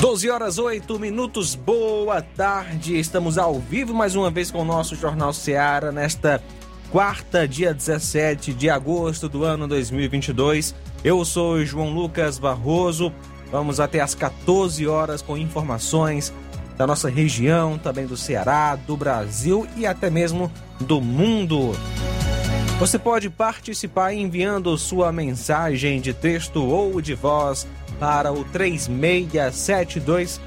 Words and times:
12 0.00 0.30
horas 0.30 0.58
8 0.58 0.98
minutos, 0.98 1.54
boa 1.54 2.22
tarde. 2.22 2.98
Estamos 2.98 3.36
ao 3.36 3.60
vivo 3.60 3.92
mais 3.92 4.16
uma 4.16 4.30
vez 4.30 4.50
com 4.50 4.62
o 4.62 4.64
nosso 4.64 4.96
Jornal 4.96 5.30
Seara 5.30 5.92
nesta 5.92 6.42
quarta, 6.90 7.46
dia 7.46 7.74
17 7.74 8.54
de 8.54 8.70
agosto 8.70 9.28
do 9.28 9.44
ano 9.44 9.68
2022. 9.68 10.74
Eu 11.04 11.22
sou 11.22 11.62
João 11.66 11.92
Lucas 11.92 12.38
Barroso. 12.38 13.12
Vamos 13.52 13.78
até 13.78 14.00
às 14.00 14.14
14 14.14 14.86
horas 14.86 15.20
com 15.20 15.36
informações 15.36 16.32
da 16.78 16.86
nossa 16.86 17.10
região, 17.10 17.76
também 17.76 18.06
do 18.06 18.16
Ceará, 18.16 18.76
do 18.76 18.96
Brasil 18.96 19.66
e 19.76 19.84
até 19.84 20.08
mesmo 20.08 20.50
do 20.80 20.98
mundo. 20.98 21.72
Você 22.78 22.98
pode 22.98 23.28
participar 23.28 24.14
enviando 24.14 24.78
sua 24.78 25.12
mensagem 25.12 26.00
de 26.00 26.14
texto 26.14 26.64
ou 26.64 27.02
de 27.02 27.12
voz 27.12 27.68
para 28.00 28.32
o 28.32 28.42
3672 28.44 30.40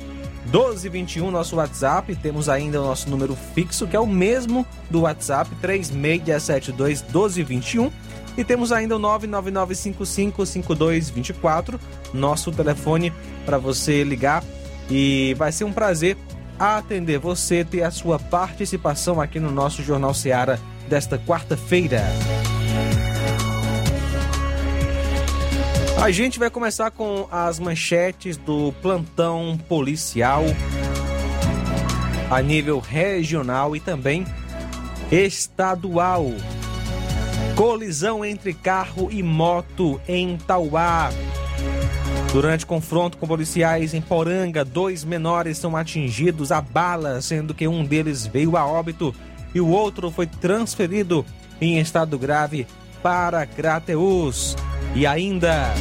1221, 0.45 1.31
nosso 1.31 1.55
WhatsApp. 1.55 2.13
Temos 2.15 2.49
ainda 2.49 2.81
o 2.81 2.85
nosso 2.85 3.09
número 3.09 3.33
fixo, 3.53 3.87
que 3.87 3.95
é 3.95 3.99
o 3.99 4.05
mesmo 4.05 4.67
do 4.89 4.99
WhatsApp, 5.01 5.49
3672 5.61 7.01
1221. 7.03 7.89
E 8.35 8.43
temos 8.43 8.71
ainda 8.71 8.97
o 8.97 8.99
999555224, 8.99 11.79
nosso 12.13 12.51
telefone 12.51 13.13
para 13.45 13.59
você 13.59 14.03
ligar. 14.03 14.43
E 14.89 15.35
vai 15.37 15.51
ser 15.51 15.65
um 15.65 15.71
prazer 15.71 16.17
atender 16.57 17.19
você, 17.19 17.63
ter 17.63 17.83
a 17.83 17.91
sua 17.91 18.17
participação 18.19 19.21
aqui 19.21 19.39
no 19.39 19.51
nosso 19.51 19.83
Jornal 19.83 20.13
Seara 20.13 20.59
desta 20.89 21.17
quarta-feira. 21.17 22.03
A 26.01 26.11
gente 26.11 26.37
vai 26.37 26.49
começar 26.49 26.91
com 26.91 27.27
as 27.31 27.59
manchetes 27.59 28.35
do 28.35 28.73
plantão 28.81 29.57
policial 29.69 30.43
a 32.29 32.41
nível 32.41 32.79
regional 32.79 33.75
e 33.75 33.79
também 33.79 34.25
estadual. 35.11 36.25
Colisão 37.55 38.25
entre 38.25 38.53
carro 38.53 39.09
e 39.11 39.21
moto 39.21 40.01
em 40.07 40.37
Tauá. 40.37 41.11
Durante 42.33 42.65
confronto 42.65 43.17
com 43.17 43.27
policiais 43.27 43.93
em 43.93 44.01
Poranga, 44.01 44.65
dois 44.65 45.03
menores 45.03 45.59
são 45.59 45.77
atingidos 45.77 46.51
a 46.51 46.59
bala, 46.59 47.21
sendo 47.21 47.53
que 47.53 47.67
um 47.67 47.85
deles 47.85 48.25
veio 48.25 48.57
a 48.57 48.65
óbito 48.65 49.13
e 49.53 49.61
o 49.61 49.67
outro 49.67 50.09
foi 50.09 50.25
transferido 50.25 51.23
em 51.61 51.79
estado 51.79 52.17
grave 52.17 52.65
para 53.03 53.45
Crateus. 53.45 54.55
E 54.95 55.07
ainda. 55.07 55.73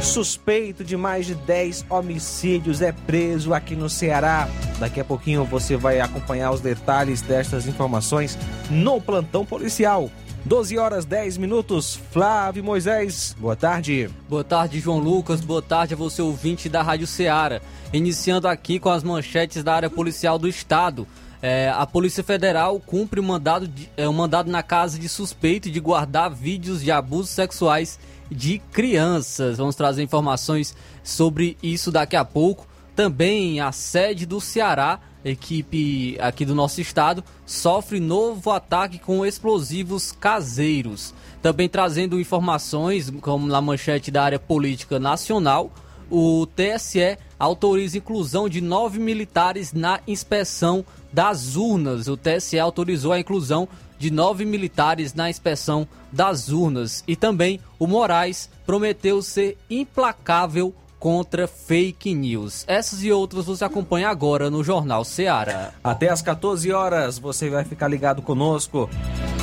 Suspeito 0.00 0.82
de 0.82 0.96
mais 0.96 1.26
de 1.26 1.34
10 1.34 1.86
homicídios 1.90 2.80
é 2.80 2.90
preso 2.90 3.52
aqui 3.52 3.76
no 3.76 3.88
Ceará. 3.88 4.48
Daqui 4.78 4.98
a 4.98 5.04
pouquinho 5.04 5.44
você 5.44 5.76
vai 5.76 6.00
acompanhar 6.00 6.52
os 6.52 6.60
detalhes 6.60 7.20
destas 7.20 7.66
informações 7.66 8.38
no 8.70 9.00
plantão 9.00 9.44
policial. 9.44 10.10
12 10.44 10.78
horas 10.78 11.04
10 11.04 11.36
minutos. 11.36 12.00
Flávio 12.10 12.64
Moisés, 12.64 13.36
boa 13.38 13.54
tarde. 13.54 14.08
Boa 14.28 14.42
tarde, 14.42 14.80
João 14.80 14.98
Lucas. 14.98 15.42
Boa 15.42 15.60
tarde 15.60 15.94
a 15.94 15.96
você, 15.96 16.22
ouvinte 16.22 16.68
da 16.68 16.82
Rádio 16.82 17.06
Ceará. 17.06 17.60
Iniciando 17.92 18.48
aqui 18.48 18.78
com 18.78 18.88
as 18.88 19.02
manchetes 19.02 19.62
da 19.62 19.74
área 19.74 19.90
policial 19.90 20.38
do 20.38 20.48
Estado. 20.48 21.06
É, 21.42 21.72
a 21.74 21.86
Polícia 21.86 22.22
Federal 22.22 22.78
cumpre 22.80 23.18
um 23.18 23.22
mandado, 23.22 23.66
de, 23.66 23.88
é, 23.96 24.08
um 24.08 24.12
mandado 24.12 24.50
na 24.50 24.62
casa 24.62 24.98
de 24.98 25.08
suspeito 25.08 25.70
de 25.70 25.80
guardar 25.80 26.30
vídeos 26.30 26.82
de 26.82 26.90
abusos 26.90 27.30
sexuais 27.30 27.98
de 28.30 28.58
crianças. 28.70 29.56
Vamos 29.56 29.74
trazer 29.74 30.02
informações 30.02 30.76
sobre 31.02 31.56
isso 31.62 31.90
daqui 31.90 32.14
a 32.14 32.24
pouco. 32.24 32.66
Também 32.94 33.60
a 33.60 33.72
sede 33.72 34.26
do 34.26 34.40
Ceará, 34.40 35.00
equipe 35.24 36.18
aqui 36.20 36.44
do 36.44 36.54
nosso 36.54 36.80
estado, 36.80 37.24
sofre 37.46 37.98
novo 38.00 38.50
ataque 38.50 38.98
com 38.98 39.24
explosivos 39.24 40.12
caseiros. 40.12 41.14
Também 41.40 41.68
trazendo 41.68 42.20
informações, 42.20 43.10
como 43.22 43.46
na 43.46 43.62
manchete 43.62 44.10
da 44.10 44.22
área 44.22 44.38
política 44.38 44.98
nacional, 44.98 45.72
o 46.10 46.46
TSE 46.46 47.16
autoriza 47.38 47.96
inclusão 47.96 48.48
de 48.48 48.60
nove 48.60 48.98
militares 48.98 49.72
na 49.72 50.00
inspeção 50.06 50.84
das 51.12 51.56
urnas. 51.56 52.08
O 52.08 52.16
TSE 52.16 52.58
autorizou 52.58 53.12
a 53.12 53.20
inclusão 53.20 53.68
de 53.98 54.10
nove 54.10 54.44
militares 54.44 55.14
na 55.14 55.28
inspeção 55.28 55.86
das 56.10 56.48
urnas. 56.48 57.04
E 57.06 57.14
também 57.14 57.60
o 57.78 57.86
Moraes 57.86 58.48
prometeu 58.64 59.20
ser 59.22 59.58
implacável 59.68 60.74
contra 60.98 61.46
fake 61.48 62.14
news. 62.14 62.64
Essas 62.66 63.02
e 63.02 63.10
outras 63.10 63.46
você 63.46 63.64
acompanha 63.64 64.10
agora 64.10 64.50
no 64.50 64.62
Jornal 64.62 65.02
Seara. 65.04 65.72
Até 65.82 66.10
às 66.10 66.20
14 66.20 66.70
horas 66.70 67.18
você 67.18 67.48
vai 67.48 67.64
ficar 67.64 67.88
ligado 67.88 68.20
conosco 68.20 68.90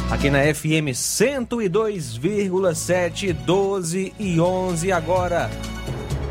aqui 0.10 0.30
na 0.30 0.42
FM 0.54 0.94
102,7, 0.94 3.34
12 3.34 4.14
e 4.20 4.40
11 4.40 4.92
agora. 4.92 5.50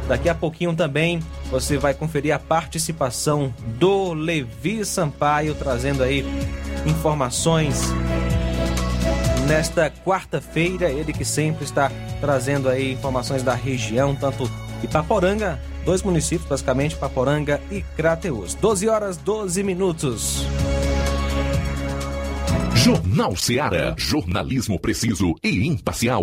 Daqui 0.08 0.28
a 0.28 0.34
pouquinho 0.34 0.74
também 0.74 1.20
você 1.50 1.76
vai 1.76 1.92
conferir 1.92 2.34
a 2.34 2.38
participação 2.38 3.52
do 3.78 4.12
Levi 4.12 4.84
Sampaio, 4.84 5.54
trazendo 5.54 6.02
aí 6.02 6.24
informações 6.86 7.82
nesta 9.48 9.90
quarta-feira. 9.90 10.90
Ele 10.90 11.12
que 11.12 11.24
sempre 11.24 11.64
está 11.64 11.90
trazendo 12.20 12.68
aí 12.68 12.92
informações 12.92 13.42
da 13.42 13.54
região, 13.54 14.14
tanto 14.14 14.50
Ipaporanga, 14.82 15.60
dois 15.84 16.02
municípios 16.02 16.48
basicamente, 16.48 16.94
Ipaporanga 16.94 17.60
e 17.70 17.80
Crateus. 17.80 18.54
12 18.54 18.88
horas 18.88 19.16
12 19.16 19.62
minutos. 19.62 20.46
Jornal 22.74 23.34
Seara. 23.34 23.94
Jornalismo 23.98 24.78
preciso 24.78 25.34
e 25.42 25.66
imparcial. 25.66 26.22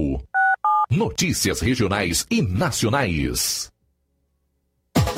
Notícias 0.89 1.59
regionais 1.59 2.25
e 2.29 2.41
nacionais. 2.41 3.72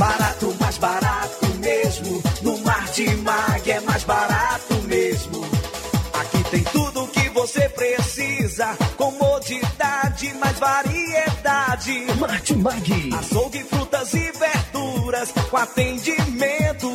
Barato, 0.06 0.56
mais 0.60 0.78
barato 0.78 1.48
mesmo. 1.60 2.22
No 2.44 2.60
Martimag 2.60 3.72
é 3.72 3.80
mais 3.80 4.04
barato 4.04 4.76
mesmo. 4.84 5.44
Aqui 6.14 6.44
tem 6.52 6.64
tudo 6.66 7.06
o 7.06 7.08
que 7.08 7.28
você 7.30 7.68
precisa. 7.70 8.78
Comodidade, 8.98 10.32
mais 10.36 10.60
variedade. 10.60 12.06
Martimag. 12.20 13.10
Açougue, 13.18 13.64
frutas 13.64 14.14
e 14.14 14.32
verduras. 14.32 15.32
Com 15.50 15.58
atendimento 15.58 16.95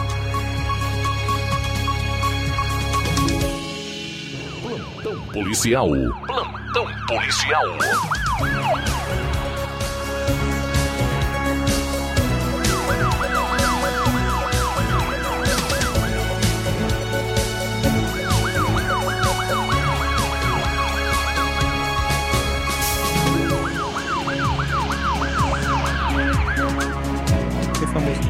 Policial. 5.41 5.89
Plantão 6.27 6.85
policial. 7.07 7.65
Que 27.79 27.87
famoso. 27.87 28.21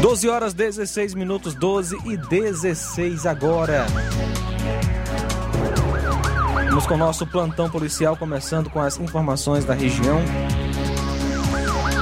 12 0.00 0.28
horas 0.28 0.52
16 0.52 1.14
minutos, 1.14 1.54
12 1.54 1.96
e 2.06 2.16
16 2.16 3.24
agora. 3.24 3.86
Vamos 6.74 6.88
com 6.88 6.94
o 6.94 6.98
nosso 6.98 7.24
plantão 7.24 7.70
policial, 7.70 8.16
começando 8.16 8.68
com 8.68 8.80
as 8.80 8.98
informações 8.98 9.64
da 9.64 9.74
região. 9.74 10.20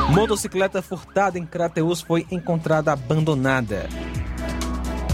Motocicleta 0.08 0.80
furtada 0.80 1.38
em 1.38 1.44
Crateus 1.44 2.00
foi 2.00 2.26
encontrada 2.30 2.90
abandonada. 2.90 3.86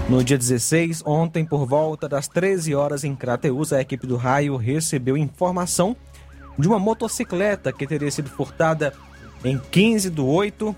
No 0.09 0.23
dia 0.23 0.39
16, 0.39 1.03
ontem, 1.05 1.45
por 1.45 1.67
volta 1.67 2.09
das 2.09 2.29
13 2.29 2.73
horas 2.73 3.03
em 3.03 3.17
Crateus, 3.17 3.73
a 3.73 3.81
equipe 3.81 4.07
do 4.07 4.15
raio 4.15 4.57
recebeu 4.57 5.17
informação 5.17 5.97
de 6.57 6.69
uma 6.69 6.79
motocicleta 6.79 7.73
que 7.73 7.85
teria 7.85 8.13
sido 8.13 8.31
furtada 8.31 8.95
em 9.45 9.59
15 9.59 10.09
de 10.09 10.21
8 10.21 10.77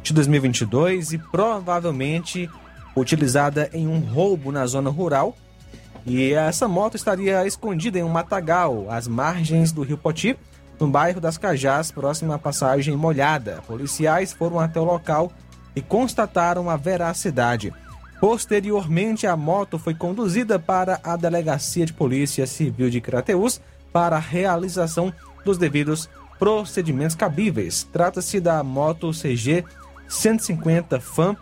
de 0.00 0.12
2022 0.12 1.12
e 1.12 1.18
provavelmente 1.18 2.48
utilizada 2.96 3.68
em 3.72 3.88
um 3.88 3.98
roubo 3.98 4.52
na 4.52 4.64
zona 4.64 4.90
rural. 4.90 5.34
E 6.04 6.32
essa 6.32 6.66
moto 6.66 6.96
estaria 6.96 7.46
escondida 7.46 7.98
em 7.98 8.02
um 8.02 8.08
matagal, 8.08 8.86
às 8.90 9.06
margens 9.06 9.70
do 9.70 9.82
rio 9.82 9.96
Poti, 9.96 10.36
no 10.80 10.88
bairro 10.88 11.20
das 11.20 11.38
Cajás, 11.38 11.92
próximo 11.92 12.32
à 12.32 12.38
passagem 12.38 12.96
molhada. 12.96 13.62
Policiais 13.66 14.32
foram 14.32 14.58
até 14.58 14.80
o 14.80 14.84
local 14.84 15.30
e 15.76 15.80
constataram 15.80 16.68
a 16.68 16.76
veracidade. 16.76 17.72
Posteriormente, 18.20 19.26
a 19.26 19.36
moto 19.36 19.78
foi 19.78 19.94
conduzida 19.94 20.58
para 20.58 21.00
a 21.04 21.16
Delegacia 21.16 21.86
de 21.86 21.92
Polícia 21.92 22.46
Civil 22.46 22.90
de 22.90 23.00
Crateús 23.00 23.60
para 23.92 24.16
a 24.16 24.20
realização 24.20 25.12
dos 25.44 25.58
devidos 25.58 26.08
procedimentos 26.38 27.14
cabíveis. 27.14 27.86
Trata-se 27.92 28.40
da 28.40 28.62
moto 28.62 29.12
CG 29.12 29.64
150 30.08 31.00
FAM 31.00 31.36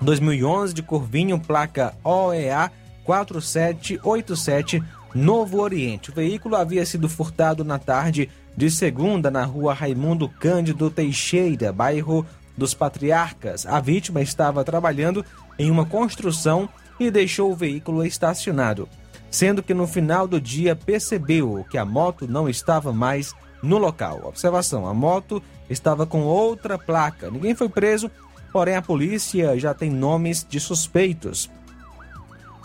2011 0.00 0.74
de 0.74 0.82
Corvinho, 0.82 1.40
placa 1.40 1.94
OEA 2.04 2.70
4787, 3.08 4.84
Novo 5.14 5.62
Oriente. 5.62 6.10
O 6.10 6.14
veículo 6.14 6.56
havia 6.56 6.84
sido 6.84 7.08
furtado 7.08 7.64
na 7.64 7.78
tarde 7.78 8.28
de 8.54 8.70
segunda 8.70 9.30
na 9.30 9.46
rua 9.46 9.72
Raimundo 9.72 10.28
Cândido 10.28 10.90
Teixeira, 10.90 11.72
bairro 11.72 12.26
dos 12.54 12.74
Patriarcas. 12.74 13.64
A 13.64 13.80
vítima 13.80 14.20
estava 14.20 14.62
trabalhando 14.62 15.24
em 15.58 15.70
uma 15.70 15.86
construção 15.86 16.68
e 17.00 17.10
deixou 17.10 17.50
o 17.50 17.56
veículo 17.56 18.04
estacionado, 18.04 18.86
sendo 19.30 19.62
que 19.62 19.72
no 19.72 19.86
final 19.86 20.28
do 20.28 20.38
dia 20.38 20.76
percebeu 20.76 21.64
que 21.70 21.78
a 21.78 21.86
moto 21.86 22.28
não 22.28 22.46
estava 22.46 22.92
mais 22.92 23.32
no 23.62 23.78
local. 23.78 24.20
Observação: 24.26 24.86
a 24.86 24.92
moto 24.92 25.42
estava 25.70 26.04
com 26.04 26.24
outra 26.24 26.76
placa. 26.76 27.30
Ninguém 27.30 27.54
foi 27.54 27.70
preso, 27.70 28.10
porém 28.52 28.76
a 28.76 28.82
polícia 28.82 29.58
já 29.58 29.72
tem 29.72 29.88
nomes 29.88 30.46
de 30.46 30.60
suspeitos. 30.60 31.48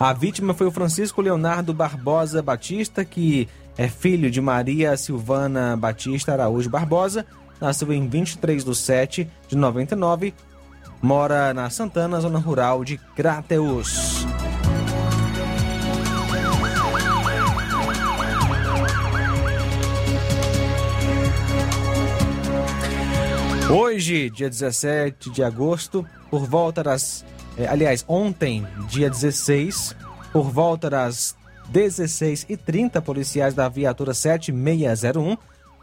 A 0.04 0.12
vítima 0.12 0.52
foi 0.52 0.66
o 0.66 0.70
Francisco 0.70 1.22
Leonardo 1.22 1.72
Barbosa 1.72 2.42
Batista, 2.42 3.06
que 3.06 3.48
é 3.74 3.88
filho 3.88 4.30
de 4.30 4.38
Maria 4.38 4.94
Silvana 4.98 5.78
Batista 5.78 6.34
Araújo 6.34 6.68
Barbosa, 6.68 7.24
nasceu 7.58 7.90
em 7.90 8.06
23 8.06 8.62
de 8.62 8.74
7 8.74 9.30
de 9.48 9.56
99, 9.56 10.34
mora 11.00 11.54
na 11.54 11.70
Santana, 11.70 12.20
zona 12.20 12.38
rural 12.38 12.84
de 12.84 12.98
Crateus. 12.98 14.26
Hoje, 23.70 24.28
dia 24.28 24.50
17 24.50 25.30
de 25.30 25.42
agosto, 25.42 26.06
por 26.30 26.44
volta 26.44 26.82
das. 26.82 27.24
Eh, 27.56 27.66
aliás, 27.66 28.04
ontem, 28.08 28.66
dia 28.88 29.08
16, 29.08 29.94
por 30.32 30.50
volta 30.50 30.90
das 30.90 31.36
16h30, 31.72 33.00
policiais 33.00 33.54
da 33.54 33.68
viatura 33.68 34.12
7601 34.12 35.36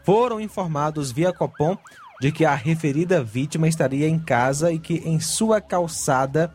foram 0.03 0.41
informados 0.41 1.11
via 1.11 1.31
Copom 1.31 1.77
de 2.19 2.31
que 2.31 2.45
a 2.45 2.53
referida 2.53 3.23
vítima 3.23 3.67
estaria 3.67 4.07
em 4.07 4.19
casa 4.19 4.71
e 4.71 4.77
que 4.77 5.01
em 5.05 5.19
sua 5.19 5.59
calçada 5.59 6.53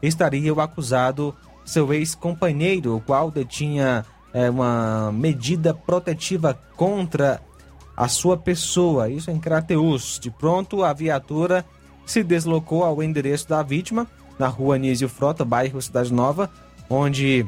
estaria 0.00 0.52
o 0.52 0.60
acusado, 0.60 1.34
seu 1.64 1.92
ex-companheiro, 1.92 2.96
o 2.96 3.00
qual 3.00 3.30
detinha 3.30 4.04
eh, 4.32 4.48
uma 4.48 5.12
medida 5.12 5.74
protetiva 5.74 6.58
contra 6.76 7.42
a 7.96 8.08
sua 8.08 8.36
pessoa, 8.36 9.10
isso 9.10 9.30
em 9.30 9.38
Crateus. 9.38 10.18
De 10.18 10.30
pronto, 10.30 10.82
a 10.82 10.92
viatura 10.92 11.64
se 12.06 12.22
deslocou 12.24 12.84
ao 12.84 13.02
endereço 13.02 13.48
da 13.48 13.62
vítima, 13.62 14.08
na 14.38 14.48
rua 14.48 14.76
Anísio 14.76 15.08
Frota, 15.08 15.44
bairro 15.44 15.80
Cidade 15.80 16.12
Nova, 16.12 16.50
onde 16.88 17.46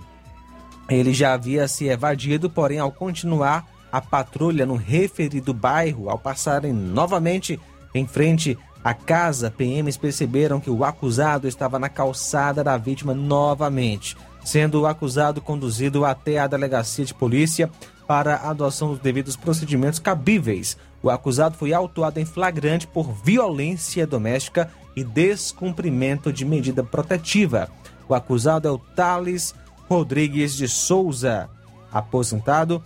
ele 0.89 1.13
já 1.13 1.35
havia 1.35 1.67
se 1.67 1.87
evadido, 1.87 2.51
porém, 2.51 2.79
ao 2.79 2.93
continuar 2.93 3.67
a 3.91 4.01
patrulha 4.01 4.67
no 4.67 4.77
referido 4.77 5.55
bairro, 5.55 6.11
ao 6.11 6.19
passarem 6.19 6.73
novamente 6.73 7.61
em 7.95 8.07
frente 8.07 8.59
à 8.83 8.93
casa, 8.93 9.51
PMs 9.51 9.97
perceberam 9.97 10.61
que 10.61 10.69
o 10.69 10.85
acusado 10.85 11.47
estava 11.47 11.79
na 11.79 11.89
calçada 11.89 12.63
da 12.63 12.77
vítima 12.77 13.15
novamente, 13.15 14.17
sendo 14.45 14.83
o 14.83 14.87
acusado 14.87 15.41
conduzido 15.41 16.05
até 16.05 16.39
a 16.39 16.47
delegacia 16.47 17.05
de 17.05 17.15
polícia 17.15 17.71
para 18.07 18.35
a 18.37 18.51
adoção 18.51 18.89
dos 18.89 18.99
devidos 18.99 19.37
procedimentos 19.37 19.99
cabíveis. 19.99 20.77
O 21.05 21.11
acusado 21.11 21.55
foi 21.55 21.75
autuado 21.75 22.19
em 22.19 22.25
flagrante 22.25 22.87
por 22.87 23.13
violência 23.13 24.07
doméstica 24.07 24.71
e 24.97 25.05
descumprimento 25.05 26.33
de 26.33 26.47
medida 26.47 26.83
protetiva. 26.83 27.69
O 28.09 28.15
acusado 28.15 28.67
é 28.67 28.71
o 28.71 28.79
Thales 28.79 29.55
Rodrigues 29.87 30.55
de 30.55 30.67
Souza, 30.67 31.51
aposentado, 31.93 32.83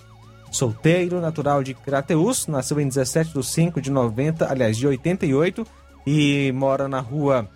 solteiro, 0.50 1.20
natural 1.20 1.62
de 1.62 1.74
Crateus, 1.74 2.48
nasceu 2.48 2.80
em 2.80 2.88
17 2.88 3.32
de 3.32 3.46
5 3.46 3.80
de 3.80 3.88
90, 3.88 4.50
aliás, 4.50 4.76
de 4.76 4.88
88, 4.88 5.64
e 6.04 6.50
mora 6.56 6.88
na 6.88 6.98
rua 6.98 7.48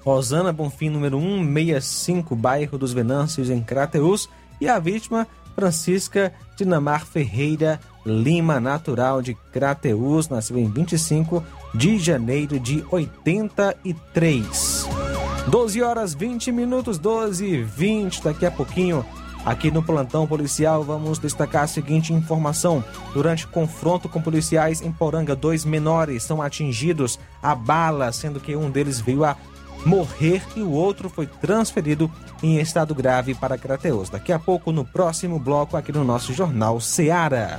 Rosana 0.00 0.52
Bonfim, 0.52 0.90
número 0.90 1.20
165, 1.20 2.34
bairro 2.34 2.76
dos 2.76 2.92
Venâncios, 2.92 3.48
em 3.48 3.62
Crateus, 3.62 4.28
e 4.60 4.68
a 4.68 4.76
vítima, 4.80 5.24
Francisca 5.54 6.32
Dinamar 6.56 7.06
Ferreira 7.06 7.78
Lima, 8.04 8.60
natural 8.60 9.22
de 9.22 9.34
Crateus, 9.52 10.28
nasceu 10.28 10.58
em 10.58 10.68
25 10.70 11.42
de 11.74 11.98
janeiro 11.98 12.60
de 12.60 12.84
83. 12.90 14.88
12 15.48 15.82
horas 15.82 16.14
20 16.14 16.52
minutos, 16.52 16.98
12 16.98 17.44
e 17.44 17.62
20. 17.62 18.22
Daqui 18.22 18.46
a 18.46 18.50
pouquinho, 18.50 19.04
aqui 19.44 19.70
no 19.70 19.82
plantão 19.82 20.26
policial, 20.26 20.82
vamos 20.82 21.18
destacar 21.18 21.64
a 21.64 21.66
seguinte 21.66 22.12
informação. 22.12 22.84
Durante 23.12 23.46
confronto 23.46 24.08
com 24.08 24.20
policiais 24.22 24.80
em 24.82 24.90
Poranga, 24.92 25.36
dois 25.36 25.64
menores 25.64 26.22
são 26.22 26.40
atingidos 26.42 27.18
a 27.42 27.54
bala, 27.54 28.10
sendo 28.12 28.40
que 28.40 28.56
um 28.56 28.70
deles 28.70 29.00
veio 29.00 29.24
a 29.24 29.36
morrer 29.84 30.42
e 30.56 30.60
o 30.60 30.70
outro 30.70 31.08
foi 31.10 31.26
transferido 31.26 32.10
em 32.42 32.58
estado 32.58 32.94
grave 32.94 33.34
para 33.34 33.58
Crateus. 33.58 34.08
Daqui 34.08 34.32
a 34.32 34.38
pouco, 34.38 34.72
no 34.72 34.84
próximo 34.84 35.38
bloco, 35.38 35.76
aqui 35.76 35.92
no 35.92 36.04
nosso 36.04 36.32
Jornal 36.32 36.80
Seara. 36.80 37.58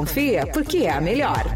porque 0.47 0.79
é 0.79 0.91
a 0.91 1.01
melhor. 1.01 1.55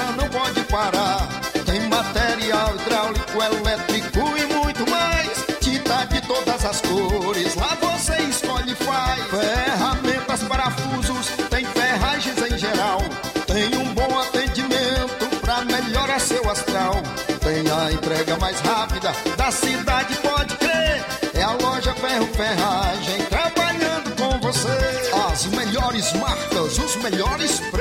pode 0.31 0.61
parar. 0.63 1.27
Tem 1.65 1.81
material 1.87 2.75
hidráulico, 2.75 3.43
elétrico 3.43 4.19
e 4.37 4.53
muito 4.53 4.89
mais. 4.89 5.45
Tinta 5.59 6.05
de 6.05 6.21
todas 6.21 6.65
as 6.65 6.81
cores, 6.81 7.55
lá 7.55 7.77
você 7.79 8.17
escolhe 8.23 8.71
e 8.71 8.75
faz. 8.75 9.23
Ferramentas, 9.29 10.43
parafusos, 10.43 11.27
tem 11.49 11.65
ferragens 11.65 12.37
em 12.37 12.57
geral. 12.57 12.99
Tem 13.45 13.75
um 13.77 13.93
bom 13.93 14.19
atendimento 14.19 15.39
pra 15.41 15.63
melhorar 15.65 16.19
seu 16.19 16.49
astral. 16.49 16.95
Tem 17.41 17.69
a 17.69 17.91
entrega 17.91 18.37
mais 18.37 18.59
rápida 18.61 19.13
da 19.35 19.51
cidade, 19.51 20.15
pode 20.17 20.55
crer. 20.55 21.05
É 21.33 21.43
a 21.43 21.51
loja 21.53 21.93
Ferro 21.95 22.27
Ferragem 22.27 23.25
trabalhando 23.25 24.15
com 24.15 24.39
você. 24.39 25.11
As 25.31 25.45
melhores 25.45 26.13
marcas, 26.13 26.77
os 26.77 26.95
melhores 26.97 27.59
preços. 27.71 27.80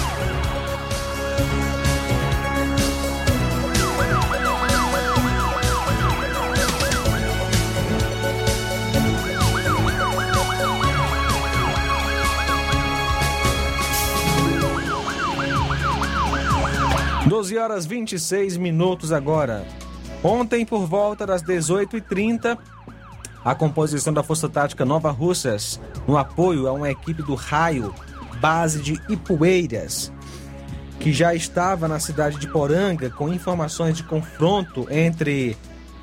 Doze 17.31 17.57
horas 17.57 17.85
26 17.85 18.57
minutos 18.57 19.13
agora. 19.13 19.65
Ontem, 20.21 20.65
por 20.65 20.85
volta 20.85 21.25
das 21.25 21.41
18h30, 21.41 22.57
a 23.45 23.55
composição 23.55 24.11
da 24.11 24.21
Força 24.21 24.49
Tática 24.49 24.83
Nova 24.83 25.11
Russas, 25.11 25.79
no 26.05 26.17
apoio 26.17 26.67
a 26.67 26.73
uma 26.73 26.91
equipe 26.91 27.23
do 27.23 27.33
Raio, 27.33 27.95
base 28.41 28.81
de 28.81 29.01
Ipueiras, 29.07 30.11
que 30.99 31.13
já 31.13 31.33
estava 31.33 31.87
na 31.87 32.01
cidade 32.01 32.37
de 32.37 32.49
Poranga 32.49 33.09
com 33.09 33.31
informações 33.31 33.95
de 33.95 34.03
confronto 34.03 34.85
entre 34.91 35.55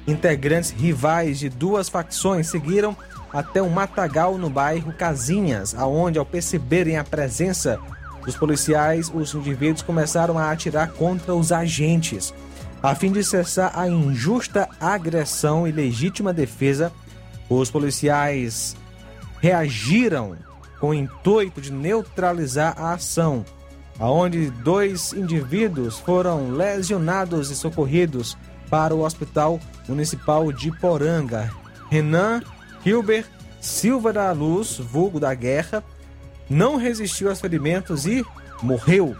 integrantes 0.07 0.71
rivais 0.71 1.39
de 1.39 1.51
duas 1.51 1.91
facções, 1.91 2.47
seguiram 2.47 2.97
até 3.31 3.63
um 3.63 3.69
matagal 3.69 4.39
no 4.39 4.49
bairro 4.49 4.95
Casinhas, 4.95 5.75
aonde 5.75 6.19
ao 6.19 6.25
perceberem 6.25 6.97
a 6.97 7.05
presença 7.05 7.79
dos 8.25 8.37
policiais, 8.37 9.11
os 9.13 9.35
indivíduos 9.35 9.83
começaram 9.83 10.39
a 10.39 10.51
atirar 10.51 10.91
contra 10.93 11.35
os 11.35 11.53
agentes. 11.53 12.35
A 12.83 12.95
fim 12.95 13.11
de 13.11 13.25
cessar 13.25 13.73
a 13.75 13.89
injusta 13.89 14.69
agressão 14.81 15.67
e 15.67 15.73
legítima 15.73 16.33
defesa, 16.33 16.93
os 17.49 17.71
policiais 17.71 18.77
reagiram 19.41 20.37
com 20.79 20.91
o 20.91 20.95
intuito 20.95 21.61
de 21.61 21.73
neutralizar 21.73 22.75
a 22.77 22.93
ação, 22.93 23.45
aonde 23.99 24.51
dois 24.51 25.13
indivíduos 25.13 25.99
foram 25.99 26.51
lesionados 26.51 27.51
e 27.51 27.57
socorridos 27.57 28.37
para 28.71 28.95
o 28.95 29.05
Hospital 29.05 29.59
Municipal 29.89 30.53
de 30.53 30.71
Poranga. 30.71 31.51
Renan 31.91 32.43
Hilbert 32.85 33.27
Silva 33.61 34.13
da 34.13 34.31
Luz, 34.33 34.79
vulgo 34.79 35.19
da 35.19 35.35
guerra, 35.35 35.83
não 36.49 36.77
resistiu 36.77 37.29
aos 37.29 37.41
ferimentos 37.41 38.07
e 38.07 38.25
morreu. 38.63 39.17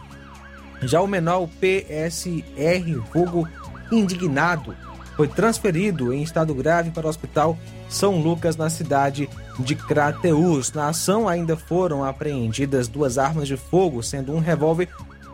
Já 0.83 1.01
o 1.01 1.07
menor 1.07 1.49
PSR, 1.61 3.03
vulgo 3.13 3.49
indignado, 3.91 4.75
foi 5.17 5.27
transferido 5.27 6.13
em 6.13 6.23
estado 6.23 6.55
grave 6.55 6.91
para 6.91 7.07
o 7.07 7.11
Hospital 7.11 7.59
São 7.89 8.21
Lucas, 8.21 8.57
na 8.57 8.71
cidade 8.71 9.29
de 9.59 9.75
Crateús. 9.75 10.73
Na 10.73 10.89
ação 10.89 11.29
ainda 11.29 11.57
foram 11.57 12.05
apreendidas 12.05 12.87
duas 12.87 13.19
armas 13.19 13.49
de 13.49 13.57
fogo, 13.57 14.03
sendo 14.03 14.33
um 14.33 14.39
revólver 14.39 14.89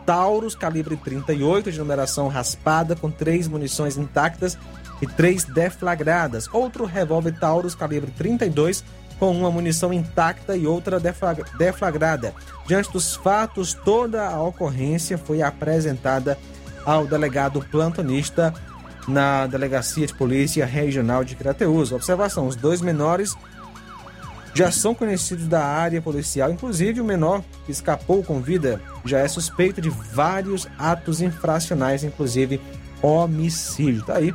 Taurus 0.05 0.55
calibre 0.55 0.95
38 0.97 1.71
de 1.71 1.79
numeração 1.79 2.27
raspada 2.27 2.95
com 2.95 3.09
três 3.11 3.47
munições 3.47 3.97
intactas 3.97 4.57
e 5.01 5.07
três 5.07 5.43
deflagradas. 5.43 6.47
Outro 6.51 6.85
revólver 6.85 7.37
Taurus 7.39 7.75
calibre 7.75 8.11
32 8.17 8.83
com 9.19 9.31
uma 9.31 9.51
munição 9.51 9.93
intacta 9.93 10.55
e 10.55 10.67
outra 10.67 10.99
deflagrada. 11.57 12.33
Diante 12.67 12.91
dos 12.91 13.15
fatos, 13.15 13.73
toda 13.73 14.27
a 14.27 14.41
ocorrência 14.41 15.17
foi 15.17 15.41
apresentada 15.41 16.37
ao 16.85 17.07
delegado 17.07 17.61
plantonista 17.71 18.53
na 19.07 19.47
Delegacia 19.47 20.05
de 20.05 20.13
Polícia 20.13 20.65
Regional 20.65 21.23
de 21.23 21.35
Crateus. 21.35 21.91
Observação: 21.91 22.47
os 22.47 22.55
dois 22.55 22.81
menores 22.81 23.35
já 24.53 24.71
são 24.71 24.95
conhecidos 24.95 25.47
da 25.47 25.65
área 25.65 26.01
policial, 26.01 26.49
inclusive 26.49 27.01
o 27.01 27.05
menor 27.05 27.43
que 27.65 27.71
escapou 27.71 28.23
com 28.23 28.41
vida 28.41 28.81
já 29.03 29.19
é 29.19 29.27
suspeito 29.27 29.81
de 29.81 29.89
vários 29.89 30.67
atos 30.79 31.21
infracionais, 31.21 32.03
inclusive 32.03 32.61
homicídio. 33.01 34.03
Tá 34.03 34.15
aí. 34.15 34.33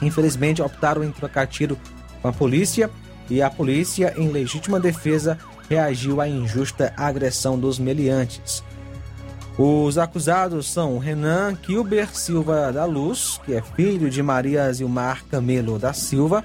Infelizmente 0.00 0.62
optaram 0.62 1.02
em 1.04 1.12
trocar 1.12 1.46
tiro 1.46 1.78
com 2.20 2.28
a 2.28 2.32
polícia 2.32 2.88
e 3.32 3.40
a 3.40 3.48
polícia, 3.48 4.12
em 4.18 4.28
legítima 4.28 4.78
defesa, 4.78 5.38
reagiu 5.66 6.20
à 6.20 6.28
injusta 6.28 6.92
agressão 6.98 7.58
dos 7.58 7.78
meliantes. 7.78 8.62
Os 9.56 9.96
acusados 9.96 10.70
são 10.70 10.98
Renan 10.98 11.54
Kilber 11.54 12.14
Silva 12.14 12.70
da 12.70 12.84
Luz, 12.84 13.40
que 13.46 13.54
é 13.54 13.62
filho 13.62 14.10
de 14.10 14.22
Maria 14.22 14.70
Zilmar 14.70 15.24
Camelo 15.30 15.78
da 15.78 15.94
Silva, 15.94 16.44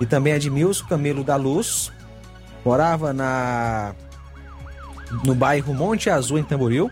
e 0.00 0.06
também 0.06 0.34
Edmilson 0.34 0.86
Camelo 0.86 1.24
da 1.24 1.34
Luz, 1.34 1.90
morava 2.64 3.12
na 3.12 3.96
no 5.24 5.34
bairro 5.34 5.74
Monte 5.74 6.08
Azul, 6.08 6.38
em 6.38 6.44
Tamboril. 6.44 6.88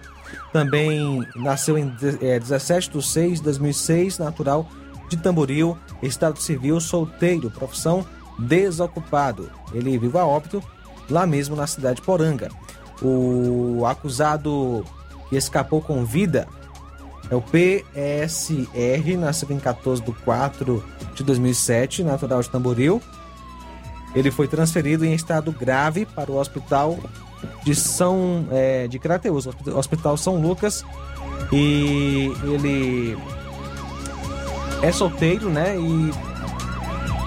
Também 0.53 1.25
nasceu 1.37 1.79
em 1.79 1.95
é, 2.21 2.37
17 2.37 2.91
de 2.91 3.07
6 3.07 3.39
de 3.39 3.45
2006, 3.45 4.19
natural 4.19 4.69
de 5.09 5.17
Tamboril, 5.17 5.79
estado 6.03 6.41
civil, 6.41 6.81
solteiro, 6.81 7.49
profissão 7.49 8.05
desocupado. 8.43 9.51
Ele 9.73 9.99
vive 9.99 10.19
a 10.19 10.27
óbito 10.27 10.63
lá 11.09 11.27
mesmo 11.27 11.57
na 11.57 11.67
cidade 11.67 11.97
de 11.97 12.03
Poranga. 12.03 12.51
O 13.01 13.85
acusado 13.87 14.85
que 15.29 15.37
escapou 15.37 15.81
com 15.81 16.05
vida 16.05 16.47
é 17.31 17.35
o 17.35 17.43
PSR, 17.43 19.17
nascido 19.19 19.53
em 19.53 19.59
14 19.59 20.03
de 20.03 20.13
4 20.13 20.85
de 21.15 21.25
2007, 21.25 22.05
natural 22.05 22.43
de 22.43 22.51
Tamboril. 22.51 23.01
Ele 24.15 24.31
foi 24.31 24.47
transferido 24.47 25.05
em 25.05 25.15
estado 25.15 25.51
grave 25.51 26.05
para 26.05 26.31
o 26.31 26.37
hospital 26.37 26.99
de 27.65 27.75
São 27.75 28.47
é, 28.51 28.87
de 28.87 28.99
Crateus, 28.99 29.49
Hospital 29.75 30.17
São 30.17 30.41
Lucas, 30.41 30.85
e 31.51 32.33
ele 32.45 33.17
é 34.83 34.93
solteiro, 34.93 35.49
né? 35.49 35.77
E 35.79 36.13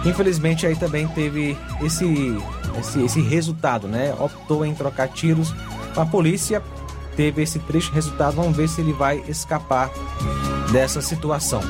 infelizmente 0.06 0.66
aí 0.66 0.76
também 0.76 1.08
teve 1.08 1.58
esse 1.82 2.38
esse, 2.80 3.04
esse 3.04 3.22
resultado, 3.22 3.88
né? 3.88 4.14
Optou 4.20 4.66
em 4.66 4.74
trocar 4.74 5.08
tiros. 5.08 5.54
A 5.96 6.06
polícia 6.06 6.62
teve 7.16 7.42
esse 7.42 7.60
triste 7.60 7.92
resultado. 7.92 8.36
Vamos 8.36 8.56
ver 8.56 8.68
se 8.68 8.82
ele 8.82 8.94
vai 8.94 9.24
escapar 9.28 9.90
dessa 10.72 11.02
situação. 11.02 11.62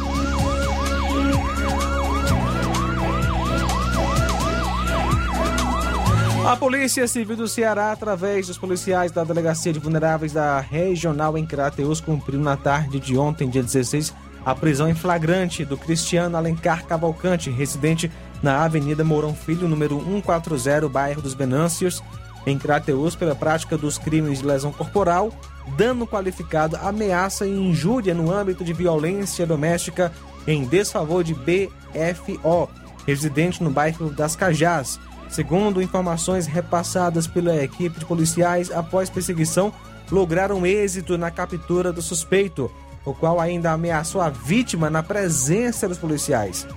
A 6.48 6.56
Polícia 6.56 7.08
Civil 7.08 7.36
do 7.36 7.48
Ceará, 7.48 7.92
através 7.92 8.46
dos 8.48 8.58
policiais 8.58 9.12
da 9.12 9.24
Delegacia 9.24 9.74
de 9.74 9.80
Vulneráveis 9.80 10.32
da 10.32 10.60
Regional 10.60 11.36
em 11.38 11.46
Crateus, 11.46 12.00
cumpriu 12.00 12.40
na 12.40 12.56
tarde 12.56 13.00
de 13.00 13.18
ontem, 13.18 13.50
dia 13.50 13.64
16, 13.64 14.14
a 14.46 14.54
prisão 14.54 14.88
em 14.88 14.94
flagrante 14.94 15.66
do 15.66 15.76
Cristiano 15.76 16.38
Alencar 16.38 16.86
Cavalcante, 16.86 17.50
residente 17.50 18.12
na 18.46 18.64
Avenida 18.64 19.04
Mourão 19.04 19.34
Filho, 19.34 19.68
número 19.68 20.00
140, 20.00 20.88
bairro 20.88 21.20
dos 21.20 21.34
Benâncios, 21.34 22.04
em 22.46 22.60
Crateus, 22.60 23.16
pela 23.16 23.34
prática 23.34 23.76
dos 23.76 23.98
crimes 23.98 24.38
de 24.38 24.46
lesão 24.46 24.72
corporal, 24.72 25.34
dano 25.76 26.06
qualificado, 26.06 26.78
ameaça 26.78 27.48
e 27.48 27.50
injúria 27.50 28.14
no 28.14 28.32
âmbito 28.32 28.64
de 28.64 28.72
violência 28.72 29.48
doméstica 29.48 30.12
em 30.46 30.64
desfavor 30.64 31.24
de 31.24 31.34
BFO, 31.34 32.70
residente 33.08 33.64
no 33.64 33.72
bairro 33.72 34.12
das 34.12 34.36
Cajás. 34.36 35.00
Segundo 35.28 35.82
informações 35.82 36.46
repassadas 36.46 37.26
pela 37.26 37.64
equipe 37.64 38.00
de 38.00 38.06
policiais, 38.06 38.70
após 38.70 39.10
perseguição, 39.10 39.74
lograram 40.12 40.68
êxito 40.68 41.18
na 41.18 41.32
captura 41.32 41.92
do 41.92 42.00
suspeito, 42.00 42.70
o 43.04 43.12
qual 43.12 43.42
ainda 43.42 43.72
ameaçou 43.72 44.22
a 44.22 44.30
vítima 44.30 44.88
na 44.88 45.02
presença 45.02 45.88
dos 45.88 45.98
policiais. 45.98 46.68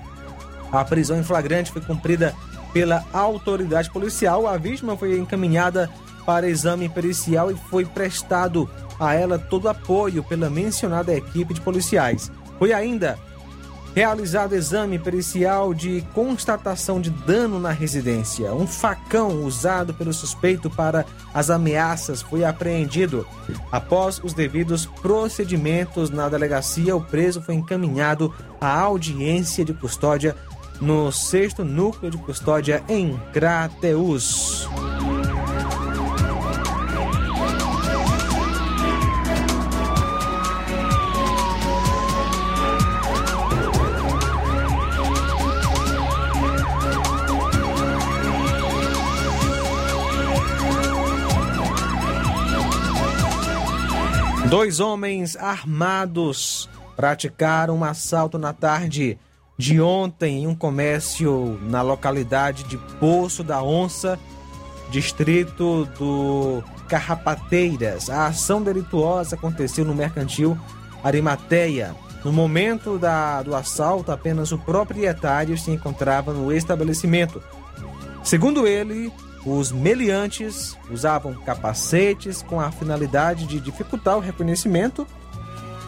A 0.70 0.84
prisão 0.84 1.18
em 1.18 1.24
flagrante 1.24 1.72
foi 1.72 1.82
cumprida 1.82 2.34
pela 2.72 3.04
autoridade 3.12 3.90
policial. 3.90 4.46
A 4.46 4.56
vítima 4.56 4.96
foi 4.96 5.18
encaminhada 5.18 5.90
para 6.26 6.48
exame 6.48 6.88
pericial 6.88 7.50
e 7.50 7.56
foi 7.70 7.84
prestado 7.84 8.68
a 9.00 9.14
ela 9.14 9.38
todo 9.38 9.68
apoio 9.68 10.22
pela 10.22 10.50
mencionada 10.50 11.14
equipe 11.14 11.54
de 11.54 11.60
policiais. 11.60 12.30
Foi 12.58 12.72
ainda 12.72 13.18
realizado 13.94 14.54
exame 14.54 14.98
pericial 14.98 15.72
de 15.74 16.04
constatação 16.14 17.00
de 17.00 17.10
dano 17.10 17.58
na 17.58 17.70
residência. 17.70 18.52
Um 18.52 18.66
facão 18.66 19.42
usado 19.44 19.94
pelo 19.94 20.12
suspeito 20.12 20.70
para 20.70 21.04
as 21.32 21.50
ameaças 21.50 22.22
foi 22.22 22.44
apreendido. 22.44 23.26
Após 23.72 24.20
os 24.22 24.32
devidos 24.32 24.86
procedimentos 24.86 26.10
na 26.10 26.28
delegacia, 26.28 26.94
o 26.94 27.00
preso 27.00 27.40
foi 27.40 27.54
encaminhado 27.54 28.32
à 28.60 28.78
audiência 28.78 29.64
de 29.64 29.72
custódia 29.72 30.36
no 30.80 31.10
sexto 31.10 31.64
núcleo 31.64 32.10
de 32.10 32.18
custódia 32.18 32.82
em 32.88 33.16
Crateus. 33.32 34.68
Dois 54.48 54.80
homens 54.80 55.36
armados 55.36 56.70
praticaram 56.96 57.76
um 57.76 57.84
assalto 57.84 58.38
na 58.38 58.54
tarde 58.54 59.18
de 59.58 59.80
ontem 59.80 60.44
em 60.44 60.46
um 60.46 60.54
comércio 60.54 61.58
na 61.62 61.82
localidade 61.82 62.62
de 62.62 62.78
Poço 63.00 63.42
da 63.42 63.60
Onça, 63.60 64.16
distrito 64.88 65.84
do 65.98 66.62
Carrapateiras. 66.88 68.08
A 68.08 68.28
ação 68.28 68.62
delituosa 68.62 69.34
aconteceu 69.34 69.84
no 69.84 69.94
mercantil 69.94 70.56
Arimateia. 71.02 71.94
No 72.24 72.32
momento 72.32 72.98
da, 72.98 73.42
do 73.42 73.54
assalto, 73.54 74.12
apenas 74.12 74.52
o 74.52 74.58
proprietário 74.58 75.58
se 75.58 75.72
encontrava 75.72 76.32
no 76.32 76.52
estabelecimento. 76.52 77.42
Segundo 78.22 78.66
ele, 78.66 79.12
os 79.44 79.72
meliantes 79.72 80.76
usavam 80.90 81.34
capacetes 81.34 82.42
com 82.42 82.60
a 82.60 82.70
finalidade 82.70 83.46
de 83.46 83.58
dificultar 83.58 84.16
o 84.16 84.20
reconhecimento. 84.20 85.06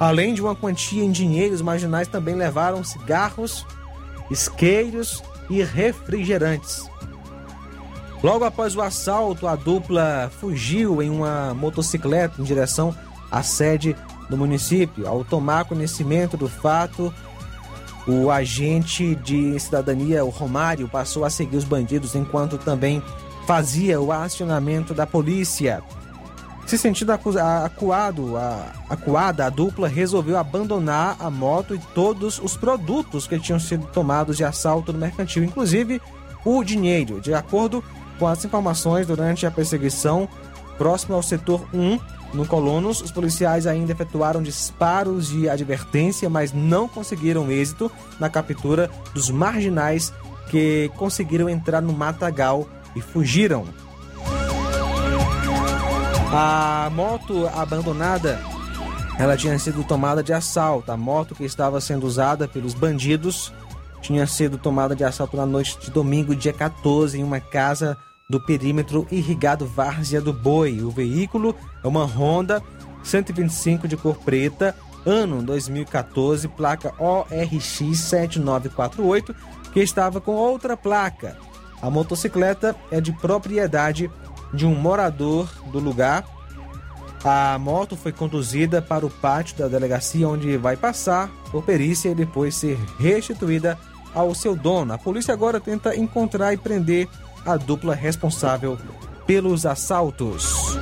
Além 0.01 0.33
de 0.33 0.41
uma 0.41 0.57
quantia 0.57 1.05
em 1.05 1.13
dinheiros 1.13 1.61
marginais, 1.61 2.09
também 2.09 2.35
levaram 2.35 2.83
cigarros, 2.83 3.67
isqueiros 4.31 5.23
e 5.51 5.63
refrigerantes. 5.63 6.89
Logo 8.23 8.45
após 8.45 8.75
o 8.75 8.81
assalto, 8.81 9.47
a 9.47 9.55
dupla 9.55 10.33
fugiu 10.41 11.03
em 11.03 11.11
uma 11.11 11.53
motocicleta 11.53 12.41
em 12.41 12.45
direção 12.45 12.97
à 13.31 13.43
sede 13.43 13.95
do 14.31 14.39
município. 14.39 15.07
Ao 15.07 15.23
tomar 15.23 15.67
conhecimento 15.67 16.35
do 16.35 16.49
fato, 16.49 17.13
o 18.07 18.31
agente 18.31 19.15
de 19.17 19.59
cidadania, 19.61 20.25
o 20.25 20.31
Romário, 20.31 20.89
passou 20.89 21.27
a 21.27 21.31
seguir 21.31 21.59
os 21.59 21.65
bandidos 21.65 22.15
enquanto 22.15 22.57
também 22.57 23.03
fazia 23.47 24.01
o 24.01 24.11
acionamento 24.13 24.95
da 24.95 25.07
polícia. 25.07 25.83
Se 26.70 26.78
sentindo 26.78 27.11
acuado, 27.11 28.37
a, 28.37 28.72
acuada, 28.88 29.44
a 29.44 29.50
dupla 29.50 29.88
resolveu 29.88 30.38
abandonar 30.38 31.16
a 31.18 31.28
moto 31.28 31.74
e 31.74 31.80
todos 31.92 32.38
os 32.38 32.56
produtos 32.56 33.26
que 33.26 33.40
tinham 33.40 33.59
sido 33.59 33.88
tomados 33.88 34.37
de 34.37 34.44
assalto 34.44 34.92
no 34.92 34.98
mercantil, 35.00 35.42
inclusive 35.42 36.00
o 36.44 36.62
dinheiro. 36.62 37.20
De 37.20 37.35
acordo 37.35 37.83
com 38.20 38.28
as 38.28 38.44
informações 38.44 39.04
durante 39.04 39.44
a 39.44 39.50
perseguição, 39.50 40.28
próximo 40.78 41.16
ao 41.16 41.24
setor 41.24 41.66
1, 41.74 41.98
no 42.33 42.46
Colonos, 42.46 43.02
os 43.02 43.11
policiais 43.11 43.66
ainda 43.66 43.90
efetuaram 43.90 44.40
disparos 44.40 45.28
de 45.28 45.48
advertência, 45.48 46.30
mas 46.30 46.52
não 46.52 46.87
conseguiram 46.87 47.50
êxito 47.50 47.90
na 48.20 48.30
captura 48.30 48.88
dos 49.12 49.28
marginais 49.28 50.12
que 50.48 50.88
conseguiram 50.96 51.48
entrar 51.48 51.80
no 51.80 51.92
matagal 51.92 52.68
e 52.94 53.00
fugiram. 53.00 53.66
A 56.33 56.88
moto 56.93 57.49
abandonada, 57.49 58.40
ela 59.19 59.37
tinha 59.37 59.59
sido 59.59 59.83
tomada 59.83 60.23
de 60.23 60.33
assalto. 60.33 60.93
A 60.93 60.97
moto 60.97 61.35
que 61.35 61.45
estava 61.45 61.81
sendo 61.81 62.07
usada 62.07 62.47
pelos 62.47 62.73
bandidos 62.73 63.53
tinha 64.01 64.25
sido 64.29 64.57
tomada 64.57 64.95
de 64.95 65.03
assalto 65.03 65.37
na 65.37 65.45
noite 65.45 65.77
de 65.81 65.90
domingo, 65.90 66.37
dia 66.37 66.53
14, 66.53 67.19
em 67.19 67.25
uma 67.25 67.40
casa 67.40 67.99
do 68.29 68.40
perímetro 68.40 69.09
irrigado 69.11 69.66
Várzea 69.66 70.21
do 70.21 70.33
Boi. 70.33 70.83
O 70.83 70.90
veículo 70.90 71.53
é 71.83 71.88
uma 71.88 72.05
Honda 72.05 72.62
125 73.03 73.88
de 73.88 73.97
cor 73.97 74.14
preta, 74.19 74.77
ano 75.05 75.43
2014, 75.43 76.47
placa 76.47 76.95
ORX 76.97 77.99
7948, 77.99 79.35
que 79.73 79.81
estava 79.81 80.21
com 80.21 80.33
outra 80.33 80.77
placa. 80.77 81.37
A 81.83 81.90
motocicleta 81.90 82.77
é 82.90 83.01
de 83.01 83.12
propriedade 83.12 84.09
de 84.53 84.67
um 84.67 84.75
morador 84.75 85.49
do 85.71 85.79
lugar. 85.79 86.25
A 87.23 87.59
moto 87.59 87.97
foi 87.97 88.13
conduzida 88.13 88.81
para 88.81 89.05
o 89.05 89.11
pátio 89.11 89.57
da 89.59 89.69
delegacia, 89.69 90.29
onde 90.29 90.57
vai 90.57 90.77
passar 90.77 91.29
por 91.51 91.63
perícia 91.63 92.09
e 92.09 92.15
depois 92.15 92.55
ser 92.55 92.79
restituída 92.99 93.79
ao 94.15 94.35
seu 94.35 94.57
dono. 94.57 94.95
A 94.95 94.99
polícia 94.99 95.35
agora 95.35 95.61
tenta 95.61 95.95
encontrar 95.95 96.53
e 96.55 96.57
prender 96.57 97.09
a 97.45 97.57
dupla 97.57 97.95
responsável 97.95 98.79
pelos 99.27 99.67
assaltos. 99.67 100.80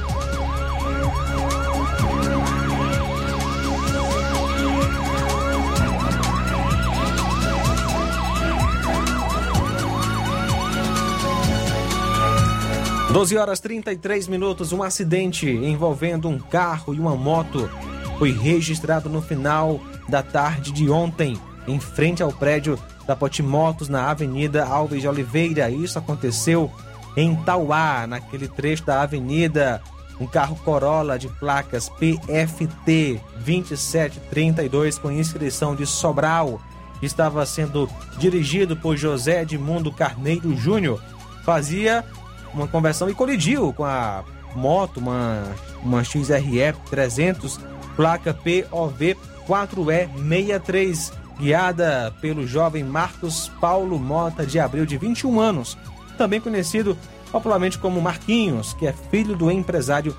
12 13.19 13.37
horas 13.37 13.59
33 13.59 14.29
minutos, 14.29 14.73
um 14.73 14.81
acidente 14.81 15.51
envolvendo 15.51 16.29
um 16.29 16.39
carro 16.39 16.95
e 16.95 17.01
uma 17.01 17.17
moto 17.17 17.69
foi 18.17 18.31
registrado 18.31 19.09
no 19.09 19.21
final 19.21 19.81
da 20.09 20.23
tarde 20.23 20.71
de 20.71 20.89
ontem, 20.89 21.37
em 21.67 21.81
frente 21.81 22.23
ao 22.23 22.31
prédio 22.31 22.79
da 23.09 23.17
Potimotos, 23.17 23.89
na 23.89 24.09
Avenida 24.09 24.65
Alves 24.65 25.01
de 25.01 25.09
Oliveira. 25.09 25.69
Isso 25.69 25.99
aconteceu 25.99 26.71
em 27.17 27.35
Tauá, 27.35 28.07
naquele 28.07 28.47
trecho 28.47 28.87
da 28.87 29.03
avenida. 29.03 29.83
Um 30.21 30.27
carro 30.29 30.55
Corolla 30.55 31.19
de 31.19 31.27
placas 31.27 31.89
PFT 31.89 33.21
2732 33.45 34.97
com 34.97 35.11
inscrição 35.11 35.75
de 35.75 35.85
Sobral 35.87 36.61
estava 37.03 37.45
sendo 37.45 37.91
dirigido 38.17 38.77
por 38.77 38.97
José 38.97 39.43
Edmundo 39.43 39.91
Carneiro 39.91 40.57
Júnior. 40.57 41.03
Fazia 41.45 42.05
uma 42.53 42.67
conversão 42.67 43.09
e 43.09 43.15
colidiu 43.15 43.73
com 43.73 43.85
a 43.85 44.25
moto, 44.55 44.99
uma, 44.99 45.45
uma 45.83 46.03
XRE 46.05 46.75
300, 46.91 47.61
placa 47.97 48.35
POV 48.35 49.17
4E63, 49.47 51.13
guiada 51.39 52.15
pelo 52.21 52.47
jovem 52.47 52.85
Marcos 52.85 53.51
Paulo 53.61 53.99
Mota 53.99 54.45
de 54.45 54.59
Abril, 54.59 54.85
de 54.85 54.99
21 54.99 55.41
anos, 55.41 55.79
também 56.19 56.41
conhecido 56.41 56.97
popularmente 57.33 57.79
como 57.79 58.01
Marquinhos, 58.01 58.75
que 58.75 58.87
é 58.87 58.93
filho 58.93 59.37
do 59.37 59.51
empresário 59.51 60.17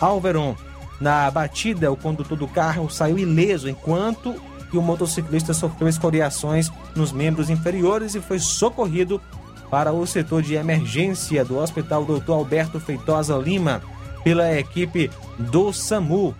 Alveron. 0.00 0.54
Na 1.00 1.30
batida, 1.30 1.92
o 1.92 1.96
condutor 1.96 2.36
do 2.36 2.48
carro 2.48 2.90
saiu 2.90 3.18
ileso, 3.18 3.68
enquanto 3.68 4.34
que 4.70 4.76
o 4.76 4.82
motociclista 4.82 5.54
sofreu 5.54 5.88
escoriações 5.88 6.70
nos 6.94 7.12
membros 7.12 7.48
inferiores 7.48 8.14
e 8.14 8.20
foi 8.20 8.38
socorrido 8.38 9.20
para 9.70 9.92
o 9.92 10.06
setor 10.06 10.42
de 10.42 10.54
emergência 10.54 11.44
do 11.44 11.58
Hospital 11.58 12.04
Dr. 12.04 12.32
Alberto 12.32 12.80
Feitosa 12.80 13.36
Lima 13.36 13.82
pela 14.24 14.52
equipe 14.58 15.10
do 15.38 15.72
SAMU. 15.72 16.34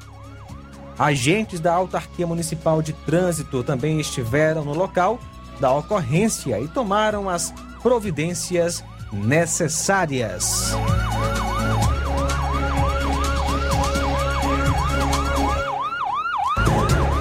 Agentes 0.98 1.60
da 1.60 1.74
Autarquia 1.74 2.26
Municipal 2.26 2.82
de 2.82 2.92
Trânsito 2.92 3.62
também 3.62 4.00
estiveram 4.00 4.64
no 4.64 4.74
local 4.74 5.18
da 5.60 5.72
ocorrência 5.72 6.60
e 6.60 6.68
tomaram 6.68 7.28
as 7.28 7.52
providências 7.82 8.82
necessárias. 9.12 10.74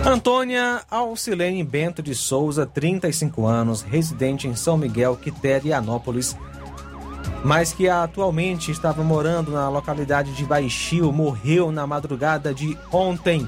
Antônia 0.07 0.83
Alcilene 0.89 1.61
Bento 1.65 2.01
de 2.01 2.15
Souza, 2.15 2.65
35 2.65 3.45
anos, 3.45 3.81
residente 3.81 4.47
em 4.47 4.55
São 4.55 4.77
Miguel, 4.77 5.17
Quiterianópolis, 5.17 6.33
mas 7.43 7.73
que 7.73 7.89
atualmente 7.89 8.71
estava 8.71 9.03
morando 9.03 9.51
na 9.51 9.67
localidade 9.67 10.31
de 10.31 10.45
Baixio, 10.45 11.11
morreu 11.11 11.73
na 11.73 11.85
madrugada 11.85 12.53
de 12.53 12.77
ontem 12.89 13.45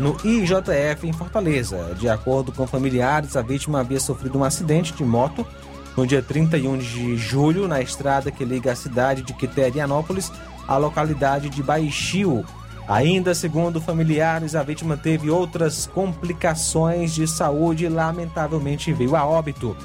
no 0.00 0.16
IJF 0.24 1.06
em 1.06 1.12
Fortaleza. 1.12 1.94
De 2.00 2.08
acordo 2.08 2.52
com 2.52 2.66
familiares, 2.66 3.36
a 3.36 3.42
vítima 3.42 3.80
havia 3.80 4.00
sofrido 4.00 4.38
um 4.38 4.44
acidente 4.44 4.94
de 4.94 5.04
moto 5.04 5.46
no 5.94 6.06
dia 6.06 6.22
31 6.22 6.78
de 6.78 7.18
julho 7.18 7.68
na 7.68 7.82
estrada 7.82 8.30
que 8.30 8.46
liga 8.46 8.72
a 8.72 8.76
cidade 8.76 9.20
de 9.20 9.34
Quiterianópolis 9.34 10.32
à 10.66 10.78
localidade 10.78 11.50
de 11.50 11.62
Baixio, 11.62 12.46
Ainda 12.88 13.34
segundo 13.34 13.80
familiares, 13.80 14.54
a 14.54 14.62
vítima 14.62 14.96
teve 14.96 15.30
outras 15.30 15.86
complicações 15.86 17.14
de 17.14 17.26
saúde 17.28 17.84
e 17.84 17.88
lamentavelmente 17.88 18.92
veio 18.92 19.14
a 19.14 19.24
óbito. 19.24 19.76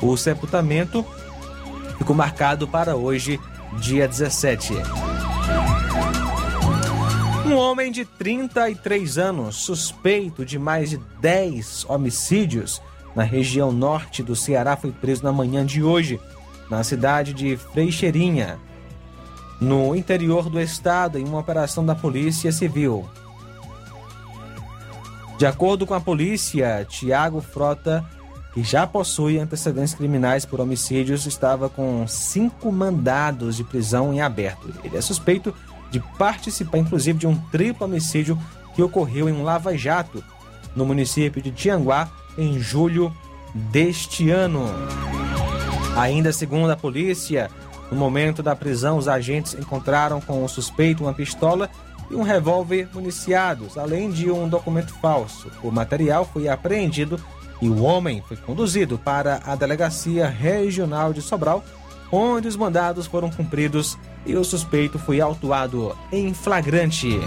O 0.00 0.16
sepultamento 0.16 1.04
ficou 1.98 2.16
marcado 2.16 2.66
para 2.66 2.96
hoje, 2.96 3.38
dia 3.78 4.08
17. 4.08 4.72
Um 7.46 7.54
homem 7.54 7.92
de 7.92 8.04
33 8.04 9.18
anos, 9.18 9.56
suspeito 9.56 10.44
de 10.44 10.58
mais 10.58 10.90
de 10.90 10.96
10 11.20 11.84
homicídios 11.88 12.80
na 13.14 13.24
região 13.24 13.70
norte 13.70 14.22
do 14.22 14.34
Ceará, 14.34 14.74
foi 14.74 14.90
preso 14.90 15.22
na 15.22 15.32
manhã 15.32 15.66
de 15.66 15.82
hoje, 15.82 16.18
na 16.70 16.82
cidade 16.82 17.34
de 17.34 17.58
Freixeirinha 17.58 18.58
no 19.62 19.94
interior 19.94 20.50
do 20.50 20.60
estado 20.60 21.18
em 21.18 21.24
uma 21.24 21.38
operação 21.38 21.86
da 21.86 21.94
Polícia 21.94 22.50
Civil. 22.50 23.08
De 25.38 25.46
acordo 25.46 25.86
com 25.86 25.94
a 25.94 26.00
polícia, 26.00 26.84
Tiago 26.88 27.40
Frota, 27.40 28.04
que 28.52 28.64
já 28.64 28.88
possui 28.88 29.38
antecedentes 29.38 29.94
criminais 29.94 30.44
por 30.44 30.60
homicídios, 30.60 31.26
estava 31.26 31.68
com 31.68 32.04
cinco 32.08 32.72
mandados 32.72 33.56
de 33.56 33.62
prisão 33.62 34.12
em 34.12 34.20
aberto. 34.20 34.68
Ele 34.82 34.96
é 34.96 35.00
suspeito 35.00 35.54
de 35.92 36.00
participar, 36.18 36.78
inclusive, 36.78 37.20
de 37.20 37.26
um 37.28 37.36
triplo 37.36 37.86
homicídio 37.86 38.36
que 38.74 38.82
ocorreu 38.82 39.28
em 39.28 39.32
um 39.32 39.44
lava-jato 39.44 40.24
no 40.74 40.84
município 40.84 41.40
de 41.40 41.52
Tianguá 41.52 42.10
em 42.36 42.58
julho 42.58 43.14
deste 43.54 44.28
ano. 44.28 44.64
Ainda 45.96 46.32
segundo 46.32 46.70
a 46.70 46.76
polícia, 46.76 47.48
no 47.92 47.98
momento 47.98 48.42
da 48.42 48.56
prisão, 48.56 48.96
os 48.96 49.06
agentes 49.06 49.52
encontraram 49.52 50.18
com 50.18 50.42
o 50.42 50.48
suspeito 50.48 51.04
uma 51.04 51.12
pistola 51.12 51.68
e 52.10 52.14
um 52.14 52.22
revólver 52.22 52.88
municiados, 52.94 53.76
além 53.76 54.10
de 54.10 54.30
um 54.30 54.48
documento 54.48 54.94
falso. 54.94 55.52
O 55.62 55.70
material 55.70 56.24
foi 56.24 56.48
apreendido 56.48 57.20
e 57.60 57.68
o 57.68 57.82
homem 57.82 58.24
foi 58.26 58.38
conduzido 58.38 58.96
para 58.96 59.42
a 59.44 59.54
Delegacia 59.54 60.26
Regional 60.26 61.12
de 61.12 61.20
Sobral, 61.20 61.62
onde 62.10 62.48
os 62.48 62.56
mandados 62.56 63.06
foram 63.06 63.30
cumpridos 63.30 63.98
e 64.24 64.34
o 64.36 64.42
suspeito 64.42 64.98
foi 64.98 65.20
autuado 65.20 65.94
em 66.10 66.32
flagrante. 66.32 67.20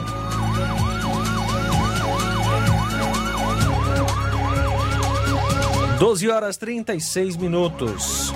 Doze 5.99 6.27
horas 6.27 6.57
trinta 6.57 6.95
e 6.95 6.99
seis 6.99 7.37
minutos. 7.37 8.33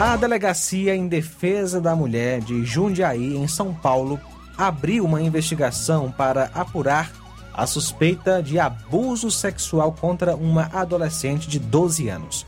A 0.00 0.16
Delegacia 0.16 0.96
em 0.96 1.06
Defesa 1.06 1.80
da 1.80 1.94
Mulher 1.94 2.40
de 2.40 2.64
Jundiaí, 2.64 3.36
em 3.36 3.46
São 3.46 3.72
Paulo, 3.72 4.18
abriu 4.56 5.04
uma 5.04 5.22
investigação 5.22 6.10
para 6.10 6.50
apurar 6.54 7.12
a 7.54 7.66
suspeita 7.66 8.42
de 8.42 8.58
abuso 8.58 9.30
sexual 9.30 9.92
contra 9.92 10.34
uma 10.34 10.70
adolescente 10.72 11.48
de 11.48 11.58
12 11.58 12.08
anos. 12.08 12.46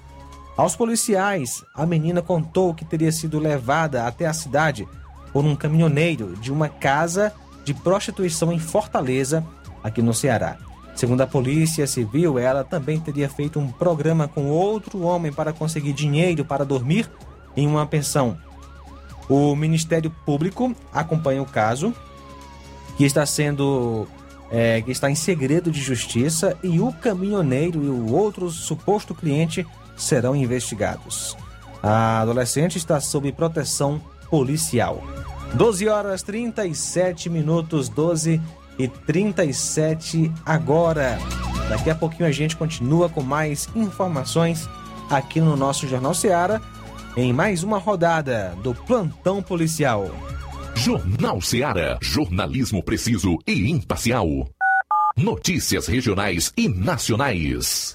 Aos 0.56 0.74
policiais, 0.74 1.64
a 1.74 1.84
menina 1.84 2.22
contou 2.22 2.74
que 2.74 2.84
teria 2.84 3.12
sido 3.12 3.38
levada 3.38 4.06
até 4.06 4.26
a 4.26 4.32
cidade 4.32 4.88
por 5.32 5.44
um 5.44 5.54
caminhoneiro 5.54 6.34
de 6.36 6.50
uma 6.50 6.68
casa 6.68 7.32
de 7.64 7.74
prostituição 7.74 8.52
em 8.52 8.58
Fortaleza, 8.58 9.44
aqui 9.82 10.00
no 10.00 10.14
Ceará. 10.14 10.56
Segundo 10.94 11.20
a 11.22 11.26
Polícia 11.26 11.86
Civil, 11.86 12.38
ela 12.38 12.62
também 12.62 13.00
teria 13.00 13.28
feito 13.28 13.58
um 13.58 13.70
programa 13.70 14.28
com 14.28 14.46
outro 14.46 15.02
homem 15.02 15.32
para 15.32 15.52
conseguir 15.52 15.92
dinheiro 15.92 16.44
para 16.44 16.64
dormir 16.64 17.10
em 17.56 17.66
uma 17.66 17.86
pensão. 17.86 18.36
O 19.28 19.54
Ministério 19.56 20.10
Público 20.24 20.74
acompanha 20.92 21.42
o 21.42 21.46
caso, 21.46 21.94
que 22.96 23.04
está 23.04 23.24
sendo 23.24 24.06
é, 24.50 24.80
que 24.82 24.90
está 24.90 25.10
em 25.10 25.14
segredo 25.14 25.70
de 25.70 25.80
justiça 25.80 26.56
e 26.62 26.80
o 26.80 26.92
caminhoneiro 26.92 27.82
e 27.82 27.88
o 27.88 28.12
outro 28.12 28.50
suposto 28.50 29.14
cliente 29.14 29.66
serão 29.96 30.36
investigados. 30.36 31.36
A 31.82 32.20
adolescente 32.20 32.78
está 32.78 33.00
sob 33.00 33.30
proteção 33.32 34.00
policial. 34.30 35.02
12 35.54 35.88
horas 35.88 36.22
37 36.22 37.28
minutos, 37.28 37.88
12 37.88 38.40
e 38.78 38.88
37 38.88 40.32
agora. 40.44 41.18
Daqui 41.68 41.90
a 41.90 41.94
pouquinho 41.94 42.28
a 42.28 42.32
gente 42.32 42.56
continua 42.56 43.08
com 43.08 43.22
mais 43.22 43.68
informações 43.74 44.68
aqui 45.10 45.40
no 45.40 45.56
nosso 45.56 45.86
Jornal 45.86 46.14
Seara 46.14 46.60
em 47.16 47.32
mais 47.32 47.62
uma 47.62 47.78
rodada 47.78 48.56
do 48.62 48.74
Plantão 48.74 49.42
Policial. 49.42 50.10
Jornal 50.74 51.40
Seara. 51.40 51.98
Jornalismo 52.02 52.82
preciso 52.82 53.38
e 53.46 53.70
imparcial. 53.70 54.26
Notícias 55.16 55.86
regionais 55.86 56.52
e 56.56 56.68
nacionais. 56.68 57.94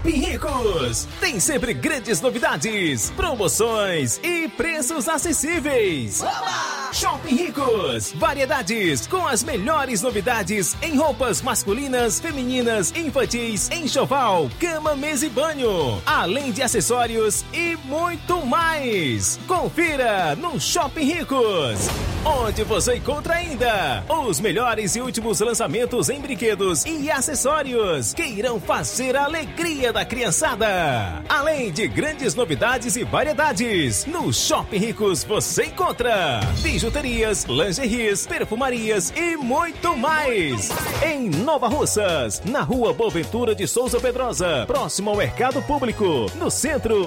Shopping 0.00 0.18
Ricos 0.18 1.06
tem 1.20 1.38
sempre 1.38 1.74
grandes 1.74 2.20
novidades, 2.22 3.10
promoções 3.10 4.18
e 4.22 4.48
preços 4.48 5.08
acessíveis. 5.08 6.22
Oba! 6.22 6.79
Shopping 6.92 7.36
Ricos, 7.36 8.12
variedades 8.16 9.06
com 9.06 9.26
as 9.26 9.44
melhores 9.44 10.02
novidades 10.02 10.76
em 10.82 10.96
roupas 10.96 11.40
masculinas, 11.40 12.18
femininas, 12.18 12.92
infantis, 12.96 13.70
enxoval, 13.70 14.50
cama, 14.58 14.96
mesa 14.96 15.26
e 15.26 15.30
banho, 15.30 16.02
além 16.04 16.50
de 16.50 16.62
acessórios 16.62 17.44
e 17.52 17.76
muito 17.84 18.44
mais. 18.44 19.38
Confira 19.46 20.34
no 20.34 20.60
Shopping 20.60 21.04
Ricos, 21.04 21.88
onde 22.24 22.64
você 22.64 22.96
encontra 22.96 23.34
ainda 23.34 24.04
os 24.08 24.40
melhores 24.40 24.96
e 24.96 25.00
últimos 25.00 25.38
lançamentos 25.40 26.08
em 26.08 26.20
brinquedos 26.20 26.84
e 26.84 27.10
acessórios 27.10 28.12
que 28.12 28.24
irão 28.24 28.60
fazer 28.60 29.16
a 29.16 29.24
alegria 29.24 29.92
da 29.92 30.04
criançada. 30.04 31.22
Além 31.28 31.70
de 31.70 31.86
grandes 31.86 32.34
novidades 32.34 32.96
e 32.96 33.04
variedades, 33.04 34.04
no 34.06 34.32
Shopping 34.32 34.78
Ricos 34.78 35.22
você 35.22 35.66
encontra 35.66 36.40
bijuterias, 36.80 37.44
lingeries, 37.44 38.26
perfumarias 38.26 39.12
e 39.14 39.36
muito 39.36 39.94
mais. 39.94 40.70
Em 41.04 41.28
Nova 41.28 41.68
Russas, 41.68 42.40
na 42.46 42.62
rua 42.62 42.94
Boaventura 42.94 43.54
de 43.54 43.68
Souza 43.68 44.00
Pedrosa, 44.00 44.64
próximo 44.66 45.10
ao 45.10 45.16
Mercado 45.16 45.60
Público, 45.60 46.04
no 46.36 46.50
centro. 46.50 47.06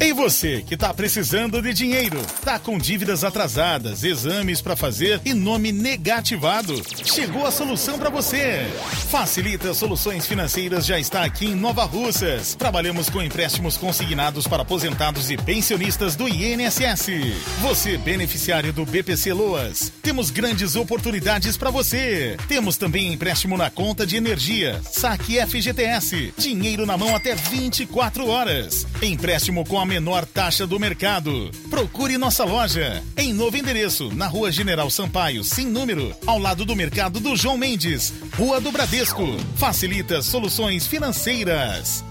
Ei 0.00 0.14
você 0.14 0.62
que 0.66 0.78
tá 0.78 0.94
precisando 0.94 1.60
de 1.60 1.74
dinheiro, 1.74 2.18
tá 2.42 2.58
com 2.58 2.78
dívidas 2.78 3.22
atrasadas, 3.22 4.02
exames 4.02 4.62
para 4.62 4.74
fazer 4.74 5.20
e 5.26 5.34
nome 5.34 5.72
negativado. 5.72 6.82
Chegou 7.04 7.46
a 7.46 7.50
solução 7.50 7.98
para 7.98 8.08
você. 8.08 8.66
Facilita 9.10 9.74
Soluções 9.74 10.26
Financeiras 10.26 10.86
já 10.86 10.98
está 10.98 11.22
aqui 11.22 11.48
em 11.48 11.54
Nova 11.54 11.84
Russas. 11.84 12.54
Trabalhamos 12.54 13.10
com 13.10 13.20
empréstimos 13.20 13.76
consignados 13.76 14.46
para 14.46 14.62
aposentados 14.62 15.30
e 15.30 15.36
pensionistas 15.36 16.16
do 16.16 16.26
INSS. 16.26 17.34
Você 17.60 17.98
beneficiário 17.98 18.72
do 18.72 18.86
BPC 18.86 19.34
Loas, 19.34 19.92
temos 20.02 20.30
grandes 20.30 20.76
oportunidades 20.76 21.58
para 21.58 21.70
você. 21.70 22.38
Temos 22.48 22.78
também 22.78 23.12
empréstimo 23.12 23.54
na 23.54 23.68
conta 23.68 24.06
de 24.06 24.16
energia, 24.16 24.80
saque 24.90 25.38
FGTS, 25.46 26.32
dinheiro 26.38 26.86
na 26.86 26.96
mão 26.96 27.14
até 27.14 27.34
24 27.34 28.26
horas. 28.26 28.86
Empréstimo 29.02 29.62
com 29.66 29.78
a 29.78 29.89
menor 29.90 30.24
taxa 30.24 30.68
do 30.68 30.78
mercado. 30.78 31.50
Procure 31.68 32.16
nossa 32.16 32.44
loja 32.44 33.02
em 33.16 33.32
novo 33.32 33.56
endereço, 33.56 34.14
na 34.14 34.28
Rua 34.28 34.52
General 34.52 34.88
Sampaio, 34.88 35.42
sem 35.42 35.66
número, 35.66 36.14
ao 36.24 36.38
lado 36.38 36.64
do 36.64 36.76
mercado 36.76 37.18
do 37.18 37.34
João 37.34 37.58
Mendes, 37.58 38.14
Rua 38.36 38.60
do 38.60 38.70
Bradesco. 38.70 39.24
Facilita 39.56 40.22
soluções 40.22 40.86
financeiras. 40.86 42.04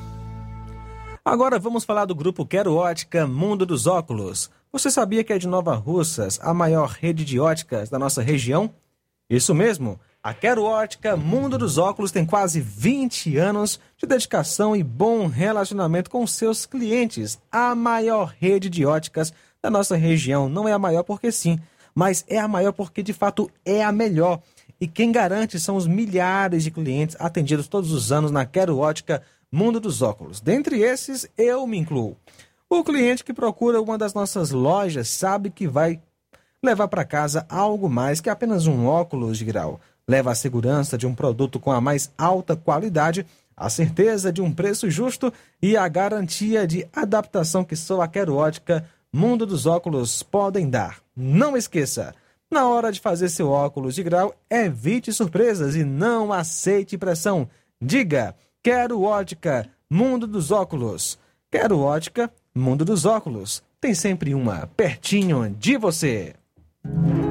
Agora 1.24 1.58
vamos 1.58 1.86
falar 1.86 2.04
do 2.04 2.14
grupo 2.14 2.46
Quero 2.46 2.76
Ótica 2.76 3.26
Mundo 3.26 3.66
dos 3.66 3.88
Óculos. 3.88 4.50
Você 4.74 4.92
sabia 4.92 5.24
que 5.24 5.32
é 5.32 5.38
de 5.38 5.48
Nova 5.48 5.74
Russas 5.74 6.38
a 6.44 6.54
maior 6.54 6.90
rede 6.90 7.24
de 7.24 7.40
óticas 7.40 7.90
da 7.90 7.98
nossa 7.98 8.22
região? 8.22 8.74
Isso 9.30 9.56
mesmo. 9.56 9.98
A 10.22 10.34
Quero 10.34 10.66
Ótica 10.66 11.16
Mundo 11.16 11.58
dos 11.58 11.78
Óculos 11.78 12.12
tem 12.12 12.26
quase 12.26 12.60
20 12.60 13.38
anos 13.38 13.80
de 13.98 14.06
dedicação 14.06 14.76
e 14.76 14.84
bom 14.84 15.28
relacionamento 15.28 16.10
com 16.10 16.28
seus 16.28 16.66
clientes. 16.66 17.40
A 17.50 17.74
maior 17.74 18.36
rede 18.38 18.70
de 18.70 18.86
óticas 18.86 19.32
da 19.62 19.70
nossa 19.70 19.96
região 19.96 20.50
não 20.50 20.68
é 20.68 20.74
a 20.74 20.80
maior 20.80 21.04
porque 21.04 21.32
sim, 21.32 21.58
mas 21.96 22.26
é 22.28 22.38
a 22.38 22.50
maior 22.50 22.74
porque 22.74 23.02
de 23.02 23.14
fato 23.14 23.50
é 23.64 23.82
a 23.82 23.94
melhor. 23.94 24.42
E 24.78 24.90
quem 24.90 25.10
garante 25.10 25.58
são 25.58 25.78
os 25.78 25.88
milhares 25.88 26.66
de 26.66 26.72
clientes 26.72 27.16
atendidos 27.18 27.70
todos 27.70 27.94
os 27.94 28.12
anos 28.12 28.30
na 28.30 28.46
Quero 28.46 28.78
Ótica 28.78 29.24
Mundo 29.50 29.80
dos 29.80 30.02
Óculos. 30.02 30.42
Dentre 30.42 30.82
esses, 30.82 31.30
eu 31.38 31.66
me 31.66 31.78
incluo. 31.78 32.18
O 32.70 32.84
cliente 32.84 33.24
que 33.24 33.34
procura 33.34 33.82
uma 33.82 33.98
das 33.98 34.14
nossas 34.14 34.52
lojas 34.52 35.08
sabe 35.08 35.50
que 35.50 35.66
vai 35.66 36.02
levar 36.62 36.90
para 36.90 37.06
casa 37.06 37.46
algo 37.48 37.90
mais 37.90 38.20
que 38.20 38.30
apenas 38.30 38.68
um 38.68 38.86
óculos 38.86 39.38
de 39.38 39.46
grau 39.46 39.80
leva 40.10 40.32
a 40.32 40.36
segurança 40.36 40.98
de 40.98 41.06
um 41.06 41.14
produto 41.14 41.60
com 41.60 41.72
a 41.72 41.80
mais 41.80 42.12
alta 42.18 42.56
qualidade, 42.56 43.24
a 43.56 43.70
certeza 43.70 44.34
de 44.34 44.42
um 44.42 44.52
preço 44.52 44.90
justo 44.90 45.32
e 45.62 45.78
a 45.78 45.88
garantia 45.88 46.66
de 46.66 46.88
adaptação 46.92 47.64
que 47.64 47.76
só 47.76 48.02
a 48.02 48.08
Quero 48.08 48.36
Ótica 48.36 48.84
Mundo 49.14 49.46
dos 49.46 49.68
Óculos 49.68 50.24
podem 50.24 50.68
dar. 50.68 50.98
Não 51.16 51.56
esqueça, 51.56 52.16
na 52.50 52.68
hora 52.68 52.92
de 52.92 53.00
fazer 53.00 53.30
seu 53.30 53.50
óculos 53.50 53.94
de 53.94 54.02
grau, 54.02 54.34
evite 54.50 55.14
surpresas 55.14 55.76
e 55.76 55.84
não 55.84 56.34
aceite 56.34 56.98
pressão. 56.98 57.48
Diga, 57.80 58.36
quero 58.64 59.02
ótica, 59.04 59.68
mundo 59.90 60.26
dos 60.26 60.52
óculos. 60.52 61.20
Quero 61.52 61.80
ótica, 61.80 62.32
mundo 62.54 62.84
dos 62.84 63.06
óculos. 63.06 63.64
Tem 63.80 63.94
sempre 63.94 64.34
uma 64.34 64.68
pertinho 64.76 65.50
de 65.50 65.78
você. 65.78 66.36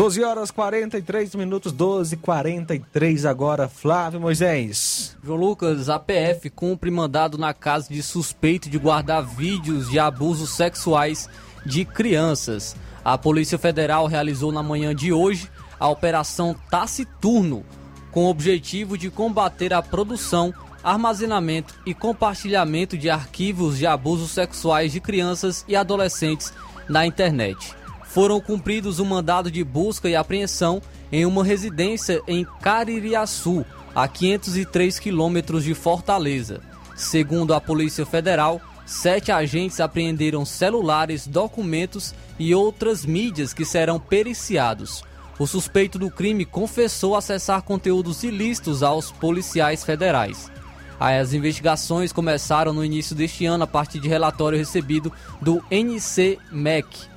12 0.00 0.24
horas 0.24 0.50
43 0.50 1.34
minutos, 1.34 1.72
12 1.72 2.16
43 2.16 3.26
agora, 3.26 3.68
Flávio 3.68 4.18
Moisés. 4.18 5.14
João 5.22 5.38
Lucas, 5.38 5.90
a 5.90 5.98
PF 5.98 6.48
cumpre 6.48 6.90
mandado 6.90 7.36
na 7.36 7.52
casa 7.52 7.92
de 7.92 8.02
suspeito 8.02 8.70
de 8.70 8.78
guardar 8.78 9.22
vídeos 9.22 9.90
de 9.90 9.98
abusos 9.98 10.56
sexuais 10.56 11.28
de 11.66 11.84
crianças. 11.84 12.74
A 13.04 13.18
Polícia 13.18 13.58
Federal 13.58 14.06
realizou 14.06 14.50
na 14.50 14.62
manhã 14.62 14.94
de 14.94 15.12
hoje 15.12 15.50
a 15.78 15.86
Operação 15.90 16.56
Taciturno, 16.70 17.62
com 18.10 18.24
o 18.24 18.30
objetivo 18.30 18.96
de 18.96 19.10
combater 19.10 19.74
a 19.74 19.82
produção, 19.82 20.54
armazenamento 20.82 21.74
e 21.84 21.92
compartilhamento 21.92 22.96
de 22.96 23.10
arquivos 23.10 23.76
de 23.76 23.86
abusos 23.86 24.30
sexuais 24.30 24.92
de 24.92 24.98
crianças 24.98 25.62
e 25.68 25.76
adolescentes 25.76 26.54
na 26.88 27.04
internet 27.04 27.78
foram 28.12 28.40
cumpridos 28.40 28.98
o 28.98 29.04
um 29.04 29.06
mandado 29.06 29.50
de 29.50 29.62
busca 29.62 30.08
e 30.08 30.16
apreensão 30.16 30.82
em 31.12 31.24
uma 31.24 31.44
residência 31.44 32.20
em 32.26 32.44
Caririaçu, 32.60 33.64
a 33.94 34.08
503 34.08 34.98
quilômetros 34.98 35.64
de 35.64 35.74
Fortaleza. 35.74 36.60
Segundo 36.96 37.54
a 37.54 37.60
Polícia 37.60 38.04
Federal, 38.04 38.60
sete 38.84 39.30
agentes 39.30 39.78
apreenderam 39.78 40.44
celulares, 40.44 41.26
documentos 41.26 42.12
e 42.36 42.52
outras 42.52 43.04
mídias 43.04 43.54
que 43.54 43.64
serão 43.64 44.00
periciados. 44.00 45.04
O 45.38 45.46
suspeito 45.46 45.98
do 45.98 46.10
crime 46.10 46.44
confessou 46.44 47.14
acessar 47.14 47.62
conteúdos 47.62 48.24
ilícitos 48.24 48.82
aos 48.82 49.12
policiais 49.12 49.84
federais. 49.84 50.50
As 50.98 51.32
investigações 51.32 52.12
começaram 52.12 52.74
no 52.74 52.84
início 52.84 53.16
deste 53.16 53.46
ano 53.46 53.64
a 53.64 53.66
partir 53.66 54.00
de 54.00 54.08
relatório 54.08 54.58
recebido 54.58 55.10
do 55.40 55.64
NCMEC, 55.70 57.09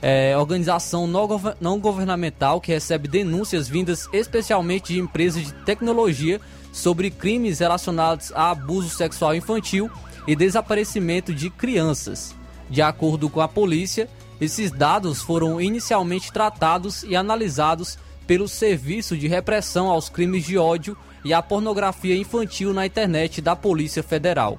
é, 0.00 0.36
organização 0.36 1.06
não 1.06 1.80
governamental 1.80 2.60
que 2.60 2.72
recebe 2.72 3.08
denúncias 3.08 3.68
vindas 3.68 4.08
especialmente 4.12 4.92
de 4.92 5.00
empresas 5.00 5.44
de 5.44 5.52
tecnologia 5.64 6.40
sobre 6.72 7.10
crimes 7.10 7.58
relacionados 7.58 8.32
a 8.34 8.50
abuso 8.50 8.90
sexual 8.90 9.34
infantil 9.34 9.90
e 10.26 10.36
desaparecimento 10.36 11.34
de 11.34 11.50
crianças. 11.50 12.34
De 12.70 12.82
acordo 12.82 13.28
com 13.30 13.40
a 13.40 13.48
polícia, 13.48 14.08
esses 14.40 14.70
dados 14.70 15.20
foram 15.20 15.60
inicialmente 15.60 16.32
tratados 16.32 17.02
e 17.02 17.16
analisados 17.16 17.98
pelo 18.26 18.46
Serviço 18.46 19.16
de 19.16 19.26
Repressão 19.26 19.88
aos 19.88 20.08
Crimes 20.08 20.44
de 20.44 20.58
Ódio 20.58 20.96
e 21.24 21.32
à 21.32 21.42
Pornografia 21.42 22.14
Infantil 22.14 22.72
na 22.72 22.86
internet 22.86 23.40
da 23.40 23.56
Polícia 23.56 24.02
Federal, 24.02 24.58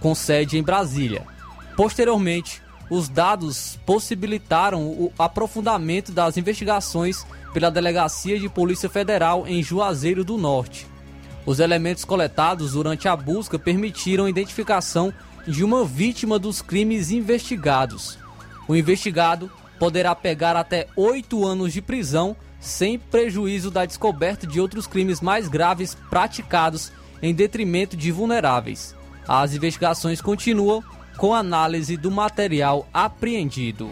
com 0.00 0.14
sede 0.14 0.56
em 0.56 0.62
Brasília. 0.62 1.26
Posteriormente, 1.76 2.62
os 2.90 3.08
dados 3.08 3.78
possibilitaram 3.84 4.86
o 4.86 5.12
aprofundamento 5.18 6.12
das 6.12 6.36
investigações 6.36 7.26
pela 7.52 7.70
Delegacia 7.70 8.38
de 8.38 8.48
Polícia 8.48 8.88
Federal 8.88 9.46
em 9.46 9.62
Juazeiro 9.62 10.24
do 10.24 10.38
Norte. 10.38 10.86
Os 11.44 11.60
elementos 11.60 12.04
coletados 12.04 12.72
durante 12.72 13.08
a 13.08 13.16
busca 13.16 13.58
permitiram 13.58 14.26
a 14.26 14.30
identificação 14.30 15.12
de 15.46 15.64
uma 15.64 15.84
vítima 15.84 16.38
dos 16.38 16.60
crimes 16.60 17.10
investigados. 17.10 18.18
O 18.66 18.76
investigado 18.76 19.50
poderá 19.78 20.14
pegar 20.14 20.56
até 20.56 20.88
oito 20.96 21.46
anos 21.46 21.72
de 21.72 21.80
prisão 21.80 22.36
sem 22.60 22.98
prejuízo 22.98 23.70
da 23.70 23.86
descoberta 23.86 24.46
de 24.46 24.60
outros 24.60 24.86
crimes 24.86 25.20
mais 25.20 25.48
graves 25.48 25.96
praticados 26.10 26.92
em 27.22 27.34
detrimento 27.34 27.96
de 27.96 28.10
vulneráveis. 28.10 28.94
As 29.26 29.54
investigações 29.54 30.20
continuam 30.20 30.82
com 31.18 31.34
análise 31.34 31.96
do 31.96 32.12
material 32.12 32.86
apreendido. 32.94 33.90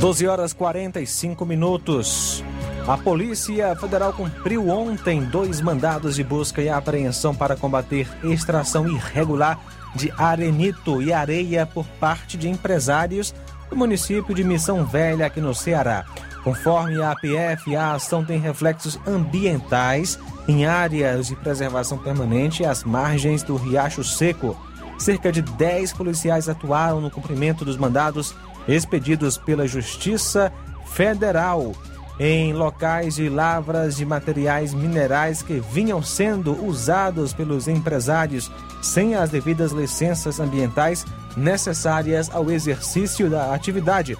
Doze 0.00 0.26
horas 0.26 0.54
45 0.54 1.44
minutos. 1.44 2.42
A 2.88 2.96
Polícia 2.96 3.76
Federal 3.76 4.14
cumpriu 4.14 4.68
ontem 4.70 5.22
dois 5.22 5.60
mandados 5.60 6.16
de 6.16 6.24
busca 6.24 6.62
e 6.62 6.68
apreensão 6.68 7.34
para 7.34 7.56
combater 7.56 8.08
extração 8.24 8.88
irregular 8.88 9.60
de 9.94 10.10
arenito 10.16 11.02
e 11.02 11.12
areia 11.12 11.66
por 11.66 11.86
parte 12.00 12.38
de 12.38 12.48
empresários 12.48 13.34
do 13.68 13.76
município 13.76 14.34
de 14.34 14.42
Missão 14.42 14.84
Velha, 14.84 15.26
aqui 15.26 15.40
no 15.40 15.54
Ceará. 15.54 16.06
Conforme 16.44 17.00
a 17.00 17.12
APF, 17.12 17.74
a 17.74 17.94
ação 17.94 18.22
tem 18.22 18.38
reflexos 18.38 19.00
ambientais 19.06 20.18
em 20.46 20.66
áreas 20.66 21.28
de 21.28 21.36
preservação 21.36 21.96
permanente 21.96 22.66
às 22.66 22.84
margens 22.84 23.42
do 23.42 23.56
Riacho 23.56 24.04
Seco. 24.04 24.54
Cerca 24.98 25.32
de 25.32 25.40
10 25.40 25.94
policiais 25.94 26.46
atuaram 26.46 27.00
no 27.00 27.10
cumprimento 27.10 27.64
dos 27.64 27.78
mandados 27.78 28.34
expedidos 28.68 29.38
pela 29.38 29.66
Justiça 29.66 30.52
Federal 30.84 31.72
em 32.20 32.52
locais 32.52 33.16
de 33.16 33.28
lavras 33.28 33.96
de 33.96 34.04
materiais 34.04 34.72
minerais 34.72 35.42
que 35.42 35.60
vinham 35.72 36.02
sendo 36.02 36.52
usados 36.64 37.32
pelos 37.32 37.66
empresários 37.66 38.52
sem 38.82 39.14
as 39.14 39.30
devidas 39.30 39.72
licenças 39.72 40.38
ambientais 40.38 41.04
necessárias 41.36 42.30
ao 42.32 42.50
exercício 42.50 43.28
da 43.28 43.52
atividade. 43.52 44.16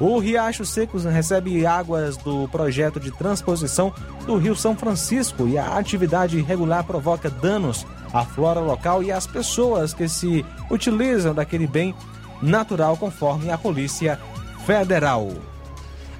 O 0.00 0.18
Riacho 0.20 0.64
Secos 0.64 1.04
recebe 1.04 1.66
águas 1.66 2.16
do 2.16 2.46
projeto 2.48 3.00
de 3.00 3.10
transposição 3.10 3.92
do 4.26 4.36
Rio 4.36 4.54
São 4.54 4.76
Francisco 4.76 5.48
e 5.48 5.58
a 5.58 5.76
atividade 5.76 6.38
irregular 6.38 6.84
provoca 6.84 7.28
danos 7.28 7.84
à 8.12 8.24
flora 8.24 8.60
local 8.60 9.02
e 9.02 9.10
às 9.10 9.26
pessoas 9.26 9.92
que 9.92 10.08
se 10.08 10.46
utilizam 10.70 11.34
daquele 11.34 11.66
bem 11.66 11.94
natural, 12.40 12.96
conforme 12.96 13.50
a 13.50 13.58
Polícia 13.58 14.20
Federal. 14.64 15.32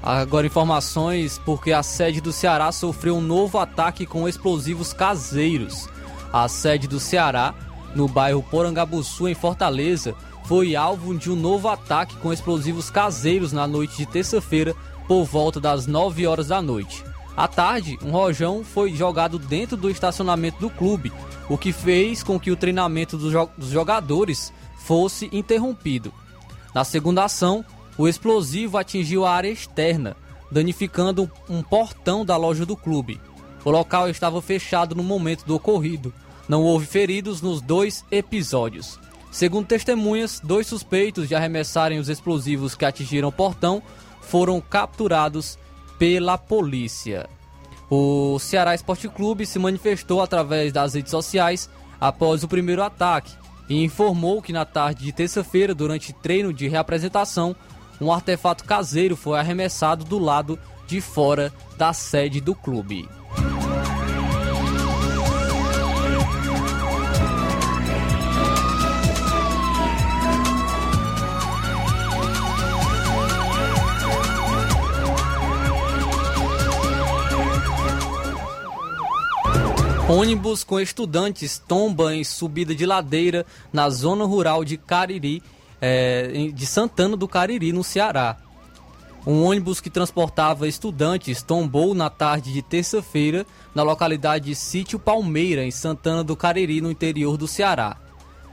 Agora 0.03 0.47
informações 0.47 1.41
porque 1.45 1.73
a 1.73 1.83
sede 1.83 2.21
do 2.21 2.33
Ceará 2.33 2.73
sofreu 2.73 3.17
um 3.17 3.21
novo 3.21 3.59
ataque 3.59 4.07
com 4.07 4.29
explosivos 4.29 4.93
caseiros. 4.93 5.89
A 6.33 6.49
sede 6.49 6.89
do 6.89 6.99
Ceará, 6.99 7.55
no 7.95 8.09
bairro 8.09 8.43
Porangabuçu, 8.43 9.29
em 9.29 9.35
Fortaleza, 9.35 10.15
foi 10.49 10.75
alvo 10.75 11.15
de 11.15 11.31
um 11.31 11.37
novo 11.37 11.69
ataque 11.69 12.17
com 12.17 12.33
explosivos 12.33 12.89
caseiros 12.89 13.53
na 13.53 13.67
noite 13.67 13.99
de 13.99 14.07
terça-feira, 14.07 14.75
por 15.07 15.27
volta 15.27 15.61
das 15.61 15.87
9 15.87 16.27
horas 16.27 16.49
da 16.49 16.63
noite. 16.63 17.05
À 17.37 17.47
tarde, 17.47 17.99
um 18.03 18.11
rojão 18.11 18.65
foi 18.65 18.95
jogado 18.95 19.39
dentro 19.39 19.77
do 19.77 19.91
estacionamento 19.91 20.59
do 20.59 20.71
clube, 20.71 21.13
o 21.51 21.59
que 21.59 21.71
fez 21.71 22.23
com 22.23 22.41
que 22.41 22.51
o 22.51 22.57
treinamento 22.57 23.19
dos 23.19 23.31
jogadores 23.71 24.51
fosse 24.79 25.29
interrompido. 25.35 26.15
Na 26.75 26.83
segunda 26.83 27.25
ação, 27.25 27.63
o 27.99 28.09
explosivo 28.09 28.79
atingiu 28.79 29.27
a 29.27 29.33
área 29.33 29.51
externa, 29.51 30.17
danificando 30.51 31.31
um 31.47 31.63
portão 31.63 32.25
da 32.25 32.39
loja 32.39 32.65
do 32.65 32.75
clube. 32.75 33.21
O 33.67 33.71
local 33.71 34.09
estava 34.09 34.41
fechado 34.41 34.95
no 34.95 35.03
momento 35.03 35.45
do 35.45 35.55
ocorrido. 35.55 36.11
Não 36.49 36.63
houve 36.63 36.87
feridos 36.87 37.43
nos 37.43 37.61
dois 37.61 38.03
episódios. 38.11 38.99
Segundo 39.39 39.69
testemunhas, 39.69 40.41
dois 40.43 40.67
suspeitos 40.67 41.29
de 41.29 41.35
arremessarem 41.37 42.01
os 42.01 42.09
explosivos 42.09 42.75
que 42.75 42.85
atingiram 42.85 43.29
o 43.29 43.33
portão 43.33 43.81
foram 44.21 44.61
capturados 44.61 45.57
pela 45.97 46.37
polícia. 46.37 47.31
O 47.89 48.41
Ceará 48.41 48.75
Esporte 48.75 49.09
Clube 49.09 49.47
se 49.47 49.61
manifestou 49.61 50.21
através 50.21 50.73
das 50.73 50.95
redes 50.95 51.13
sociais 51.13 51.71
após 52.01 52.43
o 52.43 52.49
primeiro 52.49 52.83
ataque 52.83 53.33
e 53.69 53.85
informou 53.85 54.43
que 54.43 54.53
na 54.53 54.65
tarde 54.65 55.05
de 55.05 55.13
terça-feira, 55.13 55.73
durante 55.73 56.13
treino 56.13 56.53
de 56.53 56.67
reapresentação, 56.67 57.55
um 58.01 58.11
artefato 58.11 58.65
caseiro 58.65 59.15
foi 59.15 59.39
arremessado 59.39 60.05
do 60.05 60.19
lado 60.19 60.59
de 60.89 61.01
fora 61.01 61.53
da 61.77 61.93
sede 61.93 62.41
do 62.41 62.57
clube. 62.57 63.09
Ônibus 80.09 80.65
com 80.65 80.81
estudantes 80.81 81.59
tomba 81.59 82.15
em 82.15 82.25
subida 82.25 82.75
de 82.75 82.87
ladeira 82.87 83.45
na 83.71 83.91
zona 83.91 84.25
rural 84.25 84.65
de 84.65 84.79
Cariri, 84.79 85.43
é, 85.83 86.51
de 86.51 86.65
Santana 86.65 87.15
do 87.15 87.29
Cariri, 87.29 87.75
no 87.75 87.85
Ceará. 87.85 88.39
Um 89.27 89.45
ônibus 89.45 89.83
que 89.83 89.91
transportava 89.91 90.67
estudantes 90.67 91.43
tombou 91.43 91.95
na 91.95 92.09
tarde 92.09 92.55
de 92.55 92.63
terça-feira 92.63 93.45
na 93.75 93.83
localidade 93.83 94.47
de 94.47 94.55
Sítio 94.55 94.99
Palmeira, 94.99 95.63
em 95.63 95.71
Santana 95.71 96.25
do 96.25 96.35
Cariri, 96.35 96.81
no 96.81 96.91
interior 96.91 97.37
do 97.37 97.47
Ceará. 97.47 97.99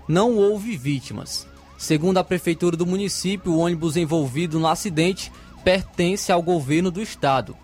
Não 0.10 0.36
houve 0.36 0.76
vítimas. 0.76 1.48
Segundo 1.78 2.18
a 2.18 2.24
prefeitura 2.24 2.76
do 2.76 2.86
município, 2.86 3.54
o 3.54 3.60
ônibus 3.60 3.96
envolvido 3.96 4.60
no 4.60 4.68
acidente 4.68 5.32
pertence 5.64 6.34
ao 6.34 6.42
governo 6.42 6.92
do 6.92 7.02
estado. 7.02 7.56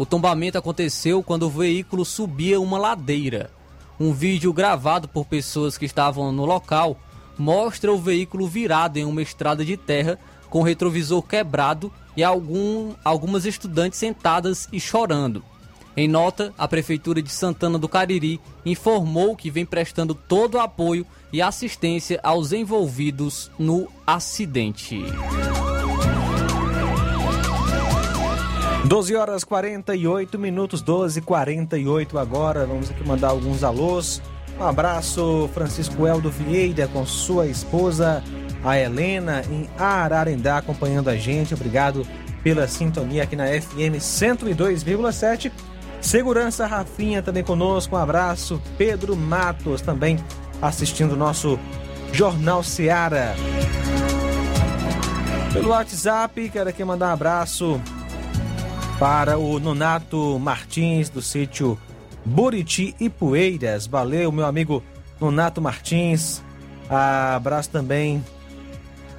O 0.00 0.06
tombamento 0.06 0.56
aconteceu 0.56 1.22
quando 1.22 1.42
o 1.42 1.50
veículo 1.50 2.06
subia 2.06 2.58
uma 2.58 2.78
ladeira. 2.78 3.50
Um 4.00 4.14
vídeo 4.14 4.50
gravado 4.50 5.06
por 5.06 5.26
pessoas 5.26 5.76
que 5.76 5.84
estavam 5.84 6.32
no 6.32 6.46
local 6.46 6.98
mostra 7.36 7.92
o 7.92 7.98
veículo 7.98 8.48
virado 8.48 8.96
em 8.96 9.04
uma 9.04 9.20
estrada 9.20 9.62
de 9.62 9.76
terra 9.76 10.18
com 10.48 10.60
o 10.60 10.62
retrovisor 10.62 11.20
quebrado 11.20 11.92
e 12.16 12.24
algum, 12.24 12.94
algumas 13.04 13.44
estudantes 13.44 13.98
sentadas 13.98 14.66
e 14.72 14.80
chorando. 14.80 15.44
Em 15.94 16.08
nota, 16.08 16.54
a 16.56 16.66
Prefeitura 16.66 17.20
de 17.20 17.30
Santana 17.30 17.78
do 17.78 17.86
Cariri 17.86 18.40
informou 18.64 19.36
que 19.36 19.50
vem 19.50 19.66
prestando 19.66 20.14
todo 20.14 20.54
o 20.54 20.60
apoio 20.60 21.06
e 21.30 21.42
assistência 21.42 22.18
aos 22.22 22.52
envolvidos 22.52 23.50
no 23.58 23.86
acidente. 24.06 24.98
12 28.90 29.14
horas 29.14 29.44
48 29.44 30.36
minutos, 30.36 30.82
12 30.82 31.20
48 31.20 32.18
agora. 32.18 32.66
Vamos 32.66 32.90
aqui 32.90 33.06
mandar 33.06 33.28
alguns 33.28 33.62
alôs. 33.62 34.20
Um 34.58 34.64
abraço, 34.64 35.48
Francisco 35.54 36.08
Eldo 36.08 36.28
Vieira, 36.28 36.88
com 36.88 37.06
sua 37.06 37.46
esposa, 37.46 38.20
a 38.64 38.76
Helena, 38.76 39.44
em 39.48 39.70
Ararendá, 39.78 40.56
acompanhando 40.56 41.08
a 41.08 41.14
gente. 41.14 41.54
Obrigado 41.54 42.04
pela 42.42 42.66
sintonia 42.66 43.22
aqui 43.22 43.36
na 43.36 43.46
FM 43.46 43.94
102,7. 44.00 45.52
Segurança 46.00 46.66
Rafinha 46.66 47.22
também 47.22 47.44
conosco. 47.44 47.94
Um 47.94 47.98
abraço. 48.00 48.60
Pedro 48.76 49.14
Matos 49.14 49.82
também 49.82 50.18
assistindo 50.60 51.12
o 51.12 51.16
nosso 51.16 51.60
Jornal 52.12 52.64
Seara. 52.64 53.36
Pelo 55.52 55.68
WhatsApp, 55.68 56.48
quero 56.48 56.70
aqui 56.70 56.82
mandar 56.82 57.10
um 57.10 57.12
abraço 57.12 57.80
para 59.00 59.38
o 59.38 59.58
Nonato 59.58 60.38
Martins 60.38 61.08
do 61.08 61.22
sítio 61.22 61.78
Buriti 62.22 62.94
e 63.00 63.08
Poeiras. 63.08 63.86
Valeu, 63.86 64.30
meu 64.30 64.44
amigo 64.44 64.82
Nonato 65.18 65.58
Martins. 65.58 66.42
Abraço 66.86 67.70
também 67.70 68.22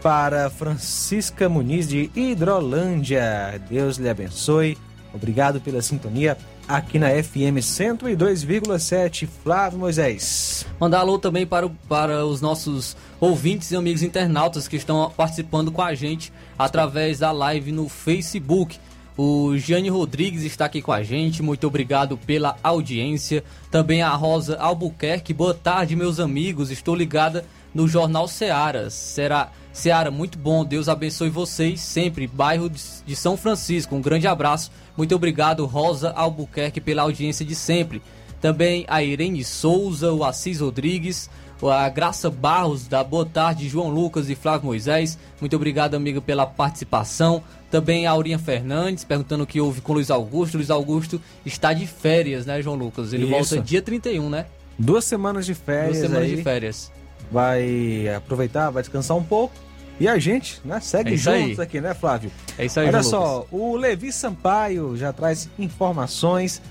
para 0.03 0.51
Francisca 0.51 1.49
Muniz 1.49 1.87
de 1.87 2.11
Hidrolândia. 2.15 3.59
Deus 3.67 3.97
lhe 3.97 4.07
abençoe. 4.07 4.77
Obrigado 5.15 5.59
pela 5.59 5.81
sintonia 5.81 6.37
aqui 6.67 6.99
na 6.99 7.09
FM 7.09 7.57
102,7. 7.57 9.27
Flávio 9.43 9.79
Moisés. 9.79 10.63
Mandar 10.79 10.99
alô 10.99 11.17
também 11.17 11.47
para, 11.47 11.65
o, 11.65 11.71
para 11.89 12.23
os 12.23 12.39
nossos 12.39 12.95
ouvintes 13.19 13.71
e 13.71 13.75
amigos 13.75 14.03
internautas 14.03 14.67
que 14.67 14.75
estão 14.75 15.11
participando 15.17 15.71
com 15.71 15.81
a 15.81 15.95
gente 15.95 16.31
através 16.55 17.17
da 17.17 17.31
live 17.31 17.71
no 17.71 17.89
Facebook. 17.89 18.79
O 19.17 19.57
Gianni 19.57 19.89
Rodrigues 19.89 20.43
está 20.43 20.65
aqui 20.65 20.81
com 20.81 20.91
a 20.91 21.03
gente, 21.03 21.43
muito 21.43 21.67
obrigado 21.67 22.17
pela 22.17 22.55
audiência. 22.63 23.43
Também 23.69 24.01
a 24.01 24.09
Rosa 24.09 24.57
Albuquerque, 24.57 25.33
boa 25.33 25.53
tarde, 25.53 25.95
meus 25.95 26.19
amigos. 26.19 26.71
Estou 26.71 26.95
ligada 26.95 27.45
no 27.73 27.87
Jornal 27.87 28.27
Seara. 28.27 28.89
Será 28.89 29.51
Seara, 29.73 30.09
muito 30.09 30.37
bom. 30.37 30.63
Deus 30.63 30.87
abençoe 30.87 31.29
vocês 31.29 31.81
sempre. 31.81 32.25
Bairro 32.25 32.69
de 32.69 33.15
São 33.15 33.35
Francisco. 33.35 33.95
Um 33.95 34.01
grande 34.01 34.27
abraço. 34.27 34.71
Muito 34.95 35.13
obrigado, 35.13 35.65
Rosa 35.65 36.11
Albuquerque, 36.11 36.81
pela 36.81 37.03
audiência 37.03 37.45
de 37.45 37.55
sempre. 37.55 38.01
Também 38.39 38.85
a 38.87 39.03
Irene 39.03 39.43
Souza, 39.43 40.11
o 40.11 40.23
Assis 40.23 40.59
Rodrigues, 40.61 41.29
a 41.69 41.87
Graça 41.89 42.29
Barros, 42.29 42.87
da 42.87 43.03
Boa 43.03 43.25
Tarde, 43.25 43.67
João 43.69 43.89
Lucas 43.89 44.29
e 44.29 44.35
Flávio 44.35 44.65
Moisés. 44.67 45.17
Muito 45.39 45.55
obrigado, 45.55 45.95
amigo, 45.95 46.21
pela 46.21 46.45
participação. 46.47 47.43
Também 47.69 48.05
a 48.07 48.11
Aurinha 48.11 48.39
Fernandes, 48.39 49.03
perguntando 49.03 49.43
o 49.43 49.47
que 49.47 49.61
houve 49.61 49.79
com 49.81 49.91
o 49.91 49.95
Luiz 49.95 50.09
Augusto. 50.09 50.55
O 50.55 50.57
Luiz 50.57 50.69
Augusto 50.69 51.21
está 51.45 51.71
de 51.73 51.85
férias, 51.87 52.45
né, 52.45 52.61
João 52.61 52.75
Lucas? 52.75 53.13
Ele 53.13 53.23
Isso. 53.23 53.31
volta 53.31 53.59
dia 53.59 53.81
31, 53.81 54.29
né? 54.29 54.45
Duas 54.77 55.05
semanas 55.05 55.45
de 55.45 55.53
férias. 55.53 55.97
Duas 55.97 56.09
semanas 56.09 56.29
aí. 56.29 56.35
de 56.35 56.43
férias. 56.43 56.91
Vai 57.31 58.07
aproveitar, 58.15 58.69
vai 58.71 58.81
descansar 58.83 59.15
um 59.15 59.23
pouco. 59.23 59.53
E 59.99 60.07
a 60.07 60.17
gente, 60.17 60.59
né, 60.65 60.79
segue 60.79 61.11
É 61.11 61.13
isso 61.13 61.29
aí. 61.29 61.43
juntos 61.43 61.59
aqui, 61.59 61.79
né, 61.79 61.93
Flávio? 61.93 62.31
É 62.57 62.65
isso 62.65 62.79
aí, 62.79 62.87
Olha 62.87 63.03
João 63.03 63.11
só, 63.11 63.47
o 63.51 63.75
Levi 63.75 64.11
Sampaio 64.11 64.97
já 64.97 65.13
traz 65.13 65.47
informações, 65.59 66.61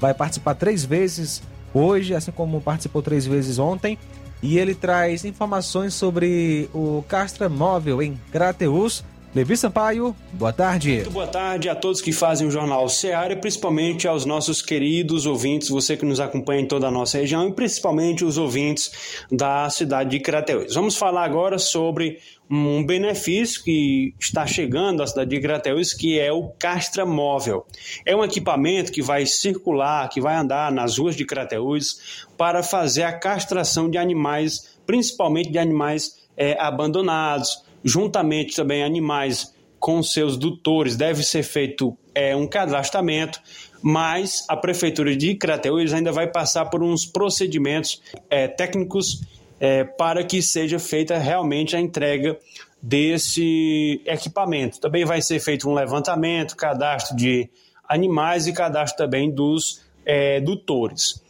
vai 0.00 0.12
participar 0.12 0.54
três 0.54 0.84
vezes 0.84 1.40
hoje, 1.72 2.14
assim 2.14 2.32
como 2.32 2.60
participou 2.60 3.00
três 3.00 3.24
vezes 3.26 3.58
ontem. 3.58 3.96
E 4.42 4.58
ele 4.58 4.74
traz 4.74 5.24
informações 5.24 5.94
sobre 5.94 6.68
o 6.72 7.04
Castra 7.08 7.48
Móvel 7.48 8.02
em 8.02 8.18
Crateus. 8.32 9.04
Levi 9.32 9.56
Sampaio, 9.56 10.16
boa 10.32 10.52
tarde. 10.52 10.96
Muito 10.96 11.10
boa 11.12 11.26
tarde 11.26 11.68
a 11.68 11.74
todos 11.76 12.00
que 12.00 12.10
fazem 12.10 12.48
o 12.48 12.50
Jornal 12.50 12.88
Seara 12.88 13.36
principalmente 13.36 14.08
aos 14.08 14.24
nossos 14.24 14.60
queridos 14.60 15.24
ouvintes, 15.24 15.68
você 15.68 15.96
que 15.96 16.04
nos 16.04 16.18
acompanha 16.18 16.62
em 16.62 16.66
toda 16.66 16.88
a 16.88 16.90
nossa 16.90 17.16
região 17.16 17.46
e 17.46 17.52
principalmente 17.52 18.24
os 18.24 18.36
ouvintes 18.36 19.22
da 19.30 19.70
cidade 19.70 20.10
de 20.10 20.18
Crateús. 20.18 20.74
Vamos 20.74 20.96
falar 20.96 21.24
agora 21.24 21.60
sobre 21.60 22.18
um 22.50 22.84
benefício 22.84 23.62
que 23.62 24.12
está 24.18 24.44
chegando 24.48 25.00
à 25.00 25.06
cidade 25.06 25.30
de 25.30 25.40
Crateús, 25.40 25.94
que 25.94 26.18
é 26.18 26.32
o 26.32 26.48
Castra 26.58 27.06
Móvel. 27.06 27.64
É 28.04 28.16
um 28.16 28.24
equipamento 28.24 28.90
que 28.90 29.00
vai 29.00 29.24
circular, 29.26 30.08
que 30.08 30.20
vai 30.20 30.34
andar 30.34 30.72
nas 30.72 30.98
ruas 30.98 31.14
de 31.14 31.24
Crateús 31.24 32.26
para 32.36 32.64
fazer 32.64 33.04
a 33.04 33.12
castração 33.12 33.88
de 33.88 33.96
animais, 33.96 34.76
principalmente 34.84 35.52
de 35.52 35.58
animais 35.60 36.18
eh, 36.36 36.56
abandonados, 36.58 37.69
juntamente 37.84 38.54
também 38.54 38.82
animais 38.82 39.54
com 39.78 40.02
seus 40.02 40.36
tutores, 40.36 40.96
deve 40.96 41.22
ser 41.22 41.42
feito 41.42 41.96
é, 42.14 42.36
um 42.36 42.46
cadastramento, 42.46 43.40
mas 43.82 44.44
a 44.46 44.56
Prefeitura 44.56 45.16
de 45.16 45.34
Crateús 45.34 45.92
ainda 45.92 46.12
vai 46.12 46.30
passar 46.30 46.66
por 46.66 46.82
uns 46.82 47.06
procedimentos 47.06 48.02
é, 48.28 48.46
técnicos 48.46 49.22
é, 49.58 49.84
para 49.84 50.22
que 50.22 50.42
seja 50.42 50.78
feita 50.78 51.16
realmente 51.18 51.74
a 51.74 51.80
entrega 51.80 52.38
desse 52.82 54.00
equipamento. 54.06 54.80
Também 54.80 55.04
vai 55.04 55.22
ser 55.22 55.40
feito 55.40 55.68
um 55.68 55.74
levantamento, 55.74 56.56
cadastro 56.56 57.16
de 57.16 57.48
animais 57.88 58.46
e 58.46 58.52
cadastro 58.52 59.04
também 59.04 59.30
dos 59.30 59.82
é, 60.04 60.40
tutores. 60.40 61.22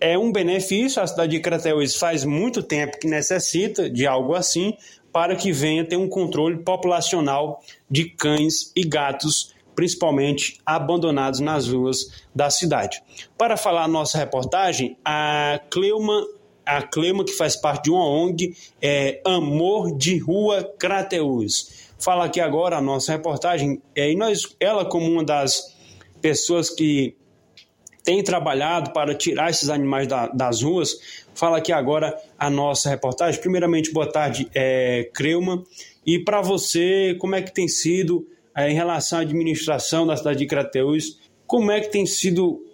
É 0.00 0.18
um 0.18 0.32
benefício, 0.32 1.00
a 1.02 1.06
cidade 1.06 1.32
de 1.32 1.40
Crateús 1.40 1.96
faz 1.96 2.24
muito 2.24 2.62
tempo 2.62 2.98
que 2.98 3.06
necessita 3.06 3.88
de 3.88 4.06
algo 4.06 4.34
assim, 4.34 4.74
para 5.14 5.36
que 5.36 5.52
venha 5.52 5.84
ter 5.84 5.96
um 5.96 6.08
controle 6.08 6.58
populacional 6.58 7.62
de 7.88 8.06
cães 8.06 8.72
e 8.74 8.82
gatos, 8.82 9.54
principalmente 9.72 10.58
abandonados 10.66 11.38
nas 11.38 11.68
ruas 11.68 12.26
da 12.34 12.50
cidade. 12.50 13.00
Para 13.38 13.56
falar 13.56 13.84
a 13.84 13.88
nossa 13.88 14.18
reportagem, 14.18 14.98
a 15.04 15.60
Cleuma, 15.70 16.26
a 16.66 16.82
Cleuma 16.82 17.24
que 17.24 17.32
faz 17.32 17.54
parte 17.54 17.84
de 17.84 17.90
uma 17.92 18.04
ONG, 18.04 18.56
é 18.82 19.20
Amor 19.24 19.96
de 19.96 20.18
Rua 20.18 20.64
Crateús. 20.76 21.92
Fala 21.96 22.24
aqui 22.24 22.40
agora 22.40 22.78
a 22.78 22.82
nossa 22.82 23.12
reportagem, 23.12 23.80
é, 23.94 24.10
e 24.10 24.16
nós, 24.16 24.56
ela 24.58 24.84
como 24.84 25.06
uma 25.06 25.22
das 25.22 25.76
pessoas 26.20 26.68
que 26.70 27.16
tem 28.04 28.22
trabalhado 28.22 28.92
para 28.92 29.14
tirar 29.14 29.48
esses 29.50 29.70
animais 29.70 30.06
da, 30.06 30.26
das 30.26 30.62
ruas. 30.62 31.23
Fala 31.34 31.58
aqui 31.58 31.72
agora 31.72 32.16
a 32.38 32.48
nossa 32.48 32.88
reportagem. 32.88 33.40
Primeiramente, 33.40 33.92
boa 33.92 34.10
tarde, 34.10 34.48
é, 34.54 35.10
Creuma. 35.12 35.64
E 36.06 36.18
para 36.18 36.40
você, 36.40 37.16
como 37.18 37.34
é 37.34 37.42
que 37.42 37.52
tem 37.52 37.66
sido 37.66 38.26
é, 38.56 38.70
em 38.70 38.74
relação 38.74 39.18
à 39.18 39.22
administração 39.22 40.06
da 40.06 40.16
cidade 40.16 40.38
de 40.38 40.46
Crateús? 40.46 41.20
Como 41.46 41.70
é 41.70 41.80
que 41.80 41.90
tem 41.90 42.06
sido 42.06 42.64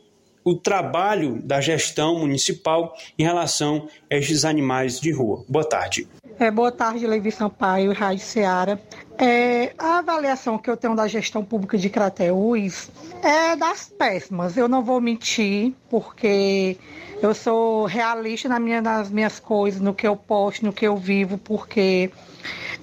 o 0.45 0.55
trabalho 0.55 1.41
da 1.43 1.61
gestão 1.61 2.19
municipal 2.19 2.95
em 3.19 3.23
relação 3.23 3.89
a 4.11 4.17
estes 4.17 4.45
animais 4.45 5.01
de 5.01 5.11
rua? 5.11 5.45
Boa 5.49 5.65
tarde. 5.65 6.07
É, 6.39 6.51
boa 6.51 6.73
tarde, 6.73 7.07
Levi 7.07 7.31
Sampaio, 7.31 7.93
Rádio 7.93 8.25
Ceará. 8.25 8.79
É, 9.19 9.75
a 9.79 9.99
avaliação 9.99 10.57
que 10.57 10.71
eu 10.71 10.77
tenho 10.77 10.97
da 10.97 11.07
gestão 11.07 11.45
pública 11.45 11.77
de 11.77 11.91
Crateús 11.91 12.91
é 13.23 13.55
das 13.55 13.91
péssimas. 13.91 14.57
Eu 14.57 14.67
não 14.67 14.83
vou 14.83 15.01
mentir, 15.03 15.75
porque 15.91 16.79
eu 17.23 17.35
sou 17.35 17.85
realista 17.85 18.49
na 18.49 18.59
minha, 18.59 18.81
nas 18.81 19.11
minhas 19.11 19.39
coisas, 19.39 19.81
no 19.81 19.95
que 19.95 20.07
eu 20.07 20.17
posto, 20.17 20.65
no 20.65 20.73
que 20.73 20.87
eu 20.87 20.97
vivo, 20.97 21.37
porque 21.37 22.11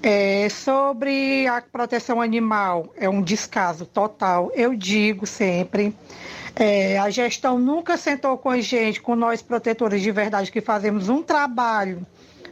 é, 0.01 0.47
sobre 0.49 1.47
a 1.47 1.61
proteção 1.61 2.21
animal 2.21 2.93
é 2.95 3.09
um 3.09 3.21
descaso 3.21 3.85
total. 3.85 4.51
Eu 4.53 4.75
digo 4.75 5.25
sempre. 5.25 5.95
É, 6.55 6.97
a 6.97 7.09
gestão 7.09 7.59
nunca 7.59 7.97
sentou 7.97 8.37
com 8.37 8.49
a 8.49 8.59
gente, 8.59 9.01
com 9.01 9.15
nós 9.15 9.41
protetores 9.41 10.01
de 10.01 10.11
verdade, 10.11 10.51
que 10.51 10.61
fazemos 10.61 11.09
um 11.09 11.21
trabalho 11.21 12.05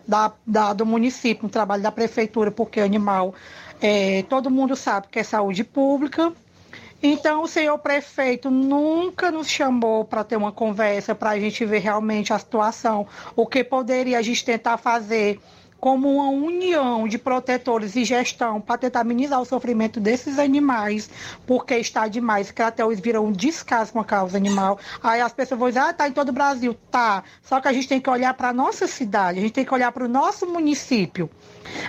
da, 0.07 0.31
da, 0.45 0.73
do 0.73 0.85
município, 0.85 1.45
um 1.45 1.49
trabalho 1.49 1.81
da 1.81 1.91
prefeitura, 1.91 2.51
porque 2.51 2.79
animal, 2.79 3.33
é, 3.81 4.23
todo 4.23 4.51
mundo 4.51 4.75
sabe 4.75 5.07
que 5.09 5.19
é 5.19 5.23
saúde 5.23 5.63
pública. 5.63 6.31
Então, 7.01 7.43
o 7.43 7.47
senhor 7.47 7.77
prefeito 7.79 8.49
nunca 8.49 9.31
nos 9.31 9.47
chamou 9.47 10.05
para 10.05 10.23
ter 10.23 10.35
uma 10.35 10.51
conversa, 10.51 11.13
para 11.13 11.31
a 11.31 11.39
gente 11.39 11.63
ver 11.65 11.79
realmente 11.79 12.33
a 12.33 12.39
situação, 12.39 13.07
o 13.35 13.45
que 13.45 13.63
poderia 13.63 14.17
a 14.17 14.21
gente 14.21 14.43
tentar 14.43 14.77
fazer 14.77 15.39
como 15.85 16.11
uma 16.15 16.29
união 16.29 17.07
de 17.07 17.15
protetores 17.15 17.95
e 17.95 18.03
gestão 18.03 18.59
para 18.59 18.75
tentar 18.75 19.03
minimizar 19.03 19.39
o 19.39 19.45
sofrimento 19.45 19.99
desses 19.99 20.39
animais, 20.39 21.07
porque 21.45 21.75
está 21.75 22.07
demais. 22.07 22.49
Crateus 22.49 22.99
viram 22.99 23.27
um 23.27 23.31
descaso 23.31 23.93
com 23.93 23.99
a 23.99 24.03
causa 24.03 24.35
animal. 24.35 24.79
Aí 25.03 25.21
as 25.21 25.31
pessoas 25.31 25.59
vão 25.59 25.67
dizer, 25.67 25.81
ah, 25.81 25.93
tá 25.93 26.07
em 26.07 26.11
todo 26.11 26.29
o 26.29 26.31
Brasil. 26.31 26.75
Tá. 26.89 27.23
Só 27.43 27.61
que 27.61 27.67
a 27.67 27.71
gente 27.71 27.87
tem 27.87 28.01
que 28.01 28.09
olhar 28.09 28.33
para 28.33 28.49
a 28.49 28.53
nossa 28.53 28.87
cidade, 28.87 29.37
a 29.37 29.41
gente 29.43 29.53
tem 29.53 29.63
que 29.63 29.71
olhar 29.71 29.91
para 29.91 30.05
o 30.05 30.07
nosso 30.07 30.47
município. 30.47 31.29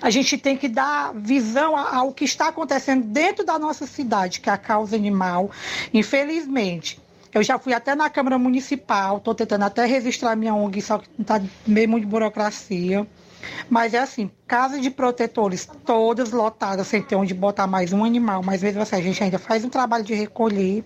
A 0.03 0.11
gente 0.11 0.37
tem 0.37 0.59
que 0.59 0.69
dar 0.69 1.15
visão 1.15 1.75
ao 1.75 2.13
que 2.13 2.27
está 2.27 2.49
acontecendo 2.49 3.03
dentro 3.03 3.47
da 3.47 3.59
nossa 3.59 3.87
cidade, 3.87 4.41
que 4.41 4.51
é 4.51 4.53
a 4.53 4.59
causa 4.59 4.95
animal. 4.95 5.51
Infelizmente, 5.95 7.01
eu 7.33 7.43
já 7.43 7.59
fui 7.59 7.73
até 7.73 7.95
na 7.95 8.11
Câmara 8.11 8.39
Municipal, 8.39 9.17
estou 9.17 9.35
tentando 9.35 9.65
até 9.65 9.87
registrar 9.87 10.37
minha 10.37 10.55
ONG, 10.55 10.83
só 10.83 10.99
que 10.99 11.09
está 11.19 11.41
meio 11.67 11.89
muito 11.89 12.07
burocracia. 12.07 13.07
Mas 13.69 13.95
é 13.95 13.99
assim, 13.99 14.31
casa 14.47 14.79
de 14.79 14.91
protetores 14.91 15.69
todas 15.85 16.31
lotadas, 16.31 16.87
sem 16.87 17.03
ter 17.03 17.17
onde 17.17 17.35
botar 17.35 17.67
mais 17.67 17.93
um 17.93 18.05
animal, 18.05 18.43
mas 18.45 18.63
mesmo 18.63 18.81
assim 18.81 18.97
a 18.97 19.01
gente 19.01 19.23
ainda 19.23 19.39
faz 19.39 19.65
um 19.65 19.69
trabalho 19.69 20.05
de 20.05 20.15
recolher. 20.15 20.85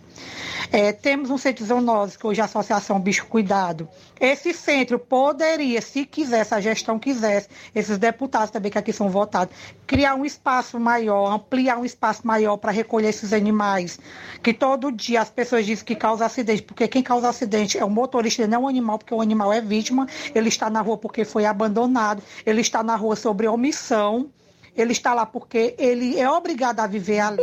É, 0.73 0.93
temos 0.93 1.31
um 1.31 1.39
centro 1.39 1.65
de 1.65 1.69
zoonose, 1.69 2.17
que 2.17 2.27
hoje 2.27 2.41
é 2.41 2.43
a 2.43 2.47
Associação 2.47 3.01
Bicho 3.01 3.27
Cuidado. 3.27 3.89
Esse 4.21 4.55
centro 4.55 4.99
poderia, 4.99 5.81
se 5.83 6.07
quisesse, 6.07 6.55
a 6.55 6.61
gestão 6.61 6.99
quisesse, 6.99 7.49
esses 7.75 7.99
deputados 7.99 8.51
também 8.51 8.71
que 8.71 8.79
aqui 8.79 8.93
são 8.93 9.09
votados, 9.09 9.55
criar 9.87 10.15
um 10.15 10.25
espaço 10.25 10.79
maior, 10.79 11.33
ampliar 11.33 11.79
um 11.79 11.85
espaço 11.85 12.27
maior 12.27 12.57
para 12.57 12.71
recolher 12.71 13.09
esses 13.09 13.33
animais, 13.33 13.99
que 14.43 14.55
todo 14.55 14.93
dia 14.93 15.21
as 15.21 15.31
pessoas 15.31 15.67
dizem 15.67 15.85
que 15.85 15.97
causa 15.97 16.25
acidente, 16.25 16.63
porque 16.63 16.87
quem 16.87 17.03
causa 17.03 17.29
acidente 17.29 17.79
é 17.79 17.85
o 17.85 17.91
motorista, 17.91 18.47
não 18.47 18.59
é 18.59 18.65
o 18.65 18.69
animal, 18.69 18.99
porque 18.99 19.15
o 19.15 19.21
animal 19.21 19.53
é 19.53 19.61
vítima, 19.61 20.07
ele 20.35 20.49
está 20.49 20.71
na 20.71 20.81
rua 20.81 20.97
porque 20.97 21.25
foi 21.25 21.45
abandonado, 21.45 22.23
ele 22.51 22.61
está 22.61 22.83
na 22.83 22.97
rua 22.97 23.17
sobre 23.17 23.47
omissão, 23.49 24.31
ele 24.77 24.93
está 24.93 25.15
lá 25.15 25.25
porque 25.25 25.75
ele 25.79 26.19
é 26.19 26.29
obrigado 26.29 26.81
a 26.81 26.87
viver 26.87 27.21
ali. 27.21 27.43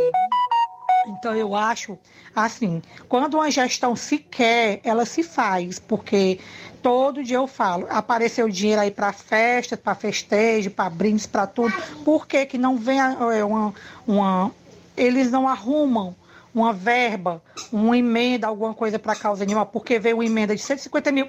Então 1.06 1.34
eu 1.34 1.54
acho 1.54 1.98
assim, 2.34 2.82
quando 3.08 3.34
uma 3.34 3.50
gestão 3.50 3.96
se 3.96 4.18
quer, 4.18 4.80
ela 4.84 5.04
se 5.04 5.22
faz, 5.22 5.78
porque 5.78 6.38
todo 6.82 7.24
dia 7.24 7.36
eu 7.36 7.46
falo, 7.46 7.86
apareceu 7.90 8.48
dinheiro 8.48 8.82
aí 8.82 8.90
para 8.90 9.12
festa, 9.12 9.76
para 9.76 9.94
festejo, 9.94 10.70
para 10.70 10.90
brindes, 10.90 11.26
para 11.26 11.46
tudo. 11.46 11.74
Por 12.04 12.26
que, 12.26 12.46
que 12.46 12.58
não 12.58 12.76
vem 12.76 12.98
é, 13.00 13.44
uma, 13.44 13.74
uma. 14.06 14.52
Eles 14.96 15.30
não 15.30 15.48
arrumam 15.48 16.14
uma 16.54 16.72
verba, 16.72 17.42
uma 17.72 17.96
emenda, 17.96 18.46
alguma 18.46 18.74
coisa 18.74 18.98
para 18.98 19.14
causa 19.14 19.42
animal, 19.44 19.66
porque 19.66 19.98
veio 19.98 20.16
uma 20.16 20.24
emenda 20.24 20.54
de 20.54 20.62
150 20.62 21.12
mil 21.12 21.28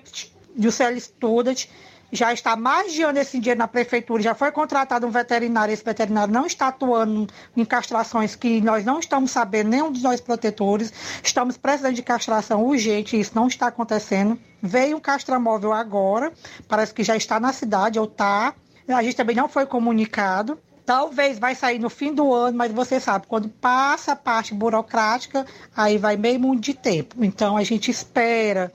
do 0.55 0.71
CL 0.71 0.99
Student 0.99 1.67
já 2.11 2.33
está 2.33 2.55
mais 2.55 2.93
de 2.93 3.03
ano 3.03 3.19
esse 3.19 3.39
dia 3.39 3.55
na 3.55 3.67
prefeitura, 3.67 4.21
já 4.21 4.33
foi 4.33 4.51
contratado 4.51 5.05
um 5.05 5.11
veterinário, 5.11 5.73
esse 5.73 5.83
veterinário 5.83 6.33
não 6.33 6.45
está 6.45 6.69
atuando 6.69 7.27
em 7.55 7.65
castrações 7.65 8.35
que 8.35 8.61
nós 8.61 8.83
não 8.83 8.99
estamos 8.99 9.31
sabendo, 9.31 9.69
nenhum 9.69 9.91
dos 9.91 10.01
nós 10.01 10.19
protetores, 10.19 10.91
estamos 11.23 11.57
precisando 11.57 11.95
de 11.95 12.03
castração 12.03 12.63
urgente, 12.65 13.19
isso 13.19 13.31
não 13.35 13.47
está 13.47 13.67
acontecendo. 13.67 14.39
Veio 14.61 14.97
um 14.97 14.99
castramóvel 14.99 15.71
agora, 15.71 16.33
parece 16.67 16.93
que 16.93 17.03
já 17.03 17.15
está 17.15 17.39
na 17.39 17.53
cidade, 17.53 17.99
ou 17.99 18.05
está, 18.05 18.53
a 18.87 19.03
gente 19.03 19.15
também 19.15 19.35
não 19.35 19.47
foi 19.47 19.65
comunicado. 19.65 20.59
Talvez 20.85 21.37
vai 21.37 21.53
sair 21.53 21.77
no 21.77 21.89
fim 21.89 22.13
do 22.13 22.33
ano, 22.33 22.57
mas 22.57 22.71
você 22.71 22.99
sabe, 22.99 23.27
quando 23.27 23.47
passa 23.47 24.13
a 24.13 24.15
parte 24.15 24.55
burocrática, 24.55 25.45
aí 25.75 25.99
vai 25.99 26.17
meio 26.17 26.39
mundo 26.39 26.59
de 26.59 26.73
tempo. 26.73 27.23
Então 27.23 27.55
a 27.55 27.63
gente 27.63 27.91
espera 27.91 28.73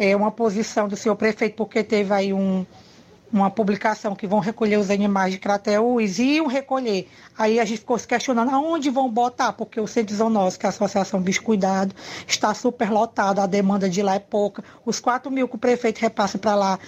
é, 0.00 0.16
uma 0.16 0.30
posição 0.30 0.88
do 0.88 0.96
senhor 0.96 1.14
prefeito, 1.14 1.56
porque 1.56 1.84
teve 1.84 2.10
aí 2.14 2.32
um, 2.32 2.64
uma 3.30 3.50
publicação 3.50 4.16
que 4.16 4.26
vão 4.26 4.38
recolher 4.38 4.78
os 4.78 4.88
animais 4.88 5.34
de 5.34 5.38
Crateús 5.38 6.18
e 6.18 6.36
iam 6.36 6.46
recolher. 6.46 7.06
Aí 7.36 7.60
a 7.60 7.66
gente 7.66 7.80
ficou 7.80 7.98
se 7.98 8.08
questionando 8.08 8.50
aonde 8.50 8.88
vão 8.88 9.10
botar, 9.10 9.52
porque 9.52 9.78
o 9.78 9.86
Centro 9.86 10.16
Zoonose, 10.16 10.58
que 10.58 10.64
é 10.64 10.68
a 10.68 10.70
Associação 10.70 11.20
Bicho 11.20 11.42
Cuidado, 11.42 11.94
está 12.26 12.54
super 12.54 12.90
lotado, 12.90 13.40
a 13.40 13.46
demanda 13.46 13.90
de 13.90 14.00
lá 14.00 14.14
é 14.14 14.18
pouca. 14.18 14.64
Os 14.86 14.98
4 14.98 15.30
mil 15.30 15.46
que 15.46 15.56
o 15.56 15.58
prefeito 15.58 15.98
repassa 15.98 16.38
para 16.38 16.54
lá 16.54 16.78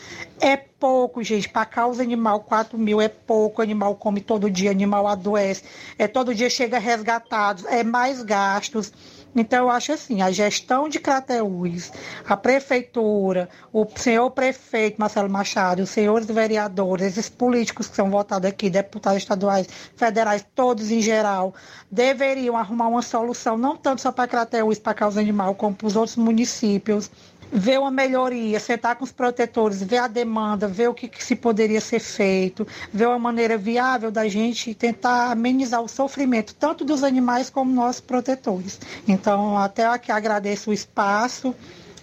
é 0.40 0.56
pouco, 0.56 1.22
gente. 1.22 1.50
Para 1.50 1.66
causa 1.66 2.02
animal, 2.02 2.40
4 2.40 2.78
mil 2.78 2.98
é 2.98 3.08
pouco. 3.08 3.60
Animal 3.60 3.94
come 3.96 4.22
todo 4.22 4.50
dia, 4.50 4.70
animal 4.70 5.06
adoece. 5.06 5.64
É, 5.98 6.08
todo 6.08 6.34
dia 6.34 6.48
chega 6.48 6.78
resgatados, 6.78 7.66
é 7.66 7.84
mais 7.84 8.22
gastos. 8.22 8.90
Então, 9.34 9.60
eu 9.60 9.70
acho 9.70 9.92
assim, 9.92 10.20
a 10.20 10.30
gestão 10.30 10.88
de 10.88 11.00
Crateús, 11.00 11.90
a 12.28 12.36
prefeitura, 12.36 13.48
o 13.72 13.86
senhor 13.96 14.30
prefeito 14.30 15.00
Marcelo 15.00 15.30
Machado, 15.30 15.82
os 15.82 15.90
senhores 15.90 16.26
vereadores, 16.26 17.06
esses 17.06 17.30
políticos 17.30 17.88
que 17.88 17.96
são 17.96 18.10
votados 18.10 18.48
aqui, 18.48 18.68
deputados 18.68 19.22
estaduais, 19.22 19.66
federais, 19.96 20.44
todos 20.54 20.90
em 20.90 21.00
geral, 21.00 21.54
deveriam 21.90 22.58
arrumar 22.58 22.88
uma 22.88 23.00
solução, 23.00 23.56
não 23.56 23.74
tanto 23.74 24.02
só 24.02 24.12
para 24.12 24.28
Crateús, 24.28 24.78
para 24.78 24.92
causa 24.92 25.20
animal, 25.20 25.54
como 25.54 25.74
para 25.74 25.86
os 25.86 25.96
outros 25.96 26.16
municípios, 26.16 27.10
ver 27.52 27.78
uma 27.78 27.90
melhoria, 27.90 28.58
sentar 28.58 28.96
com 28.96 29.04
os 29.04 29.12
protetores, 29.12 29.82
ver 29.82 29.98
a 29.98 30.08
demanda, 30.08 30.66
ver 30.66 30.88
o 30.88 30.94
que, 30.94 31.06
que, 31.06 31.22
se 31.22 31.36
poderia 31.36 31.80
ser 31.80 32.00
feito, 32.00 32.66
ver 32.92 33.06
uma 33.06 33.18
maneira 33.18 33.58
viável 33.58 34.10
da 34.10 34.26
gente 34.26 34.74
tentar 34.74 35.30
amenizar 35.30 35.82
o 35.82 35.88
sofrimento, 35.88 36.54
tanto 36.54 36.84
dos 36.84 37.04
animais 37.04 37.50
como 37.50 37.70
nós 37.70 38.00
protetores. 38.00 38.80
Então, 39.06 39.58
até 39.58 39.86
aqui 39.86 40.10
agradeço 40.10 40.70
o 40.70 40.72
espaço, 40.72 41.54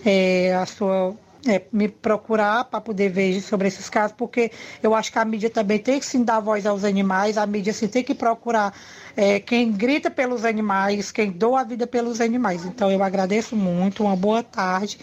é, 0.06 0.54
a 0.54 0.66
sua 0.68 1.16
é, 1.47 1.62
me 1.72 1.88
procurar 1.88 2.66
para 2.66 2.82
poder 2.82 3.10
ver 3.10 3.41
sobre 3.41 3.68
esses 3.68 3.89
casos, 3.89 4.16
porque 4.18 4.52
eu 4.84 4.93
acho 4.93 5.12
que 5.12 5.18
a 5.18 5.26
mídia 5.26 5.50
também 5.50 5.80
tem 5.80 6.00
que 6.00 6.06
sim 6.06 6.24
dar 6.24 6.39
voz 6.39 6.66
aos 6.66 6.84
animais, 6.84 7.38
a 7.38 7.45
mídia 7.45 7.74
sim, 7.74 7.88
tem 7.88 8.04
que 8.04 8.14
procurar 8.14 8.74
é, 9.16 9.39
quem 9.39 9.72
grita 9.72 10.12
pelos 10.12 10.43
animais, 10.45 11.12
quem 11.12 11.32
doa 11.32 11.62
a 11.62 11.64
vida 11.64 11.88
pelos 11.88 12.20
animais. 12.22 12.66
Então 12.66 12.91
eu 12.91 13.02
agradeço 13.02 13.56
muito, 13.56 14.04
uma 14.04 14.16
boa 14.16 14.43
tarde 14.43 15.00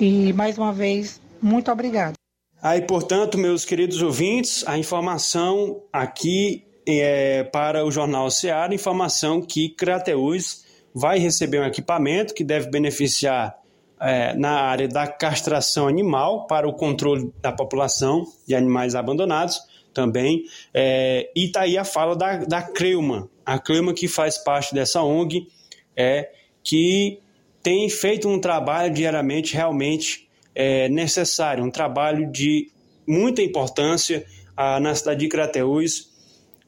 e 0.00 0.32
mais 0.32 0.58
uma 0.58 0.72
vez, 0.72 1.20
muito 1.40 1.70
obrigado. 1.70 2.14
Aí, 2.62 2.80
portanto, 2.82 3.36
meus 3.36 3.64
queridos 3.64 4.00
ouvintes, 4.00 4.66
a 4.66 4.78
informação 4.78 5.82
aqui 5.92 6.64
é 6.86 7.44
para 7.44 7.84
o 7.84 7.90
Jornal 7.90 8.30
Seara, 8.30 8.74
informação 8.74 9.42
que 9.42 9.68
Crateus 9.68 10.64
vai 10.94 11.18
receber 11.18 11.60
um 11.60 11.64
equipamento 11.64 12.32
que 12.32 12.44
deve 12.44 12.70
beneficiar 12.70 13.54
é, 14.00 14.34
na 14.34 14.60
área 14.60 14.88
da 14.88 15.06
castração 15.06 15.88
animal 15.88 16.46
para 16.46 16.68
o 16.68 16.72
controle 16.72 17.32
da 17.40 17.52
população 17.52 18.24
de 18.46 18.54
animais 18.54 18.94
abandonados 18.94 19.60
também. 19.92 20.44
É, 20.72 21.30
e 21.34 21.46
está 21.46 21.62
aí 21.62 21.78
a 21.78 21.84
fala 21.84 22.14
da, 22.14 22.36
da 22.38 22.58
a 23.46 23.58
Creuma 23.58 23.92
que 23.94 24.08
faz 24.08 24.38
parte 24.38 24.74
dessa 24.74 25.02
ONG, 25.02 25.48
é, 25.96 26.30
que 26.62 27.20
tem 27.64 27.88
feito 27.88 28.28
um 28.28 28.38
trabalho 28.38 28.92
diariamente 28.92 29.54
realmente 29.54 30.28
é, 30.54 30.86
necessário, 30.90 31.64
um 31.64 31.70
trabalho 31.70 32.30
de 32.30 32.70
muita 33.08 33.40
importância 33.40 34.24
ah, 34.54 34.78
na 34.78 34.94
cidade 34.94 35.20
de 35.20 35.28
Crateús 35.28 36.10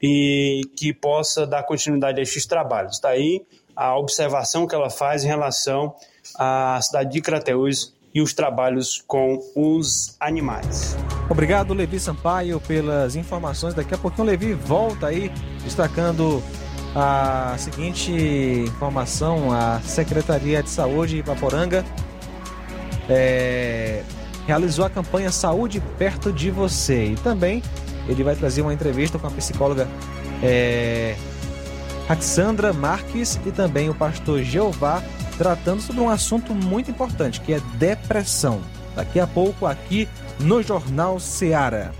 e 0.02 0.62
que 0.74 0.94
possa 0.94 1.46
dar 1.46 1.64
continuidade 1.64 2.18
a 2.18 2.22
estes 2.22 2.46
trabalhos. 2.46 2.94
Está 2.94 3.10
aí 3.10 3.44
a 3.76 3.96
observação 3.98 4.66
que 4.66 4.74
ela 4.74 4.88
faz 4.88 5.22
em 5.22 5.26
relação 5.26 5.94
à 6.34 6.80
cidade 6.80 7.12
de 7.12 7.20
Crateús 7.20 7.94
e 8.14 8.22
os 8.22 8.32
trabalhos 8.32 9.04
com 9.06 9.38
os 9.54 10.16
animais. 10.18 10.96
Obrigado, 11.28 11.74
Levi 11.74 12.00
Sampaio, 12.00 12.58
pelas 12.58 13.16
informações. 13.16 13.74
Daqui 13.74 13.92
a 13.92 13.98
pouquinho 13.98 14.24
o 14.24 14.30
Levi 14.30 14.54
volta 14.54 15.08
aí, 15.08 15.30
destacando 15.62 16.42
a 16.98 17.54
seguinte 17.58 18.10
informação: 18.10 19.52
a 19.52 19.80
Secretaria 19.80 20.62
de 20.62 20.70
Saúde 20.70 21.16
de 21.16 21.22
Paporanga 21.22 21.84
é, 23.06 24.02
realizou 24.46 24.84
a 24.84 24.90
campanha 24.90 25.30
Saúde 25.30 25.82
Perto 25.98 26.32
de 26.32 26.50
Você 26.50 27.12
e 27.12 27.14
também 27.16 27.62
ele 28.08 28.24
vai 28.24 28.34
trazer 28.34 28.62
uma 28.62 28.72
entrevista 28.72 29.18
com 29.18 29.26
a 29.26 29.30
psicóloga 29.30 29.86
é, 30.42 31.16
Raxandra 32.08 32.72
Marques 32.72 33.38
e 33.44 33.50
também 33.50 33.90
o 33.90 33.94
pastor 33.94 34.42
Jeová, 34.42 35.02
tratando 35.36 35.82
sobre 35.82 36.00
um 36.00 36.08
assunto 36.08 36.54
muito 36.54 36.90
importante, 36.90 37.42
que 37.42 37.52
é 37.52 37.60
depressão. 37.74 38.60
Daqui 38.94 39.20
a 39.20 39.26
pouco, 39.26 39.66
aqui 39.66 40.08
no 40.40 40.62
Jornal 40.62 41.20
Seara. 41.20 41.92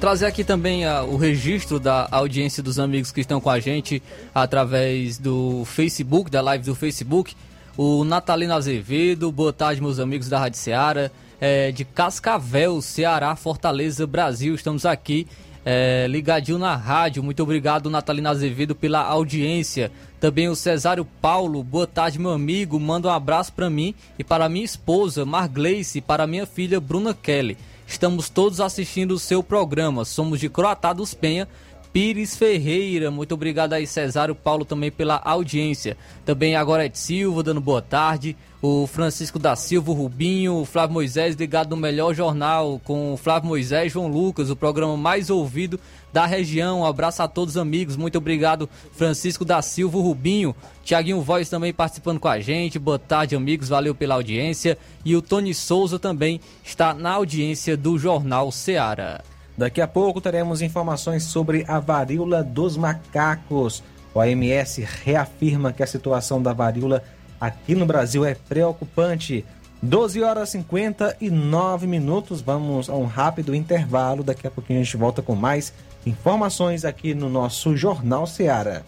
Trazer 0.00 0.26
aqui 0.26 0.44
também 0.44 0.84
a, 0.84 1.02
o 1.02 1.16
registro 1.16 1.80
da 1.80 2.06
audiência 2.12 2.62
dos 2.62 2.78
amigos 2.78 3.10
que 3.10 3.20
estão 3.20 3.40
com 3.40 3.50
a 3.50 3.58
gente 3.58 4.00
através 4.32 5.18
do 5.18 5.64
Facebook, 5.64 6.30
da 6.30 6.40
live 6.40 6.64
do 6.64 6.74
Facebook. 6.74 7.34
O 7.76 8.04
Natalino 8.04 8.54
Azevedo, 8.54 9.32
boa 9.32 9.52
tarde, 9.52 9.82
meus 9.82 9.98
amigos 9.98 10.28
da 10.28 10.38
Rádio 10.38 10.58
Seara. 10.58 11.10
É, 11.40 11.72
de 11.72 11.84
Cascavel, 11.84 12.80
Ceará, 12.80 13.34
Fortaleza, 13.34 14.06
Brasil. 14.06 14.54
Estamos 14.54 14.86
aqui 14.86 15.26
é, 15.64 16.06
ligadinho 16.08 16.58
na 16.58 16.76
rádio. 16.76 17.20
Muito 17.20 17.42
obrigado, 17.42 17.90
Natalina 17.90 18.30
Azevedo, 18.30 18.76
pela 18.76 19.02
audiência. 19.02 19.90
Também 20.20 20.48
o 20.48 20.54
Cesário 20.54 21.04
Paulo, 21.20 21.62
boa 21.64 21.88
tarde, 21.88 22.20
meu 22.20 22.30
amigo. 22.30 22.78
Manda 22.78 23.08
um 23.08 23.12
abraço 23.12 23.52
para 23.52 23.68
mim 23.68 23.96
e 24.16 24.22
para 24.22 24.48
minha 24.48 24.64
esposa, 24.64 25.24
Margleice, 25.24 25.98
e 25.98 26.00
para 26.00 26.24
minha 26.24 26.46
filha, 26.46 26.80
Bruna 26.80 27.12
Kelly. 27.12 27.58
Estamos 27.88 28.28
todos 28.28 28.60
assistindo 28.60 29.12
o 29.12 29.18
seu 29.18 29.42
programa. 29.42 30.04
Somos 30.04 30.38
de 30.38 30.50
Croatá 30.50 30.92
dos 30.92 31.14
Penha, 31.14 31.48
Pires 31.98 32.36
Ferreira. 32.36 33.10
Muito 33.10 33.34
obrigado 33.34 33.72
aí, 33.72 33.84
Cesário 33.84 34.32
Paulo, 34.32 34.64
também 34.64 34.88
pela 34.88 35.20
audiência. 35.24 35.96
Também 36.24 36.54
agora 36.54 36.86
é 36.86 36.90
Silva, 36.94 37.42
dando 37.42 37.60
boa 37.60 37.82
tarde. 37.82 38.36
O 38.62 38.86
Francisco 38.86 39.36
da 39.36 39.56
Silva, 39.56 39.90
o 39.90 39.94
Rubinho, 39.94 40.54
o 40.58 40.64
Flávio 40.64 40.94
Moisés, 40.94 41.34
ligado 41.34 41.70
no 41.70 41.76
melhor 41.76 42.14
jornal 42.14 42.80
com 42.84 43.14
o 43.14 43.16
Flávio 43.16 43.48
Moisés 43.48 43.90
João 43.90 44.06
Lucas, 44.06 44.48
o 44.48 44.54
programa 44.54 44.96
mais 44.96 45.28
ouvido 45.28 45.80
da 46.12 46.24
região. 46.24 46.82
Um 46.82 46.86
abraço 46.86 47.20
a 47.20 47.26
todos 47.26 47.56
amigos. 47.56 47.96
Muito 47.96 48.16
obrigado, 48.16 48.70
Francisco 48.92 49.44
da 49.44 49.60
Silva, 49.60 49.98
o 49.98 50.02
Rubinho. 50.02 50.54
Tiaguinho 50.84 51.20
Voz 51.20 51.48
também 51.50 51.72
participando 51.72 52.20
com 52.20 52.28
a 52.28 52.38
gente. 52.38 52.78
Boa 52.78 53.00
tarde, 53.00 53.34
amigos. 53.34 53.68
Valeu 53.68 53.92
pela 53.92 54.14
audiência. 54.14 54.78
E 55.04 55.16
o 55.16 55.22
Tony 55.22 55.52
Souza 55.52 55.98
também 55.98 56.40
está 56.64 56.94
na 56.94 57.10
audiência 57.10 57.76
do 57.76 57.98
Jornal 57.98 58.52
Seara. 58.52 59.24
Daqui 59.58 59.80
a 59.80 59.88
pouco 59.88 60.20
teremos 60.20 60.62
informações 60.62 61.24
sobre 61.24 61.64
a 61.66 61.80
varíola 61.80 62.44
dos 62.44 62.76
macacos. 62.76 63.82
O 64.14 64.20
AMS 64.20 64.76
reafirma 65.02 65.72
que 65.72 65.82
a 65.82 65.86
situação 65.86 66.40
da 66.40 66.52
varíola 66.52 67.02
aqui 67.40 67.74
no 67.74 67.84
Brasil 67.84 68.24
é 68.24 68.36
preocupante. 68.36 69.44
12 69.82 70.22
horas 70.22 70.50
e 70.50 70.52
59 70.52 71.88
minutos. 71.88 72.40
Vamos 72.40 72.88
a 72.88 72.94
um 72.94 73.06
rápido 73.06 73.52
intervalo. 73.52 74.22
Daqui 74.22 74.46
a 74.46 74.50
pouquinho 74.50 74.80
a 74.80 74.84
gente 74.84 74.96
volta 74.96 75.22
com 75.22 75.34
mais 75.34 75.72
informações 76.06 76.84
aqui 76.84 77.12
no 77.12 77.28
nosso 77.28 77.76
Jornal 77.76 78.28
Seara. 78.28 78.86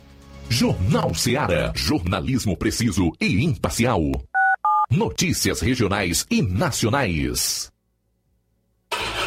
Jornal 0.49 1.13
Seara. 1.15 1.73
Jornalismo 1.75 2.57
preciso 2.57 3.11
e 3.21 3.45
imparcial. 3.45 4.03
Notícias 4.89 5.61
regionais 5.61 6.25
e 6.31 6.41
nacionais. 6.41 7.73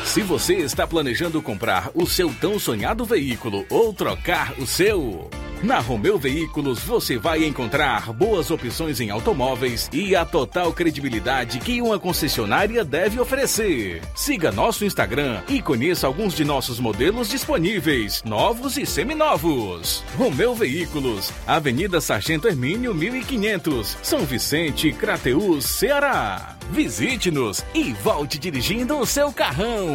Se 0.05 0.21
você 0.21 0.55
está 0.57 0.85
planejando 0.85 1.41
comprar 1.41 1.89
o 1.95 2.05
seu 2.05 2.31
tão 2.33 2.59
sonhado 2.59 3.03
veículo 3.03 3.65
ou 3.69 3.93
trocar 3.93 4.53
o 4.59 4.67
seu. 4.67 5.29
Na 5.63 5.79
Romeu 5.79 6.19
Veículos 6.19 6.79
você 6.79 7.17
vai 7.17 7.45
encontrar 7.45 8.11
boas 8.11 8.51
opções 8.51 8.99
em 8.99 9.09
automóveis 9.09 9.89
e 9.93 10.13
a 10.13 10.25
total 10.25 10.73
credibilidade 10.73 11.59
que 11.59 11.81
uma 11.81 11.97
concessionária 11.97 12.83
deve 12.83 13.17
oferecer. 13.17 14.01
Siga 14.13 14.51
nosso 14.51 14.83
Instagram 14.83 15.41
e 15.47 15.61
conheça 15.61 16.05
alguns 16.05 16.33
de 16.33 16.43
nossos 16.43 16.81
modelos 16.81 17.29
disponíveis, 17.29 18.21
novos 18.25 18.75
e 18.75 18.85
seminovos. 18.85 20.03
Romeu 20.17 20.53
Veículos, 20.53 21.31
Avenida 21.47 22.01
Sargento 22.01 22.45
Hermínio 22.45 22.93
1500, 22.93 23.97
São 24.03 24.25
Vicente, 24.25 24.91
Crateús, 24.91 25.63
Ceará. 25.63 26.57
Visite-nos 26.71 27.63
e 27.73 27.93
volte 27.93 28.37
dirigindo 28.37 28.97
o 28.97 29.05
seu 29.05 29.31
carrão. 29.31 29.92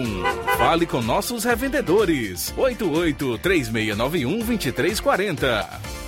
Fale 0.56 0.86
com 0.86 1.02
nossos 1.02 1.44
revendedores. 1.44 2.52
88 2.56 3.38
3691 3.38 4.38
2340. 4.38 6.07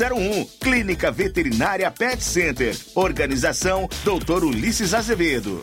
981658401. 0.00 0.48
Clínica 0.60 1.10
Veterinária 1.10 1.90
Pet 1.90 2.22
Center. 2.22 2.76
Organização 2.94 3.88
Dr. 4.04 4.44
Ulisses 4.44 4.94
Azevedo. 4.94 5.62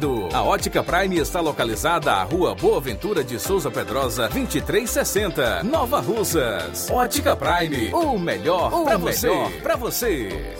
A 0.33 0.41
Ótica 0.41 0.83
Prime 0.83 1.19
está 1.19 1.39
localizada 1.41 2.11
à 2.11 2.23
Rua 2.23 2.55
Boa 2.55 2.81
Ventura 2.81 3.23
de 3.23 3.39
Souza 3.39 3.69
Pedrosa, 3.69 4.27
2360, 4.29 5.63
Nova 5.63 5.99
Russas. 5.99 6.89
Ótica 6.89 7.35
Prime, 7.35 7.93
o 7.93 8.17
melhor 8.17 8.83
para 8.83 8.97
você. 8.97 9.29
Pra 9.61 9.75
você. 9.75 10.55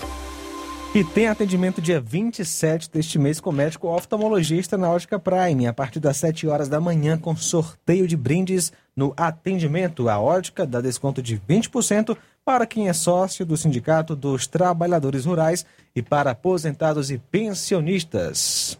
E 0.93 1.03
tem 1.03 1.27
atendimento 1.27 1.81
dia 1.81 1.99
27 1.99 2.91
deste 2.91 3.17
mês 3.17 3.39
com 3.39 3.51
médico 3.51 3.87
oftalmologista 3.87 4.77
na 4.77 4.91
Ótica 4.91 5.17
Prime, 5.17 5.65
a 5.65 5.73
partir 5.73 5.99
das 5.99 6.17
7 6.17 6.45
horas 6.47 6.69
da 6.69 6.79
manhã, 6.79 7.17
com 7.17 7.35
sorteio 7.35 8.05
de 8.05 8.15
brindes 8.15 8.71
no 8.95 9.11
atendimento. 9.17 10.07
A 10.07 10.19
Ótica 10.19 10.67
dá 10.67 10.81
desconto 10.81 11.19
de 11.19 11.41
20% 11.49 12.15
para 12.45 12.67
quem 12.67 12.89
é 12.89 12.93
sócio 12.93 13.43
do 13.43 13.57
Sindicato 13.57 14.15
dos 14.15 14.45
Trabalhadores 14.45 15.25
Rurais 15.25 15.65
e 15.95 16.03
para 16.03 16.31
aposentados 16.31 17.09
e 17.09 17.17
pensionistas. 17.17 18.77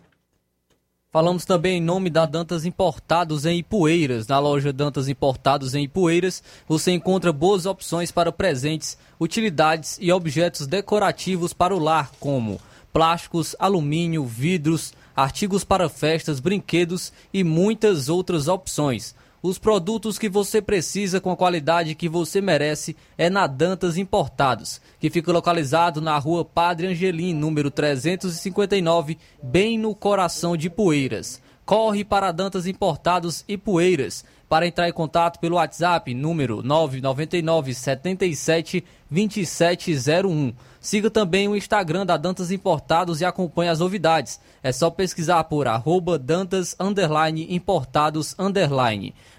Falamos 1.13 1.43
também 1.43 1.79
em 1.79 1.81
nome 1.81 2.09
da 2.09 2.25
Dantas 2.25 2.63
Importados 2.63 3.45
em 3.45 3.57
Ipueiras. 3.57 4.27
Na 4.27 4.39
loja 4.39 4.71
Dantas 4.71 5.09
Importados 5.09 5.75
em 5.75 5.83
Ipueiras, 5.83 6.41
você 6.65 6.93
encontra 6.93 7.33
boas 7.33 7.65
opções 7.65 8.13
para 8.13 8.31
presentes, 8.31 8.97
utilidades 9.19 9.97
e 9.99 10.09
objetos 10.09 10.65
decorativos 10.65 11.51
para 11.51 11.75
o 11.75 11.79
lar, 11.79 12.09
como 12.17 12.61
plásticos, 12.93 13.57
alumínio, 13.59 14.23
vidros, 14.23 14.93
artigos 15.13 15.65
para 15.65 15.89
festas, 15.89 16.39
brinquedos 16.39 17.11
e 17.33 17.43
muitas 17.43 18.07
outras 18.07 18.47
opções. 18.47 19.13
Os 19.43 19.57
produtos 19.57 20.19
que 20.19 20.29
você 20.29 20.61
precisa 20.61 21.19
com 21.19 21.31
a 21.31 21.35
qualidade 21.35 21.95
que 21.95 22.07
você 22.07 22.39
merece 22.39 22.95
é 23.17 23.27
na 23.27 23.47
Dantas 23.47 23.97
Importados, 23.97 24.79
que 24.99 25.09
fica 25.09 25.31
localizado 25.31 25.99
na 25.99 26.15
rua 26.19 26.45
Padre 26.45 26.85
Angelim, 26.85 27.33
número 27.33 27.71
359, 27.71 29.17
bem 29.41 29.79
no 29.79 29.95
coração 29.95 30.55
de 30.55 30.69
Poeiras. 30.69 31.41
Corre 31.65 32.03
para 32.03 32.31
Dantas 32.31 32.67
Importados 32.67 33.43
e 33.47 33.57
Poeiras. 33.57 34.23
Para 34.47 34.67
entrar 34.67 34.87
em 34.87 34.93
contato 34.93 35.39
pelo 35.39 35.55
WhatsApp, 35.55 36.13
número 36.13 36.61
999 36.61 37.73
77 37.73 38.83
2701. 39.09 40.53
Siga 40.81 41.11
também 41.11 41.47
o 41.47 41.55
Instagram 41.55 42.07
da 42.07 42.17
Dantas 42.17 42.49
Importados 42.51 43.21
e 43.21 43.25
acompanhe 43.25 43.69
as 43.69 43.79
novidades. 43.79 44.39
É 44.63 44.71
só 44.71 44.89
pesquisar 44.89 45.43
por 45.43 45.67
arroba 45.67 46.17
Dantas 46.17 46.75
Importados 47.53 48.35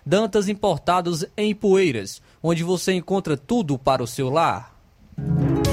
Dantas 0.07 0.49
Importados 0.49 1.27
em 1.37 1.53
Poeiras, 1.53 2.23
onde 2.41 2.63
você 2.63 2.93
encontra 2.93 3.37
tudo 3.37 3.77
para 3.77 4.05
o 4.05 4.07
seu 4.07 4.31
lar. 4.31 4.73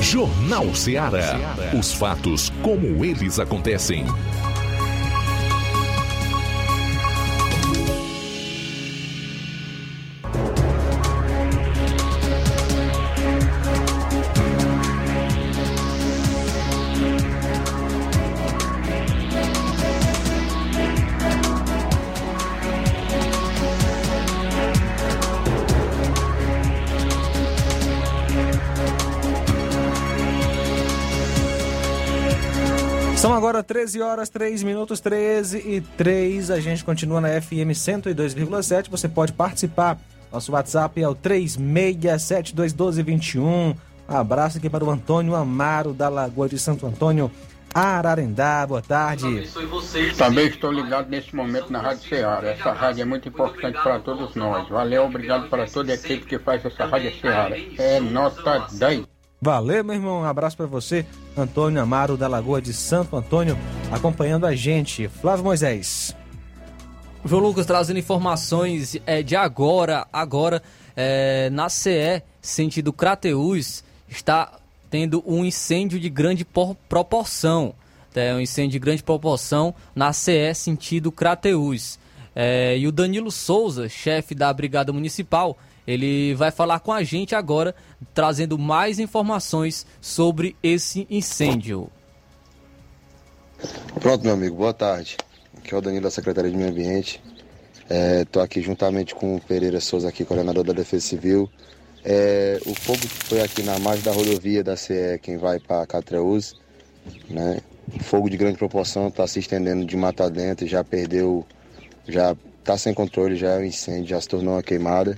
Jornal 0.01 0.73
Ceará. 0.73 1.37
Os 1.77 1.93
fatos 1.93 2.49
como 2.63 3.05
eles 3.05 3.37
acontecem. 3.37 4.05
Agora 33.49 33.63
13 33.63 34.01
horas, 34.01 34.29
3 34.29 34.61
minutos, 34.61 34.99
13 34.99 35.57
e 35.57 35.81
3. 35.81 36.51
A 36.51 36.59
gente 36.59 36.83
continua 36.83 37.19
na 37.19 37.29
FM 37.41 37.73
102,7. 37.73 38.91
Você 38.91 39.09
pode 39.09 39.33
participar. 39.33 39.97
Nosso 40.31 40.51
WhatsApp 40.51 41.01
é 41.01 41.09
o 41.09 41.15
36721221. 41.15 43.39
Um 43.39 43.75
abraço 44.07 44.59
aqui 44.59 44.69
para 44.69 44.85
o 44.85 44.91
Antônio 44.91 45.33
Amaro, 45.33 45.93
da 45.93 46.09
Lagoa 46.09 46.47
de 46.47 46.59
Santo 46.59 46.85
Antônio, 46.85 47.31
Ararendá. 47.73 48.67
Boa 48.67 48.83
tarde. 48.83 49.49
Também 50.15 50.45
estou 50.45 50.71
ligado 50.71 51.09
nesse 51.09 51.35
momento 51.35 51.73
na 51.73 51.81
Rádio 51.81 52.07
Ceará. 52.07 52.47
Essa 52.47 52.71
rádio 52.71 53.01
é 53.01 53.05
muito 53.05 53.27
importante 53.27 53.81
para 53.81 53.99
todos 53.99 54.35
nós. 54.35 54.69
Valeu, 54.69 55.05
obrigado 55.05 55.49
para 55.49 55.65
toda 55.65 55.91
a 55.91 55.95
equipe 55.95 56.27
que 56.27 56.37
faz 56.37 56.63
essa 56.63 56.85
Rádio 56.85 57.19
Ceará. 57.19 57.57
É 57.79 57.99
nota 57.99 58.67
10. 58.73 59.18
Valeu, 59.41 59.83
meu 59.85 59.95
irmão. 59.95 60.21
Um 60.21 60.25
abraço 60.25 60.57
para 60.57 60.65
você, 60.65 61.05
Antônio 61.35 61.81
Amaro, 61.81 62.17
da 62.17 62.27
Lagoa 62.27 62.61
de 62.61 62.73
Santo 62.73 63.15
Antônio, 63.15 63.57
acompanhando 63.89 64.45
a 64.45 64.53
gente. 64.53 65.07
Flávio 65.07 65.45
Moisés. 65.45 66.13
João 67.23 67.41
Lucas 67.41 67.65
trazendo 67.65 67.99
informações 67.99 68.97
é, 69.05 69.23
de 69.23 69.37
agora, 69.37 70.05
agora, 70.11 70.61
é, 70.95 71.49
na 71.51 71.69
CE, 71.69 72.21
sentido 72.41 72.91
Crateús, 72.91 73.83
está 74.09 74.59
tendo 74.89 75.23
um 75.25 75.45
incêndio 75.45 75.99
de 75.99 76.09
grande 76.09 76.43
por, 76.43 76.75
proporção. 76.89 77.73
É 78.15 78.33
um 78.33 78.41
incêndio 78.41 78.71
de 78.71 78.79
grande 78.79 79.03
proporção 79.03 79.73
na 79.95 80.11
CE, 80.11 80.53
sentido 80.53 81.13
Crateús. 81.13 81.97
É, 82.35 82.77
e 82.77 82.87
o 82.87 82.91
Danilo 82.91 83.31
Souza, 83.31 83.87
chefe 83.87 84.35
da 84.35 84.51
Brigada 84.51 84.91
Municipal, 84.91 85.57
ele 85.89 86.35
vai 86.35 86.51
falar 86.51 86.79
com 86.81 86.93
a 86.93 87.01
gente 87.01 87.33
agora, 87.33 87.73
trazendo 88.13 88.59
mais 88.59 88.99
informações 88.99 89.87
sobre 89.99 90.55
esse 90.61 91.07
incêndio. 91.09 91.89
Pronto, 93.99 94.23
meu 94.23 94.33
amigo, 94.33 94.55
boa 94.55 94.73
tarde. 94.73 95.17
Aqui 95.57 95.73
é 95.73 95.77
o 95.77 95.81
Danilo 95.81 96.03
da 96.03 96.11
Secretaria 96.11 96.51
de 96.51 96.55
Meio 96.55 96.69
Ambiente. 96.69 97.19
Estou 98.21 98.43
é, 98.43 98.45
aqui 98.45 98.61
juntamente 98.61 99.15
com 99.15 99.35
o 99.35 99.41
Pereira 99.41 99.79
Souza, 99.79 100.07
aqui, 100.07 100.23
coordenador 100.23 100.63
da 100.63 100.73
Defesa 100.73 101.07
Civil. 101.07 101.49
É, 102.05 102.59
o 102.67 102.75
fogo 102.75 102.99
foi 103.07 103.41
aqui 103.41 103.63
na 103.63 103.79
margem 103.79 104.03
da 104.03 104.11
rodovia 104.11 104.63
da 104.63 104.77
CE, 104.77 105.19
quem 105.23 105.37
vai 105.37 105.59
para 105.59 105.87
Catreus, 105.87 106.55
né? 107.27 107.61
Fogo 108.01 108.29
de 108.29 108.37
grande 108.37 108.59
proporção, 108.59 109.07
está 109.07 109.25
se 109.25 109.39
estendendo 109.39 109.83
de 109.83 109.97
mata 109.97 110.29
dentro, 110.29 110.67
já 110.67 110.83
perdeu, 110.83 111.43
já 112.07 112.37
está 112.59 112.77
sem 112.77 112.93
controle, 112.93 113.35
já 113.35 113.55
é 113.55 113.57
um 113.57 113.63
incêndio, 113.63 114.09
já 114.09 114.21
se 114.21 114.27
tornou 114.27 114.53
uma 114.53 114.61
queimada. 114.61 115.17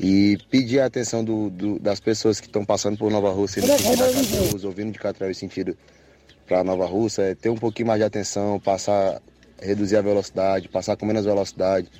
E 0.00 0.38
pedir 0.48 0.80
a 0.80 0.86
atenção 0.86 1.24
do, 1.24 1.50
do, 1.50 1.78
das 1.78 1.98
pessoas 1.98 2.38
que 2.38 2.46
estão 2.46 2.64
passando 2.64 2.96
por 2.96 3.10
Nova 3.10 3.30
Rússia 3.30 3.60
no 3.62 3.68
sentido 3.68 3.96
da 3.96 4.12
Catreus, 4.12 4.64
ouvindo 4.64 4.92
de 4.92 4.98
Catreus 4.98 5.36
sentido 5.36 5.76
para 6.46 6.62
Nova 6.62 6.86
Rússia, 6.86 7.22
é 7.22 7.34
ter 7.34 7.50
um 7.50 7.56
pouquinho 7.56 7.88
mais 7.88 7.98
de 7.98 8.04
atenção, 8.04 8.60
passar, 8.60 9.20
reduzir 9.60 9.96
a 9.96 10.02
velocidade, 10.02 10.68
passar 10.68 10.96
com 10.96 11.04
menos 11.04 11.24
velocidade, 11.24 11.90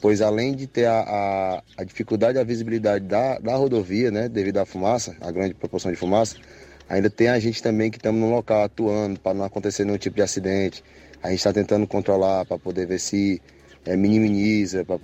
pois 0.00 0.20
além 0.20 0.54
de 0.54 0.66
ter 0.68 0.86
a, 0.86 1.00
a, 1.00 1.62
a 1.78 1.84
dificuldade 1.84 2.34
da 2.34 2.44
visibilidade 2.44 3.04
da, 3.04 3.38
da 3.38 3.56
rodovia, 3.56 4.10
né, 4.10 4.28
devido 4.28 4.58
à 4.58 4.64
fumaça, 4.64 5.16
a 5.20 5.30
grande 5.32 5.54
proporção 5.54 5.90
de 5.90 5.96
fumaça, 5.96 6.36
ainda 6.88 7.10
tem 7.10 7.28
a 7.28 7.38
gente 7.40 7.60
também 7.60 7.90
que 7.90 7.96
estamos 7.96 8.20
no 8.20 8.30
local 8.30 8.62
atuando 8.62 9.18
para 9.18 9.34
não 9.34 9.44
acontecer 9.44 9.84
nenhum 9.84 9.98
tipo 9.98 10.14
de 10.16 10.22
acidente. 10.22 10.82
A 11.20 11.30
gente 11.30 11.38
está 11.38 11.52
tentando 11.52 11.86
controlar 11.88 12.44
para 12.46 12.56
poder 12.56 12.86
ver 12.86 13.00
se 13.00 13.42
é, 13.84 13.96
minimiza, 13.96 14.84
para 14.84 14.98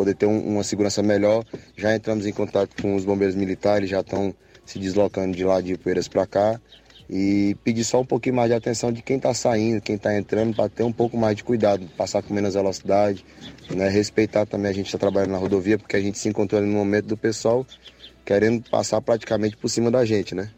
poder 0.00 0.14
ter 0.14 0.24
um, 0.24 0.54
uma 0.54 0.64
segurança 0.64 1.02
melhor. 1.02 1.44
Já 1.76 1.94
entramos 1.94 2.24
em 2.24 2.32
contato 2.32 2.80
com 2.80 2.94
os 2.94 3.04
bombeiros 3.04 3.36
militares, 3.36 3.90
já 3.90 4.00
estão 4.00 4.34
se 4.64 4.78
deslocando 4.78 5.36
de 5.36 5.44
lá 5.44 5.60
de 5.60 5.76
Poeiras 5.76 6.08
para 6.08 6.26
cá. 6.26 6.58
E 7.12 7.54
pedir 7.64 7.84
só 7.84 8.00
um 8.00 8.04
pouquinho 8.04 8.36
mais 8.36 8.48
de 8.48 8.54
atenção 8.54 8.90
de 8.90 9.02
quem 9.02 9.16
está 9.16 9.34
saindo, 9.34 9.80
quem 9.82 9.96
está 9.96 10.16
entrando, 10.16 10.54
para 10.54 10.68
ter 10.70 10.84
um 10.84 10.92
pouco 10.92 11.18
mais 11.18 11.36
de 11.36 11.44
cuidado, 11.44 11.84
passar 11.98 12.22
com 12.22 12.32
menos 12.32 12.54
velocidade, 12.54 13.24
né? 13.68 13.88
respeitar 13.88 14.46
também 14.46 14.70
a 14.70 14.74
gente 14.74 14.86
está 14.86 14.96
trabalhando 14.96 15.32
na 15.32 15.38
rodovia, 15.38 15.76
porque 15.76 15.96
a 15.96 16.00
gente 16.00 16.16
se 16.18 16.28
encontrou 16.28 16.62
no 16.62 16.68
momento 16.68 17.06
do 17.06 17.16
pessoal 17.16 17.66
querendo 18.24 18.62
passar 18.70 19.00
praticamente 19.00 19.56
por 19.56 19.68
cima 19.68 19.90
da 19.90 20.04
gente, 20.04 20.34
né? 20.36 20.50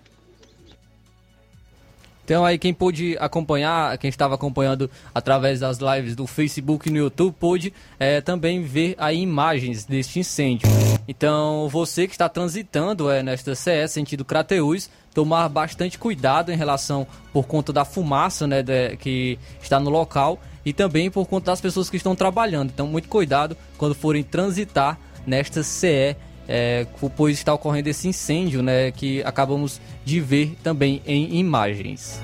Então 2.25 2.45
aí 2.45 2.59
quem 2.59 2.73
pôde 2.73 3.17
acompanhar, 3.19 3.97
quem 3.99 4.09
estava 4.09 4.35
acompanhando 4.35 4.91
através 5.15 5.61
das 5.61 5.79
lives 5.79 6.15
do 6.15 6.27
Facebook 6.27 6.89
e 6.89 6.93
no 6.93 6.99
YouTube, 6.99 7.35
pôde 7.39 7.73
é, 7.99 8.21
também 8.21 8.63
ver 8.63 8.95
aí 8.99 9.21
imagens 9.21 9.85
deste 9.85 10.21
incêndio. 10.21 10.69
Então 11.07 11.69
você 11.69 12.07
que 12.07 12.15
está 12.15 12.29
transitando 12.29 13.11
é, 13.11 13.23
nesta 13.23 13.55
CE, 13.55 13.89
sentido 13.89 14.25
Crateús, 14.25 14.89
tomar 15.13 15.49
bastante 15.49 15.99
cuidado 15.99 16.53
em 16.53 16.57
relação 16.57 17.07
por 17.33 17.47
conta 17.47 17.73
da 17.73 17.85
fumaça 17.85 18.47
né, 18.47 18.63
de, 18.63 18.97
que 18.97 19.39
está 19.61 19.79
no 19.79 19.91
local 19.91 20.41
e 20.65 20.73
também 20.73 21.11
por 21.11 21.27
conta 21.27 21.51
das 21.51 21.61
pessoas 21.61 21.91
que 21.91 21.97
estão 21.97 22.15
trabalhando. 22.15 22.71
Então 22.73 22.87
muito 22.87 23.09
cuidado 23.09 23.57
quando 23.77 23.95
forem 23.95 24.23
transitar 24.23 24.99
nesta 25.27 25.63
CE 25.63 26.17
é, 26.49 26.87
pois 27.17 27.39
está 27.39 27.55
ocorrendo 27.55 27.89
esse 27.89 28.09
incêndio, 28.09 28.63
né, 28.63 28.91
que 28.91 29.23
acabamos 29.23 29.81
de 30.05 30.21
ver 30.21 30.57
também 30.63 31.03
em 31.07 31.37
imagens. 31.37 32.21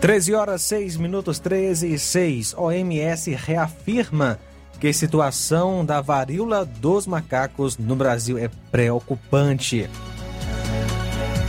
13 0.00 0.34
horas 0.34 0.62
6 0.62 0.96
minutos 0.96 1.38
13 1.40 1.92
e 1.92 1.98
6. 1.98 2.54
OMS 2.56 3.34
reafirma 3.34 4.38
que 4.78 4.86
a 4.86 4.94
situação 4.94 5.84
da 5.84 6.00
varíola 6.00 6.64
dos 6.64 7.06
macacos 7.06 7.76
no 7.76 7.96
Brasil 7.96 8.38
é 8.38 8.48
preocupante. 8.70 9.90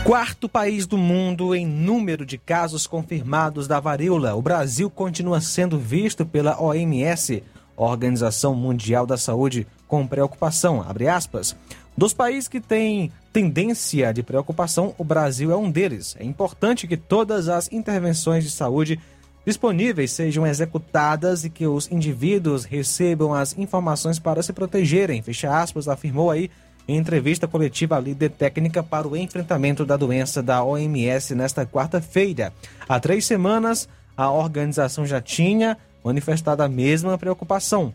Quarto 0.04 0.50
país 0.50 0.88
do 0.88 0.98
mundo 0.98 1.54
em 1.54 1.68
número 1.68 2.26
de 2.26 2.40
casos 2.40 2.88
confirmados 2.88 3.68
da 3.68 3.80
varíola, 3.80 4.34
o 4.34 4.42
Brasil 4.42 4.90
continua 4.90 5.40
sendo 5.40 5.78
visto 5.78 6.26
pela 6.26 6.60
OMS 6.60 7.44
Organização 7.84 8.54
Mundial 8.54 9.06
da 9.06 9.18
Saúde 9.18 9.66
com 9.88 10.06
preocupação, 10.06 10.86
aspas, 11.10 11.56
Dos 11.98 12.14
países 12.14 12.48
que 12.48 12.62
têm 12.62 13.12
tendência 13.34 14.14
de 14.14 14.24
preocupação, 14.24 14.94
o 14.98 15.04
Brasil 15.04 15.52
é 15.52 15.56
um 15.58 15.70
deles. 15.70 16.16
É 16.20 16.24
importante 16.24 16.88
que 16.88 16.96
todas 16.96 17.50
as 17.50 17.70
intervenções 17.72 18.44
de 18.44 18.52
saúde 18.52 19.00
disponíveis 19.46 20.12
sejam 20.12 20.46
executadas 20.46 21.44
e 21.44 21.50
que 21.50 21.68
os 21.68 21.92
indivíduos 21.92 22.64
recebam 22.64 23.34
as 23.34 23.58
informações 23.58 24.20
para 24.20 24.44
se 24.44 24.54
protegerem, 24.54 25.22
fecha 25.22 25.60
aspas, 25.60 25.88
afirmou 25.88 26.32
aí 26.32 26.50
em 26.88 26.98
entrevista 26.98 27.48
coletiva 27.48 27.98
à 27.98 28.00
líder 28.00 28.32
técnica 28.32 28.82
para 28.82 29.08
o 29.08 29.16
enfrentamento 29.16 29.86
da 29.86 29.98
doença 29.98 30.42
da 30.42 30.64
OMS 30.64 31.36
nesta 31.36 31.66
quarta-feira. 31.66 32.54
Há 32.88 33.00
três 33.00 33.26
semanas, 33.26 33.88
a 34.16 34.32
organização 34.32 35.06
já 35.06 35.22
tinha 35.22 35.78
manifestado 36.04 36.64
a 36.64 36.70
mesma 36.70 37.18
preocupação. 37.18 37.94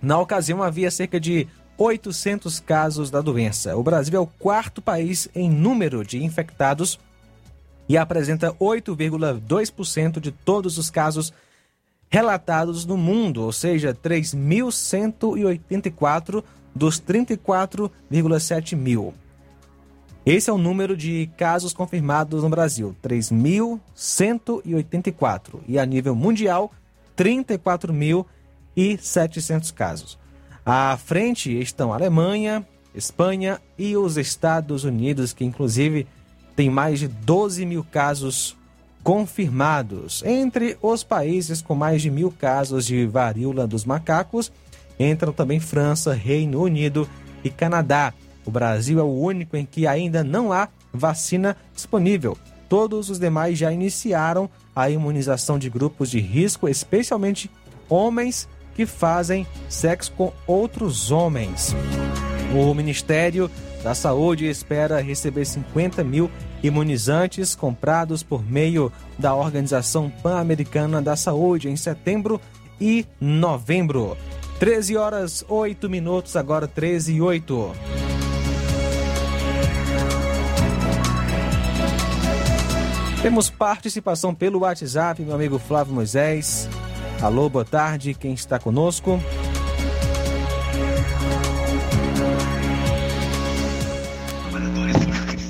Na 0.00 0.18
ocasião, 0.18 0.62
havia 0.62 0.90
cerca 0.90 1.18
de 1.18 1.48
800 1.76 2.60
casos 2.60 3.10
da 3.10 3.20
doença. 3.20 3.76
O 3.76 3.82
Brasil 3.82 4.16
é 4.16 4.20
o 4.20 4.26
quarto 4.26 4.82
país 4.82 5.28
em 5.34 5.50
número 5.50 6.04
de 6.04 6.22
infectados 6.22 6.98
e 7.88 7.96
apresenta 7.96 8.52
8,2% 8.54 10.20
de 10.20 10.30
todos 10.30 10.76
os 10.76 10.90
casos 10.90 11.32
relatados 12.10 12.84
no 12.84 12.96
mundo, 12.96 13.42
ou 13.42 13.52
seja, 13.52 13.94
3.184 13.94 16.42
dos 16.74 17.00
34,7 17.00 18.76
mil. 18.76 19.14
Esse 20.26 20.50
é 20.50 20.52
o 20.52 20.58
número 20.58 20.96
de 20.96 21.30
casos 21.36 21.72
confirmados 21.72 22.42
no 22.42 22.50
Brasil, 22.50 22.96
3.184. 23.02 25.60
E 25.66 25.78
a 25.78 25.86
nível 25.86 26.14
mundial, 26.14 26.70
34.700 27.18 29.74
casos. 29.74 30.16
À 30.64 30.96
frente 30.96 31.50
estão 31.58 31.92
a 31.92 31.96
Alemanha, 31.96 32.64
Espanha 32.94 33.60
e 33.76 33.96
os 33.96 34.16
Estados 34.16 34.84
Unidos, 34.84 35.32
que 35.32 35.44
inclusive 35.44 36.06
tem 36.54 36.70
mais 36.70 37.00
de 37.00 37.08
12 37.08 37.66
mil 37.66 37.84
casos 37.84 38.56
confirmados. 39.02 40.22
Entre 40.24 40.78
os 40.82 41.02
países 41.02 41.60
com 41.62 41.74
mais 41.74 42.02
de 42.02 42.10
mil 42.10 42.30
casos 42.30 42.86
de 42.86 43.06
varíola 43.06 43.66
dos 43.66 43.84
macacos, 43.84 44.52
entram 44.98 45.32
também 45.32 45.60
França, 45.60 46.12
Reino 46.12 46.62
Unido 46.62 47.08
e 47.42 47.50
Canadá. 47.50 48.12
O 48.44 48.50
Brasil 48.50 48.98
é 48.98 49.02
o 49.02 49.06
único 49.06 49.56
em 49.56 49.64
que 49.64 49.86
ainda 49.86 50.24
não 50.24 50.52
há 50.52 50.68
vacina 50.92 51.56
disponível. 51.74 52.36
Todos 52.68 53.08
os 53.08 53.18
demais 53.18 53.58
já 53.58 53.72
iniciaram 53.72 54.50
a 54.78 54.88
imunização 54.88 55.58
de 55.58 55.68
grupos 55.68 56.08
de 56.08 56.20
risco, 56.20 56.68
especialmente 56.68 57.50
homens 57.88 58.48
que 58.76 58.86
fazem 58.86 59.44
sexo 59.68 60.12
com 60.12 60.32
outros 60.46 61.10
homens. 61.10 61.74
O 62.54 62.72
Ministério 62.72 63.50
da 63.82 63.92
Saúde 63.92 64.46
espera 64.46 65.02
receber 65.02 65.44
50 65.44 66.04
mil 66.04 66.30
imunizantes 66.62 67.56
comprados 67.56 68.22
por 68.22 68.48
meio 68.48 68.92
da 69.18 69.34
Organização 69.34 70.08
Pan-Americana 70.22 71.02
da 71.02 71.16
Saúde 71.16 71.68
em 71.68 71.76
setembro 71.76 72.40
e 72.80 73.04
novembro. 73.20 74.16
13 74.60 74.96
horas 74.96 75.44
8 75.48 75.90
minutos, 75.90 76.36
agora 76.36 76.68
13 76.68 77.14
e 77.14 77.20
8. 77.20 78.17
Temos 83.28 83.50
participação 83.50 84.34
pelo 84.34 84.60
WhatsApp, 84.60 85.20
meu 85.20 85.34
amigo 85.34 85.58
Flávio 85.58 85.92
Moisés. 85.92 86.66
Alô, 87.20 87.46
boa 87.50 87.62
tarde, 87.62 88.14
quem 88.14 88.32
está 88.32 88.58
conosco? 88.58 89.20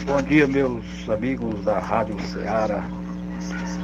Bom 0.05 0.23
dia, 0.23 0.49
meus 0.49 1.09
amigos 1.09 1.65
da 1.65 1.79
Rádio 1.79 2.21
Ceará. 2.23 2.83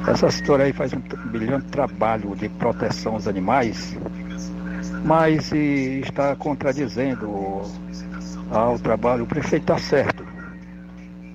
Essa 0.09 0.27
história 0.27 0.65
aí 0.65 0.73
faz 0.73 0.91
um 0.91 0.99
brilhante 1.31 1.67
trabalho 1.67 2.35
de 2.35 2.49
proteção 2.49 3.13
aos 3.13 3.29
animais, 3.29 3.95
mas 5.05 5.53
está 5.53 6.35
contradizendo 6.35 7.61
ao 8.51 8.77
trabalho. 8.77 9.23
O 9.23 9.27
prefeito 9.27 9.71
está 9.71 9.77
certo. 9.77 10.27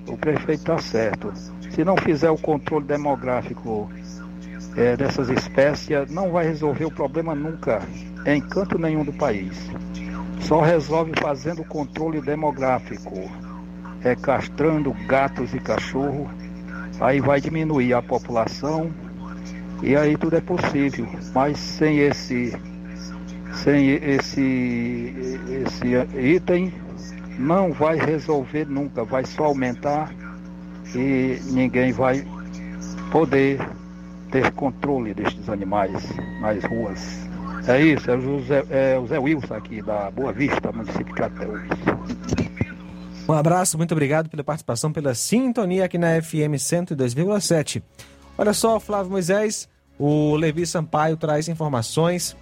O 0.07 0.15
prefeito 0.15 0.59
está 0.59 0.77
certo. 0.77 1.33
Se 1.71 1.85
não 1.85 1.95
fizer 1.95 2.29
o 2.29 2.37
controle 2.37 2.85
demográfico 2.85 3.89
é, 4.75 4.97
dessas 4.97 5.29
espécies, 5.29 6.09
não 6.09 6.31
vai 6.31 6.45
resolver 6.45 6.85
o 6.85 6.91
problema 6.91 7.33
nunca, 7.33 7.81
em 8.25 8.41
canto 8.41 8.77
nenhum 8.77 9.05
do 9.05 9.13
país. 9.13 9.69
Só 10.41 10.61
resolve 10.61 11.13
fazendo 11.21 11.61
o 11.61 11.65
controle 11.65 12.21
demográfico, 12.21 13.31
é, 14.03 14.15
castrando 14.15 14.93
gatos 15.07 15.53
e 15.53 15.59
cachorro, 15.59 16.29
aí 16.99 17.21
vai 17.21 17.39
diminuir 17.39 17.93
a 17.93 18.01
população 18.01 18.91
e 19.81 19.95
aí 19.95 20.17
tudo 20.17 20.35
é 20.35 20.41
possível. 20.41 21.07
Mas 21.33 21.57
sem 21.57 21.99
esse, 21.99 22.53
sem 23.63 23.91
esse, 23.91 25.15
esse 25.65 26.35
item, 26.35 26.73
não 27.39 27.71
vai 27.71 27.97
resolver 27.97 28.65
nunca, 28.67 29.05
vai 29.05 29.25
só 29.25 29.45
aumentar 29.45 30.11
e 30.95 31.39
ninguém 31.51 31.91
vai 31.91 32.25
poder 33.11 33.59
ter 34.31 34.51
controle 34.51 35.13
destes 35.13 35.49
animais 35.49 35.91
nas 36.41 36.63
ruas. 36.65 37.29
É 37.67 37.79
isso, 37.81 38.09
é 38.09 38.15
o, 38.15 38.21
José, 38.21 38.65
é 38.69 38.97
o 38.97 39.05
Zé 39.05 39.19
Wilson 39.19 39.53
aqui 39.53 39.81
da 39.81 40.09
Boa 40.09 40.33
Vista, 40.33 40.71
município 40.71 41.05
de 41.05 41.13
Crateus. 41.13 41.61
Um 43.29 43.33
abraço, 43.33 43.77
muito 43.77 43.91
obrigado 43.91 44.29
pela 44.29 44.43
participação, 44.43 44.91
pela 44.91 45.13
sintonia 45.13 45.85
aqui 45.85 45.97
na 45.97 46.21
FM 46.21 46.57
102,7. 46.57 47.83
Olha 48.37 48.53
só, 48.53 48.79
Flávio 48.79 49.11
Moisés, 49.11 49.69
o 49.99 50.35
Levi 50.35 50.65
Sampaio 50.65 51.15
traz 51.15 51.47
informações 51.47 52.35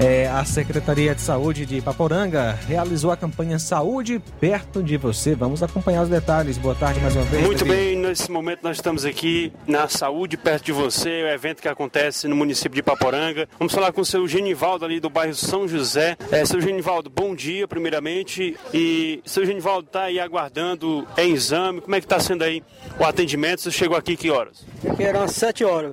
é, 0.00 0.28
a 0.28 0.44
Secretaria 0.44 1.14
de 1.14 1.20
Saúde 1.20 1.64
de 1.64 1.80
Paporanga 1.80 2.58
realizou 2.66 3.10
a 3.10 3.16
campanha 3.16 3.58
Saúde 3.58 4.20
Perto 4.40 4.82
de 4.82 4.96
Você. 4.96 5.34
Vamos 5.34 5.62
acompanhar 5.62 6.02
os 6.02 6.08
detalhes. 6.08 6.58
Boa 6.58 6.74
tarde 6.74 7.00
mais 7.00 7.14
uma 7.14 7.24
vez. 7.24 7.44
Muito 7.44 7.64
bem, 7.64 7.96
nesse 7.96 8.30
momento 8.30 8.60
nós 8.62 8.76
estamos 8.76 9.04
aqui 9.04 9.52
na 9.66 9.88
Saúde 9.88 10.36
Perto 10.36 10.64
de 10.64 10.72
Você, 10.72 11.22
o 11.22 11.28
evento 11.28 11.62
que 11.62 11.68
acontece 11.68 12.26
no 12.26 12.34
município 12.34 12.74
de 12.74 12.82
Paporanga. 12.82 13.48
Vamos 13.58 13.72
falar 13.72 13.92
com 13.92 14.00
o 14.00 14.04
seu 14.04 14.26
Genivaldo 14.26 14.84
ali 14.84 14.98
do 14.98 15.08
bairro 15.08 15.34
São 15.34 15.68
José. 15.68 16.16
É, 16.30 16.44
seu 16.44 16.60
Genivaldo, 16.60 17.08
bom 17.08 17.34
dia 17.34 17.68
primeiramente. 17.68 18.56
E 18.72 19.20
seu 19.24 19.46
Genivaldo 19.46 19.86
está 19.86 20.04
aí 20.04 20.18
aguardando 20.18 21.06
é 21.16 21.26
exame. 21.26 21.80
Como 21.80 21.94
é 21.94 22.00
que 22.00 22.06
está 22.06 22.18
sendo 22.18 22.42
aí 22.42 22.62
o 22.98 23.04
atendimento? 23.04 23.62
Você 23.62 23.70
chegou 23.70 23.96
aqui 23.96 24.16
que 24.16 24.30
horas? 24.30 24.64
Aqui 24.88 25.02
eram 25.04 25.26
sete 25.28 25.64
horas. 25.64 25.92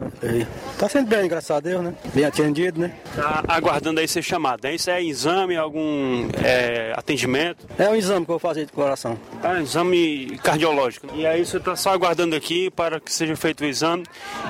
Está 0.72 0.90
sendo 0.90 1.08
bem, 1.08 1.28
graças 1.28 1.52
a 1.52 1.60
Deus, 1.60 1.84
né? 1.84 1.94
Bem 2.14 2.26
atendido, 2.26 2.80
né? 2.80 2.94
Está 3.06 3.44
aguardando 3.48 3.91
aí 4.00 4.08
ser 4.08 4.22
chamado. 4.22 4.62
Né? 4.64 4.76
Isso 4.76 4.90
é 4.90 5.04
exame, 5.04 5.56
algum 5.56 6.28
é, 6.44 6.94
atendimento? 6.96 7.66
É 7.78 7.90
um 7.90 7.96
exame 7.96 8.26
que 8.26 8.32
eu 8.32 8.34
vou 8.34 8.40
fazer 8.40 8.66
de 8.66 8.72
coração. 8.72 9.18
Ah, 9.44 9.60
exame 9.60 10.40
cardiológico. 10.44 11.08
E 11.16 11.26
aí 11.26 11.46
você 11.46 11.58
está 11.58 11.76
só 11.76 11.92
aguardando 11.92 12.36
aqui 12.36 12.70
para 12.70 13.00
que 13.00 13.12
seja 13.12 13.36
feito 13.36 13.62
o 13.62 13.66
exame 13.66 14.04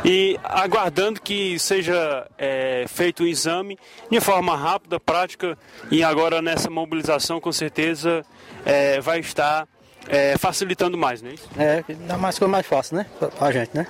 e 0.03 0.39
aguardando 0.43 1.21
que 1.21 1.57
seja 1.59 2.27
é, 2.37 2.85
feito 2.87 3.23
o 3.23 3.27
exame 3.27 3.77
de 4.09 4.19
forma 4.19 4.55
rápida, 4.55 4.99
prática 4.99 5.57
e 5.89 6.03
agora 6.03 6.41
nessa 6.41 6.69
mobilização 6.69 7.39
com 7.39 7.51
certeza 7.51 8.25
é, 8.65 8.99
vai 8.99 9.19
estar 9.19 9.67
é, 10.07 10.37
facilitando 10.37 10.97
mais, 10.97 11.21
né? 11.21 11.33
É, 11.57 11.83
dá 12.07 12.17
mais 12.17 12.37
coisa 12.37 12.51
mais 12.51 12.65
fácil, 12.65 12.97
né? 12.97 13.05
Pra, 13.19 13.27
pra 13.29 13.51
gente, 13.51 13.71
né? 13.75 13.87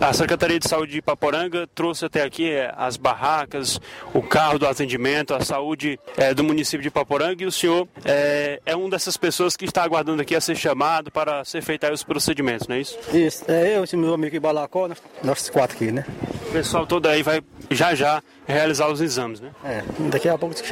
A 0.00 0.12
Secretaria 0.12 0.58
de 0.58 0.68
Saúde 0.68 0.92
de 0.92 1.02
Paporanga 1.02 1.66
trouxe 1.74 2.04
até 2.04 2.22
aqui 2.22 2.50
é, 2.50 2.72
as 2.76 2.96
barracas, 2.96 3.80
o 4.12 4.22
carro 4.22 4.58
do 4.58 4.66
atendimento, 4.66 5.34
a 5.34 5.40
saúde 5.40 5.98
é, 6.16 6.34
do 6.34 6.42
município 6.42 6.82
de 6.82 6.90
Paporanga 6.90 7.42
e 7.42 7.46
o 7.46 7.52
senhor 7.52 7.86
é, 8.04 8.60
é 8.66 8.76
um 8.76 8.88
dessas 8.88 9.16
pessoas 9.16 9.56
que 9.56 9.64
está 9.64 9.82
aguardando 9.82 10.22
aqui 10.22 10.34
a 10.34 10.40
ser 10.40 10.56
chamado 10.56 11.10
para 11.10 11.44
ser 11.44 11.62
feito 11.62 11.84
aí 11.84 11.92
os 11.92 12.02
procedimentos, 12.02 12.66
não 12.66 12.76
é 12.76 12.80
isso? 12.80 12.98
Isso, 13.12 13.44
é 13.48 13.76
eu, 13.76 13.84
esse 13.84 13.96
meu 13.96 14.14
amigo 14.14 14.40
Balacó, 14.40 14.88
nós 15.22 15.48
quatro 15.50 15.76
aqui, 15.76 15.92
né? 15.92 16.04
O 16.48 16.52
pessoal 16.52 16.86
todo 16.86 17.06
aí 17.06 17.22
vai 17.22 17.42
já 17.70 17.94
já 17.94 18.22
realizar 18.46 18.90
os 18.90 19.00
exames, 19.00 19.40
né? 19.40 19.50
É, 19.64 19.82
daqui 20.10 20.28
a 20.28 20.36
pouco 20.36 20.56
se 20.56 20.64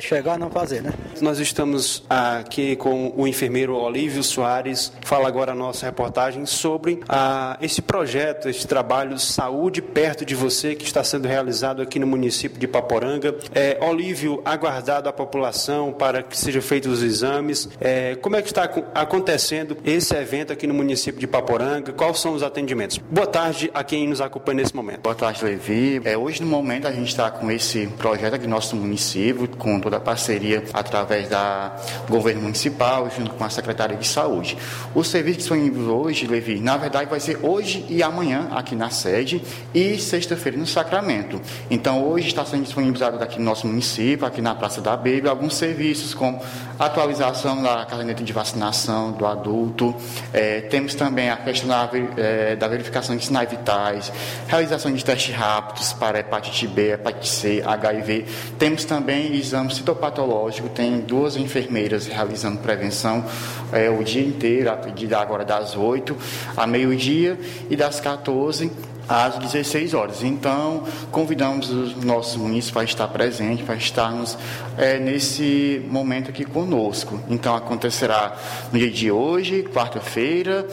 chegar, 0.00 0.38
não 0.38 0.50
fazer, 0.50 0.82
né? 0.82 0.92
Nós 1.20 1.38
estamos 1.38 2.04
aqui 2.08 2.76
com 2.76 3.12
o 3.16 3.26
enfermeiro 3.26 3.74
Olívio 3.74 4.22
Soares, 4.22 4.92
fala 5.02 5.28
agora 5.28 5.52
a 5.52 5.54
nossa 5.54 5.86
reportagem 5.86 6.46
sobre 6.46 7.00
ah, 7.08 7.56
esse 7.60 7.82
projeto, 7.82 8.48
esse 8.48 8.66
trabalho 8.66 9.18
Saúde 9.18 9.82
Perto 9.82 10.24
de 10.24 10.34
Você, 10.34 10.74
que 10.74 10.84
está 10.84 11.04
sendo 11.04 11.28
realizado 11.28 11.82
aqui 11.82 11.98
no 11.98 12.06
município 12.06 12.58
de 12.58 12.66
Paporanga. 12.66 13.34
É, 13.54 13.78
Olívio, 13.80 14.42
aguardado 14.44 15.08
a 15.08 15.12
população 15.12 15.92
para 15.92 16.22
que 16.22 16.36
sejam 16.36 16.62
feitos 16.62 16.98
os 16.98 17.02
exames. 17.02 17.68
É, 17.80 18.16
como 18.16 18.36
é 18.36 18.42
que 18.42 18.48
está 18.48 18.70
acontecendo 18.94 19.76
esse 19.84 20.14
evento 20.14 20.52
aqui 20.52 20.66
no 20.66 20.74
município 20.74 21.20
de 21.20 21.26
Paporanga? 21.26 21.92
Quais 21.92 22.18
são 22.18 22.34
os 22.34 22.42
atendimentos? 22.42 22.98
Boa 22.98 23.26
tarde 23.26 23.70
a 23.74 23.84
quem 23.84 24.08
nos 24.08 24.20
acompanha 24.20 24.56
nesse 24.56 24.74
momento. 24.74 25.00
Boa 25.00 25.14
tarde, 25.14 25.44
Levi. 25.44 26.00
É, 26.04 26.16
hoje, 26.16 26.42
no 26.42 26.48
momento, 26.48 26.86
a 26.86 26.92
gente 26.92 27.09
está 27.10 27.30
com 27.30 27.50
esse 27.50 27.86
projeto 27.98 28.34
aqui 28.34 28.46
no 28.46 28.54
nosso 28.54 28.74
município, 28.76 29.48
com 29.48 29.80
toda 29.80 29.96
a 29.96 30.00
parceria 30.00 30.64
através 30.72 31.28
da 31.28 31.76
governo 32.08 32.42
municipal, 32.42 33.10
junto 33.16 33.30
com 33.32 33.44
a 33.44 33.50
Secretaria 33.50 33.96
de 33.96 34.06
saúde. 34.06 34.56
O 34.94 35.04
serviço 35.04 35.38
disponível 35.38 36.00
hoje, 36.00 36.26
Levi, 36.26 36.60
na 36.60 36.76
verdade 36.76 37.10
vai 37.10 37.20
ser 37.20 37.38
hoje 37.42 37.84
e 37.88 38.02
amanhã 38.02 38.48
aqui 38.52 38.74
na 38.74 38.90
sede 38.90 39.42
e 39.74 39.98
sexta-feira 39.98 40.56
no 40.56 40.66
Sacramento. 40.66 41.40
Então 41.70 42.06
hoje 42.06 42.28
está 42.28 42.44
sendo 42.44 42.62
disponibilizado 42.62 43.22
aqui 43.22 43.38
no 43.38 43.44
nosso 43.44 43.66
município, 43.66 44.26
aqui 44.26 44.40
na 44.40 44.54
Praça 44.54 44.80
da 44.80 44.96
Baby, 44.96 45.28
alguns 45.28 45.54
serviços 45.54 46.14
como 46.14 46.40
atualização 46.78 47.62
da 47.62 47.84
caderneta 47.84 48.22
de 48.22 48.32
vacinação 48.32 49.12
do 49.12 49.26
adulto, 49.26 49.94
é, 50.32 50.62
temos 50.62 50.94
também 50.94 51.28
a 51.28 51.36
questão 51.36 51.68
da, 51.68 51.90
é, 52.16 52.56
da 52.56 52.68
verificação 52.68 53.16
de 53.16 53.24
sinais 53.24 53.50
vitais, 53.50 54.12
realização 54.48 54.92
de 54.92 55.04
testes 55.04 55.34
rápidos 55.34 55.92
para 55.92 56.20
hepatite 56.20 56.66
B, 56.66 56.92
hepatite 57.00 57.28
C, 57.28 57.62
HIV. 57.64 58.26
Temos 58.58 58.84
também 58.84 59.34
exame 59.34 59.74
citopatológico, 59.74 60.68
tem 60.68 61.00
duas 61.00 61.36
enfermeiras 61.36 62.06
realizando 62.06 62.58
prevenção 62.58 63.24
é, 63.72 63.90
o 63.90 64.04
dia 64.04 64.22
inteiro, 64.22 64.70
agora 65.18 65.44
das 65.44 65.76
8 65.76 66.16
a 66.56 66.66
meio-dia 66.66 67.38
e 67.68 67.76
das 67.76 68.00
14 68.00 68.70
às 69.10 69.36
16 69.38 69.92
horas. 69.92 70.22
Então, 70.22 70.84
convidamos 71.10 71.68
os 71.68 71.96
nossos 71.96 72.36
munícipes 72.36 72.70
para 72.70 72.84
estar 72.84 73.08
presentes, 73.08 73.66
para 73.66 73.74
estarmos 73.74 74.38
é, 74.78 75.00
nesse 75.00 75.84
momento 75.88 76.30
aqui 76.30 76.44
conosco. 76.44 77.18
Então, 77.28 77.56
acontecerá 77.56 78.36
no 78.72 78.78
dia 78.78 78.90
de 78.90 79.10
hoje, 79.10 79.64
quarta-feira, 79.64 80.64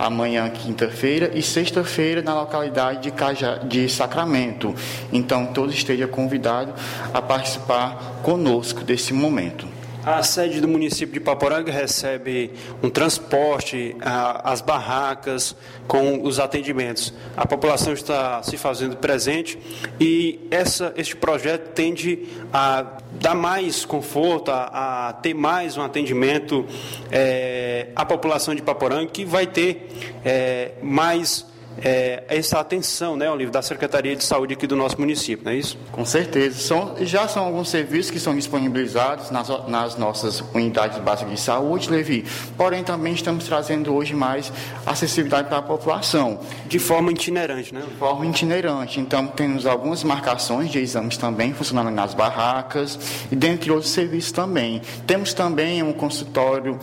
amanhã, 0.00 0.48
quinta-feira 0.48 1.30
e 1.34 1.42
sexta-feira 1.42 2.22
na 2.22 2.34
localidade 2.34 3.02
de, 3.02 3.10
Caja, 3.10 3.60
de 3.62 3.88
Sacramento. 3.88 4.74
Então, 5.12 5.46
todos 5.46 5.74
estejam 5.74 6.08
convidados 6.08 6.74
a 7.12 7.20
participar 7.20 8.20
conosco 8.22 8.82
desse 8.82 9.12
momento. 9.12 9.79
A 10.04 10.22
sede 10.22 10.62
do 10.62 10.68
município 10.68 11.12
de 11.12 11.20
Paporanga 11.20 11.70
recebe 11.70 12.50
um 12.82 12.88
transporte, 12.88 13.94
as 14.00 14.62
barracas 14.62 15.54
com 15.86 16.22
os 16.22 16.40
atendimentos. 16.40 17.12
A 17.36 17.46
população 17.46 17.92
está 17.92 18.42
se 18.42 18.56
fazendo 18.56 18.96
presente 18.96 19.58
e 20.00 20.40
essa, 20.50 20.94
este 20.96 21.14
projeto 21.14 21.74
tende 21.74 22.26
a 22.50 22.96
dar 23.20 23.34
mais 23.34 23.84
conforto, 23.84 24.50
a, 24.50 25.08
a 25.08 25.12
ter 25.12 25.34
mais 25.34 25.76
um 25.76 25.82
atendimento 25.82 26.66
é, 27.10 27.88
à 27.94 28.04
população 28.06 28.54
de 28.54 28.62
Paporanga, 28.62 29.06
que 29.06 29.26
vai 29.26 29.46
ter 29.46 29.86
é, 30.24 30.72
mais 30.82 31.46
é, 31.82 32.24
essa 32.28 32.60
atenção, 32.60 33.16
né, 33.16 33.30
Olívio, 33.30 33.52
da 33.52 33.62
Secretaria 33.62 34.14
de 34.14 34.22
Saúde 34.22 34.54
aqui 34.54 34.66
do 34.66 34.76
nosso 34.76 35.00
município, 35.00 35.44
não 35.44 35.52
é 35.52 35.56
isso? 35.56 35.78
Com 35.90 36.04
certeza. 36.04 36.58
São, 36.58 36.94
já 37.00 37.26
são 37.26 37.44
alguns 37.44 37.70
serviços 37.70 38.10
que 38.10 38.20
são 38.20 38.34
disponibilizados 38.34 39.30
nas, 39.30 39.48
nas 39.66 39.96
nossas 39.96 40.40
unidades 40.52 40.98
básicas 40.98 41.34
de 41.34 41.40
saúde, 41.40 41.90
Levi. 41.90 42.24
Porém, 42.56 42.84
também 42.84 43.14
estamos 43.14 43.44
trazendo 43.46 43.94
hoje 43.94 44.14
mais 44.14 44.52
acessibilidade 44.84 45.48
para 45.48 45.58
a 45.58 45.62
população. 45.62 46.40
De 46.66 46.78
forma 46.78 47.10
itinerante, 47.12 47.72
né? 47.72 47.80
De 47.80 47.96
forma 47.96 48.26
itinerante. 48.26 49.00
Então, 49.00 49.26
temos 49.26 49.64
algumas 49.64 50.04
marcações 50.04 50.70
de 50.70 50.78
exames 50.78 51.16
também 51.16 51.54
funcionando 51.54 51.90
nas 51.90 52.12
barracas 52.12 52.98
e 53.32 53.36
dentre 53.36 53.70
outros 53.70 53.90
serviços 53.90 54.32
também. 54.32 54.82
Temos 55.06 55.32
também 55.32 55.82
um 55.82 55.92
consultório 55.92 56.78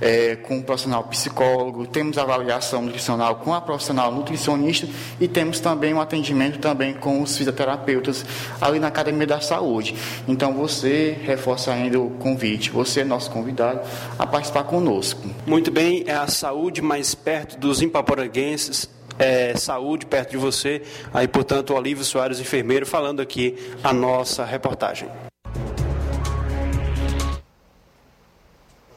é, 0.00 0.36
com 0.36 0.56
um 0.56 0.62
profissional 0.62 1.04
psicólogo, 1.04 1.86
temos 1.86 2.16
avaliação 2.16 2.82
nutricional 2.82 3.36
com 3.36 3.52
a 3.52 3.60
profissional 3.60 4.10
nutricional 4.10 4.37
nutricionista 4.38 4.88
e 5.20 5.26
temos 5.26 5.60
também 5.60 5.92
um 5.92 6.00
atendimento 6.00 6.58
também 6.58 6.94
com 6.94 7.20
os 7.20 7.36
fisioterapeutas 7.36 8.24
ali 8.60 8.78
na 8.78 8.86
Academia 8.86 9.26
da 9.26 9.40
Saúde. 9.40 9.94
Então 10.26 10.54
você 10.54 11.16
reforça 11.22 11.72
ainda 11.72 12.00
o 12.00 12.10
convite, 12.10 12.70
você 12.70 13.00
é 13.00 13.04
nosso 13.04 13.30
convidado 13.30 13.80
a 14.18 14.26
participar 14.26 14.64
conosco. 14.64 15.20
Muito 15.46 15.70
bem, 15.70 16.04
é 16.06 16.14
a 16.14 16.28
saúde 16.28 16.80
mais 16.80 17.14
perto 17.14 17.58
dos 17.58 17.82
impaporanguenses, 17.82 18.88
é, 19.18 19.56
saúde 19.56 20.06
perto 20.06 20.30
de 20.30 20.36
você. 20.36 20.82
Aí, 21.12 21.26
portanto, 21.26 21.74
Olívio 21.74 22.04
Soares, 22.04 22.38
enfermeiro, 22.38 22.86
falando 22.86 23.20
aqui 23.20 23.56
a 23.82 23.92
nossa 23.92 24.44
reportagem. 24.44 25.08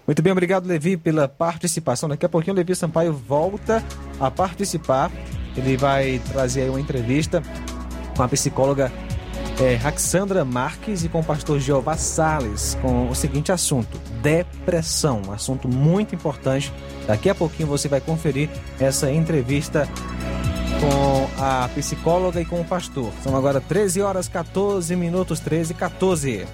Muito 0.06 0.22
bem, 0.22 0.32
obrigado, 0.34 0.68
Levi, 0.68 0.98
pela 0.98 1.28
participação. 1.28 2.10
Daqui 2.10 2.26
a 2.26 2.30
pouquinho 2.30 2.54
o 2.54 2.58
Levi 2.58 2.76
Sampaio 2.76 3.14
volta 3.14 3.82
a 4.20 4.30
participar. 4.30 5.10
Ele 5.56 5.78
vai 5.78 6.22
trazer 6.32 6.64
aí 6.64 6.70
uma 6.70 6.80
entrevista 6.80 7.42
com 8.16 8.24
a 8.24 8.28
psicóloga 8.28 8.92
é, 9.60 9.76
Raxandra 9.76 10.44
Marques 10.44 11.04
e 11.04 11.10
com 11.10 11.20
o 11.20 11.24
pastor 11.24 11.60
Jeová 11.60 11.96
Sales 11.96 12.78
com 12.82 13.10
o 13.10 13.16
seguinte 13.16 13.52
assunto: 13.52 14.00
depressão. 14.22 15.22
Um 15.28 15.32
assunto 15.32 15.68
muito 15.68 16.16
importante. 16.16 16.74
Daqui 17.06 17.30
a 17.30 17.36
pouquinho 17.36 17.68
você 17.68 17.88
vai 17.88 18.02
conferir 18.02 18.50
essa 18.80 19.12
entrevista 19.12 19.88
com 20.80 21.30
a 21.44 21.70
psicóloga 21.76 22.42
e 22.42 22.46
com 22.46 22.60
o 22.60 22.66
pastor. 22.66 23.12
São 23.24 23.36
agora 23.36 23.62
13 23.62 24.02
horas 24.02 24.28
14 24.28 24.96
minutos, 24.96 25.40
13 25.40 25.74
e 25.74 25.76
14. 25.76 26.48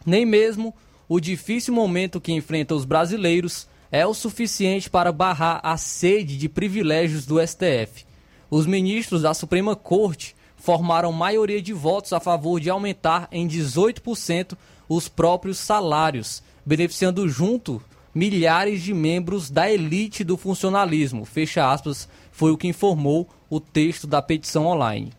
nem 0.05 0.27
mesmo 0.27 0.75
o 1.09 1.21
difícil 1.21 1.75
momento 1.75 2.21
que 2.21 2.33
enfrenta 2.33 2.75
os 2.75 2.85
brasileiros 2.85 3.69
é 3.91 4.07
o 4.07 4.15
suficiente 4.15 4.91
para 4.91 5.13
barrar 5.13 5.61
a 5.63 5.77
sede 5.77 6.37
de 6.37 6.49
privilégios 6.49 7.27
do 7.27 7.41
STF. 7.41 8.05
Os 8.51 8.67
ministros 8.67 9.23
da 9.23 9.35
Suprema 9.35 9.75
Corte 9.75 10.35
formaram 10.57 11.13
maioria 11.13 11.63
de 11.63 11.73
votos 11.73 12.13
a 12.13 12.21
favor 12.21 12.61
de 12.61 12.71
aumentar 12.71 13.29
em 13.31 13.47
18% 13.47 14.57
os 14.89 15.09
próprios 15.09 15.59
salários, 15.59 16.43
beneficiando 16.65 17.29
junto 17.29 17.83
milhares 18.15 18.83
de 18.83 18.95
membros 18.95 19.51
da 19.51 19.71
elite 19.71 20.25
do 20.25 20.37
funcionalismo. 20.37 21.25
Fecha 21.25 21.71
aspas, 21.71 22.09
foi 22.33 22.51
o 22.51 22.57
que 22.57 22.67
informou 22.67 23.29
o 23.51 23.61
texto 23.61 24.07
da 24.07 24.23
petição 24.23 24.67
online. 24.67 25.13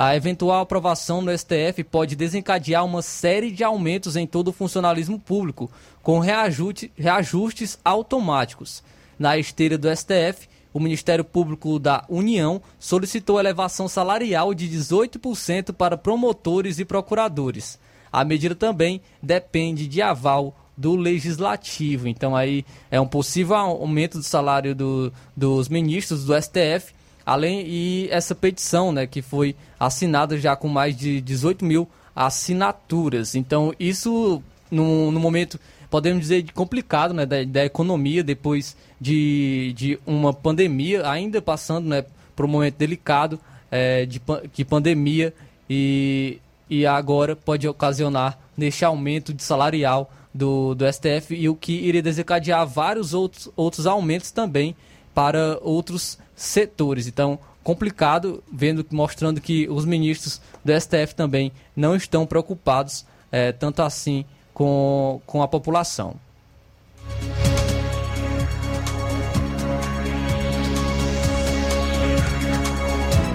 A 0.00 0.14
eventual 0.14 0.60
aprovação 0.60 1.20
no 1.20 1.36
STF 1.36 1.82
pode 1.82 2.14
desencadear 2.14 2.84
uma 2.84 3.02
série 3.02 3.50
de 3.50 3.64
aumentos 3.64 4.14
em 4.14 4.28
todo 4.28 4.46
o 4.46 4.52
funcionalismo 4.52 5.18
público, 5.18 5.68
com 6.04 6.20
reajuste, 6.20 6.92
reajustes 6.96 7.76
automáticos. 7.84 8.80
Na 9.18 9.36
esteira 9.36 9.76
do 9.76 9.88
STF, 9.90 10.48
o 10.72 10.78
Ministério 10.78 11.24
Público 11.24 11.80
da 11.80 12.04
União 12.08 12.62
solicitou 12.78 13.40
elevação 13.40 13.88
salarial 13.88 14.54
de 14.54 14.68
18% 14.68 15.72
para 15.72 15.98
promotores 15.98 16.78
e 16.78 16.84
procuradores. 16.84 17.76
A 18.12 18.24
medida 18.24 18.54
também 18.54 19.00
depende 19.20 19.88
de 19.88 20.00
aval 20.00 20.56
do 20.76 20.94
legislativo. 20.94 22.06
Então 22.06 22.36
aí 22.36 22.64
é 22.88 23.00
um 23.00 23.08
possível 23.08 23.56
aumento 23.56 24.18
do 24.18 24.24
salário 24.24 24.76
do, 24.76 25.12
dos 25.36 25.68
ministros 25.68 26.24
do 26.24 26.40
STF, 26.40 26.94
além 27.28 27.62
e 27.66 28.08
essa 28.10 28.34
petição, 28.34 28.90
né, 28.90 29.06
que 29.06 29.20
foi 29.20 29.54
assinada 29.78 30.38
já 30.38 30.56
com 30.56 30.66
mais 30.66 30.96
de 30.96 31.20
18 31.20 31.62
mil 31.62 31.86
assinaturas. 32.16 33.34
Então 33.34 33.74
isso 33.78 34.42
no, 34.70 35.12
no 35.12 35.20
momento 35.20 35.60
podemos 35.90 36.22
dizer 36.22 36.50
complicado, 36.52 37.12
né, 37.12 37.26
da, 37.26 37.44
da 37.44 37.66
economia 37.66 38.24
depois 38.24 38.74
de, 38.98 39.74
de 39.76 39.98
uma 40.06 40.32
pandemia, 40.32 41.06
ainda 41.06 41.42
passando, 41.42 41.86
né, 41.86 42.02
por 42.34 42.46
um 42.46 42.48
momento 42.48 42.76
delicado 42.76 43.38
é, 43.70 44.06
de, 44.06 44.22
de 44.54 44.64
pandemia 44.64 45.34
e, 45.68 46.38
e 46.70 46.86
agora 46.86 47.36
pode 47.36 47.68
ocasionar 47.68 48.38
neste 48.56 48.86
aumento 48.86 49.34
de 49.34 49.42
salarial 49.42 50.10
do, 50.34 50.74
do 50.74 50.90
STF 50.90 51.34
e 51.34 51.46
o 51.46 51.54
que 51.54 51.72
iria 51.72 52.00
desencadear 52.02 52.66
vários 52.66 53.12
outros, 53.12 53.50
outros 53.54 53.86
aumentos 53.86 54.30
também 54.30 54.74
para 55.18 55.58
outros 55.62 56.16
setores. 56.36 57.08
Então, 57.08 57.40
complicado, 57.64 58.40
vendo, 58.52 58.86
mostrando 58.92 59.40
que 59.40 59.68
os 59.68 59.84
ministros 59.84 60.40
do 60.64 60.72
STF 60.80 61.12
também 61.12 61.50
não 61.74 61.96
estão 61.96 62.24
preocupados 62.24 63.04
é, 63.32 63.50
tanto 63.50 63.82
assim 63.82 64.24
com, 64.54 65.20
com 65.26 65.42
a 65.42 65.48
população. 65.48 66.14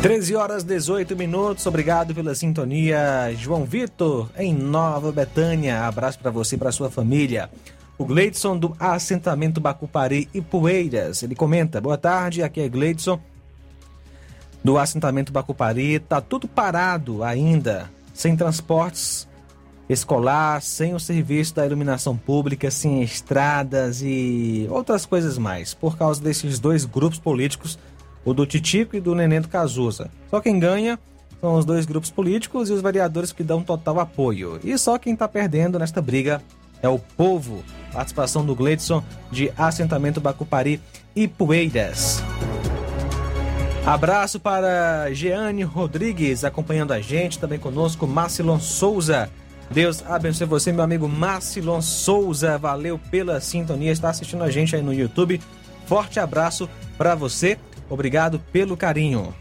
13 0.02 0.36
horas 0.38 0.64
18 0.64 1.18
minutos. 1.18 1.66
Obrigado 1.66 2.16
pela 2.16 2.34
sintonia. 2.34 3.34
João 3.36 3.66
Vitor, 3.66 4.30
em 4.38 4.54
Nova 4.54 5.12
Betânia. 5.12 5.86
Abraço 5.86 6.18
para 6.18 6.32
você 6.32 6.56
e 6.56 6.58
para 6.58 6.72
sua 6.72 6.90
família. 6.90 7.50
O 7.98 8.06
Gleidson 8.06 8.58
do 8.58 8.76
assentamento 8.80 9.62
Bacupari 9.62 10.28
e 10.34 10.42
Poeiras. 10.42 11.24
Ele 11.24 11.36
comenta: 11.36 11.80
Boa 11.80 11.98
tarde, 11.98 12.42
aqui 12.42 12.62
é 12.62 12.70
Gleidson 12.70 13.20
do 14.64 14.78
assentamento 14.78 15.32
Bacupari. 15.32 16.00
Tá 16.00 16.20
tudo 16.20 16.48
parado 16.48 17.24
ainda, 17.24 17.90
sem 18.14 18.36
transportes 18.36 19.28
escolar, 19.90 20.62
sem 20.62 20.94
o 20.94 21.00
serviço 21.00 21.56
da 21.56 21.66
iluminação 21.66 22.18
pública, 22.18 22.72
sem 22.72 23.04
estradas 23.04 24.02
e 24.02 24.66
outras 24.70 25.06
coisas 25.06 25.38
mais, 25.38 25.74
por 25.74 25.98
causa 25.98 26.22
desses 26.22 26.58
dois 26.58 26.86
grupos 26.86 27.20
políticos 27.20 27.78
o 28.26 28.34
do 28.34 28.46
Titico 28.46 28.96
e 28.96 29.02
do 29.02 29.14
Neném 29.14 29.42
do 29.42 29.50
Cazuza. 29.50 30.10
Só 30.30 30.40
quem 30.40 30.58
ganha 30.58 30.98
são 31.42 31.56
os 31.56 31.66
dois 31.66 31.86
grupos 31.86 32.10
políticos 32.10 32.70
e 32.70 32.74
os 32.74 32.82
vereadores 32.82 33.34
que 33.34 33.44
dão 33.44 33.62
total 33.62 34.00
apoio. 34.00 34.60
E 34.64 34.78
só 34.78 34.98
quem 34.98 35.14
está 35.14 35.28
perdendo 35.28 35.78
nesta 35.78 36.02
briga 36.02 36.42
é 36.82 36.88
o 36.88 36.98
povo. 36.98 37.62
Participação 37.94 38.44
do 38.46 38.56
Gleidson 38.56 39.04
de 39.32 39.52
assentamento 39.58 40.20
Bacupari 40.20 40.82
e 41.16 41.28
Poeiras. 41.28 42.24
Abraço 43.86 44.40
para 44.40 45.14
Jeane 45.14 45.64
Rodrigues 45.64 46.44
acompanhando 46.44 46.94
a 46.94 47.02
gente, 47.02 47.38
também 47.38 47.60
conosco 47.60 48.08
Marcilon 48.08 48.60
Souza. 48.60 49.30
Deus 49.70 50.04
abençoe 50.06 50.48
você, 50.48 50.72
meu 50.72 50.84
amigo 50.84 51.08
Marcilon 51.08 51.82
Souza. 51.82 52.58
Valeu 52.58 52.98
pela 52.98 53.42
sintonia, 53.42 53.92
está 53.92 54.10
assistindo 54.10 54.44
a 54.44 54.50
gente 54.50 54.76
aí 54.76 54.82
no 54.82 54.94
YouTube. 54.94 55.40
Forte 55.86 56.20
abraço 56.20 56.70
para 56.98 57.14
você. 57.14 57.58
Obrigado 57.90 58.40
pelo 58.52 58.78
carinho. 58.78 59.34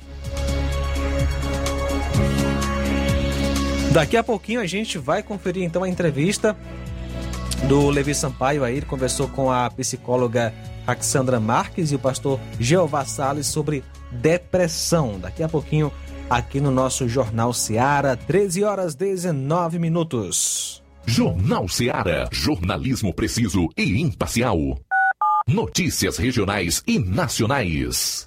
Daqui 3.92 4.16
a 4.16 4.24
pouquinho 4.24 4.60
a 4.60 4.66
gente 4.66 4.96
vai 4.96 5.22
conferir 5.22 5.62
então 5.62 5.84
a 5.84 5.88
entrevista 5.88 6.56
do 7.68 7.90
Levi 7.90 8.14
Sampaio 8.14 8.64
aí, 8.64 8.76
ele 8.76 8.86
conversou 8.86 9.28
com 9.28 9.50
a 9.50 9.70
psicóloga 9.70 10.52
Alexandra 10.86 11.38
Marques 11.38 11.92
e 11.92 11.94
o 11.94 11.98
pastor 11.98 12.38
Jeová 12.58 13.04
Salles 13.04 13.46
sobre 13.46 13.84
depressão. 14.10 15.18
Daqui 15.18 15.42
a 15.42 15.48
pouquinho 15.48 15.92
aqui 16.28 16.60
no 16.60 16.70
nosso 16.70 17.08
Jornal 17.08 17.52
Seara, 17.52 18.16
13 18.16 18.64
horas 18.64 18.94
19 18.94 19.78
minutos. 19.78 20.82
Jornal 21.06 21.68
Seara, 21.68 22.28
jornalismo 22.30 23.12
preciso 23.12 23.68
e 23.76 24.00
imparcial. 24.00 24.58
Notícias 25.46 26.16
regionais 26.16 26.82
e 26.86 26.98
nacionais. 26.98 28.26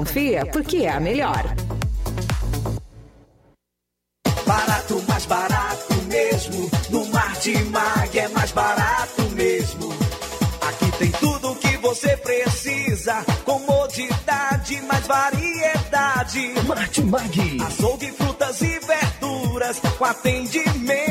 confia 0.01 0.43
porque 0.47 0.77
é 0.77 0.89
a 0.89 0.99
melhor. 0.99 1.43
Barato, 4.45 5.03
mais 5.07 5.25
barato 5.25 5.93
mesmo. 6.07 6.71
No 6.89 7.05
Martimag 7.05 8.19
é 8.19 8.27
mais 8.29 8.51
barato 8.51 9.21
mesmo. 9.35 9.93
Aqui 10.67 10.91
tem 10.97 11.11
tudo 11.11 11.51
o 11.51 11.55
que 11.55 11.77
você 11.77 12.17
precisa. 12.17 13.23
Comodidade, 13.45 14.81
mais 14.81 15.05
variedade. 15.05 16.53
Martimag. 16.67 17.57
Açougue, 17.67 18.11
frutas 18.11 18.61
e 18.61 18.79
verduras 18.79 19.79
com 19.99 20.05
atendimento 20.05 21.10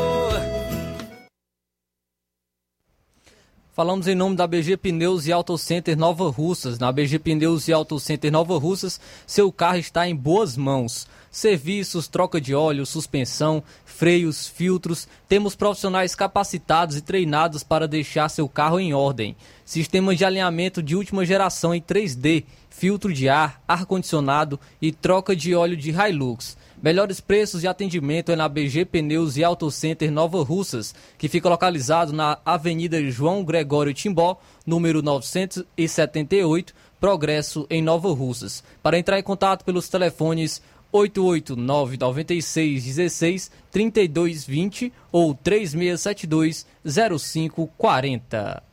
Falamos 3.73 4.05
em 4.05 4.15
nome 4.15 4.35
da 4.35 4.45
BG 4.45 4.75
Pneus 4.75 5.27
e 5.27 5.31
Auto 5.31 5.57
Center 5.57 5.97
Nova 5.97 6.29
Russas. 6.29 6.77
Na 6.77 6.91
BG 6.91 7.17
Pneus 7.19 7.69
e 7.69 7.73
Auto 7.73 7.97
Center 8.01 8.29
Nova 8.29 8.57
Russas, 8.57 8.99
seu 9.25 9.49
carro 9.49 9.77
está 9.77 10.05
em 10.05 10.13
boas 10.13 10.57
mãos. 10.57 11.07
Serviços, 11.31 12.09
troca 12.09 12.41
de 12.41 12.53
óleo, 12.53 12.85
suspensão, 12.85 13.63
freios, 13.85 14.45
filtros. 14.45 15.07
Temos 15.25 15.55
profissionais 15.55 16.13
capacitados 16.13 16.97
e 16.97 17.01
treinados 17.01 17.63
para 17.63 17.87
deixar 17.87 18.27
seu 18.27 18.49
carro 18.49 18.77
em 18.77 18.93
ordem. 18.93 19.37
Sistema 19.63 20.13
de 20.13 20.25
alinhamento 20.25 20.83
de 20.83 20.93
última 20.93 21.25
geração 21.25 21.73
em 21.73 21.81
3D, 21.81 22.43
filtro 22.69 23.13
de 23.13 23.29
ar, 23.29 23.61
ar-condicionado 23.65 24.59
e 24.81 24.91
troca 24.91 25.33
de 25.33 25.55
óleo 25.55 25.77
de 25.77 25.91
Hilux. 25.91 26.57
Melhores 26.81 27.19
preços 27.21 27.63
e 27.63 27.67
atendimento 27.67 28.31
é 28.31 28.35
na 28.35 28.49
BG 28.49 28.85
Pneus 28.85 29.37
e 29.37 29.43
Auto 29.43 29.69
Center 29.69 30.11
Nova 30.11 30.43
Russas, 30.43 30.95
que 31.15 31.29
fica 31.29 31.47
localizado 31.47 32.11
na 32.11 32.39
Avenida 32.43 32.99
João 33.11 33.43
Gregório 33.43 33.93
Timbó, 33.93 34.39
número 34.65 35.03
978, 35.03 36.73
Progresso, 36.99 37.67
em 37.69 37.83
Nova 37.83 38.11
Russas. 38.11 38.63
Para 38.81 38.97
entrar 38.97 39.19
em 39.19 39.23
contato 39.23 39.63
pelos 39.63 39.89
telefones 39.89 40.59
889 40.91 41.97
96 41.97 42.83
16 42.83 43.51
3220 43.71 44.91
ou 45.11 45.35
3672 45.35 46.65
0540. 46.83 48.63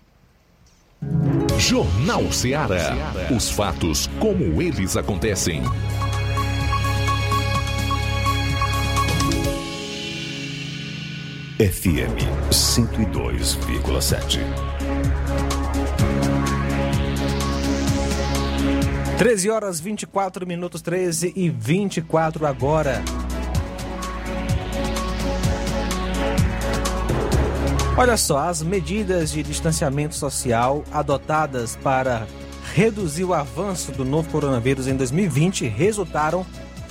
Jornal 1.58 2.32
Ceará. 2.32 3.12
Os 3.34 3.50
fatos 3.50 4.08
como 4.18 4.62
eles 4.62 4.96
acontecem. 4.96 5.62
FM 11.58 12.14
102,7. 12.52 14.38
13 19.18 19.50
horas 19.50 19.80
24 19.80 20.46
minutos, 20.46 20.80
13 20.80 21.32
e 21.34 21.50
24 21.50 22.46
agora. 22.46 23.02
Olha 27.96 28.16
só, 28.16 28.38
as 28.38 28.62
medidas 28.62 29.32
de 29.32 29.42
distanciamento 29.42 30.14
social 30.14 30.84
adotadas 30.92 31.74
para 31.74 32.28
reduzir 32.72 33.24
o 33.24 33.34
avanço 33.34 33.90
do 33.90 34.04
novo 34.04 34.30
coronavírus 34.30 34.86
em 34.86 34.96
2020 34.96 35.66
resultaram 35.66 36.46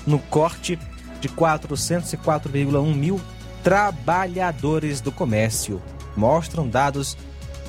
no 0.06 0.20
corte 0.20 0.78
de 1.22 1.30
404,1 1.30 2.94
mil 2.94 3.22
trabalhadores 3.64 5.02
do 5.02 5.12
comércio. 5.12 5.82
Mostram 6.16 6.68
dados 6.68 7.18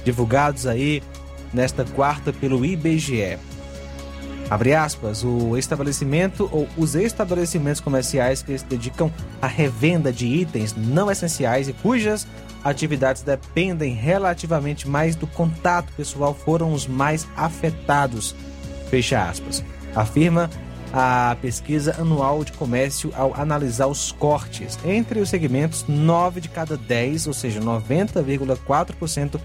divulgados 0.05 0.67
aí 0.67 1.03
nesta 1.53 1.85
quarta 1.85 2.33
pelo 2.33 2.65
IBGE. 2.65 3.39
Abre 4.51 4.75
aspas, 4.75 5.23
o 5.25 5.59
estabelecimento 5.59 6.49
ou 6.51 6.67
os 6.77 6.95
estabelecimentos 6.95 7.81
comerciais 7.81 8.43
que 8.43 8.57
se 8.57 8.65
dedicam 8.65 9.13
à 9.43 9.47
revenda 9.47 10.11
de 10.11 10.27
itens 10.27 10.75
não 10.75 11.11
essenciais 11.11 11.69
e 11.69 11.75
cujas 11.75 12.27
atividades 12.65 13.23
dependem 13.23 13.93
relativamente 13.95 14.89
mais 14.89 15.15
do 15.15 15.27
contato 15.27 15.93
pessoal 15.95 16.35
foram 16.35 16.73
os 16.73 16.87
mais 16.87 17.29
afetados. 17.37 18.35
Fecha 18.91 19.29
aspas. 19.29 19.63
Afirma 19.95 20.49
a 20.93 21.37
pesquisa 21.41 21.97
anual 21.99 22.45
de 22.45 22.53
comércio 22.53 23.11
ao 23.15 23.35
analisar 23.35 23.87
os 23.87 24.13
cortes. 24.13 24.79
Entre 24.85 25.21
os 25.21 25.29
segmentos, 25.29 25.85
9 25.87 26.41
de 26.41 26.49
cada 26.49 26.77
10, 26.77 27.27
ou 27.27 27.33
seja, 27.33 27.61
90,4% 27.61 29.41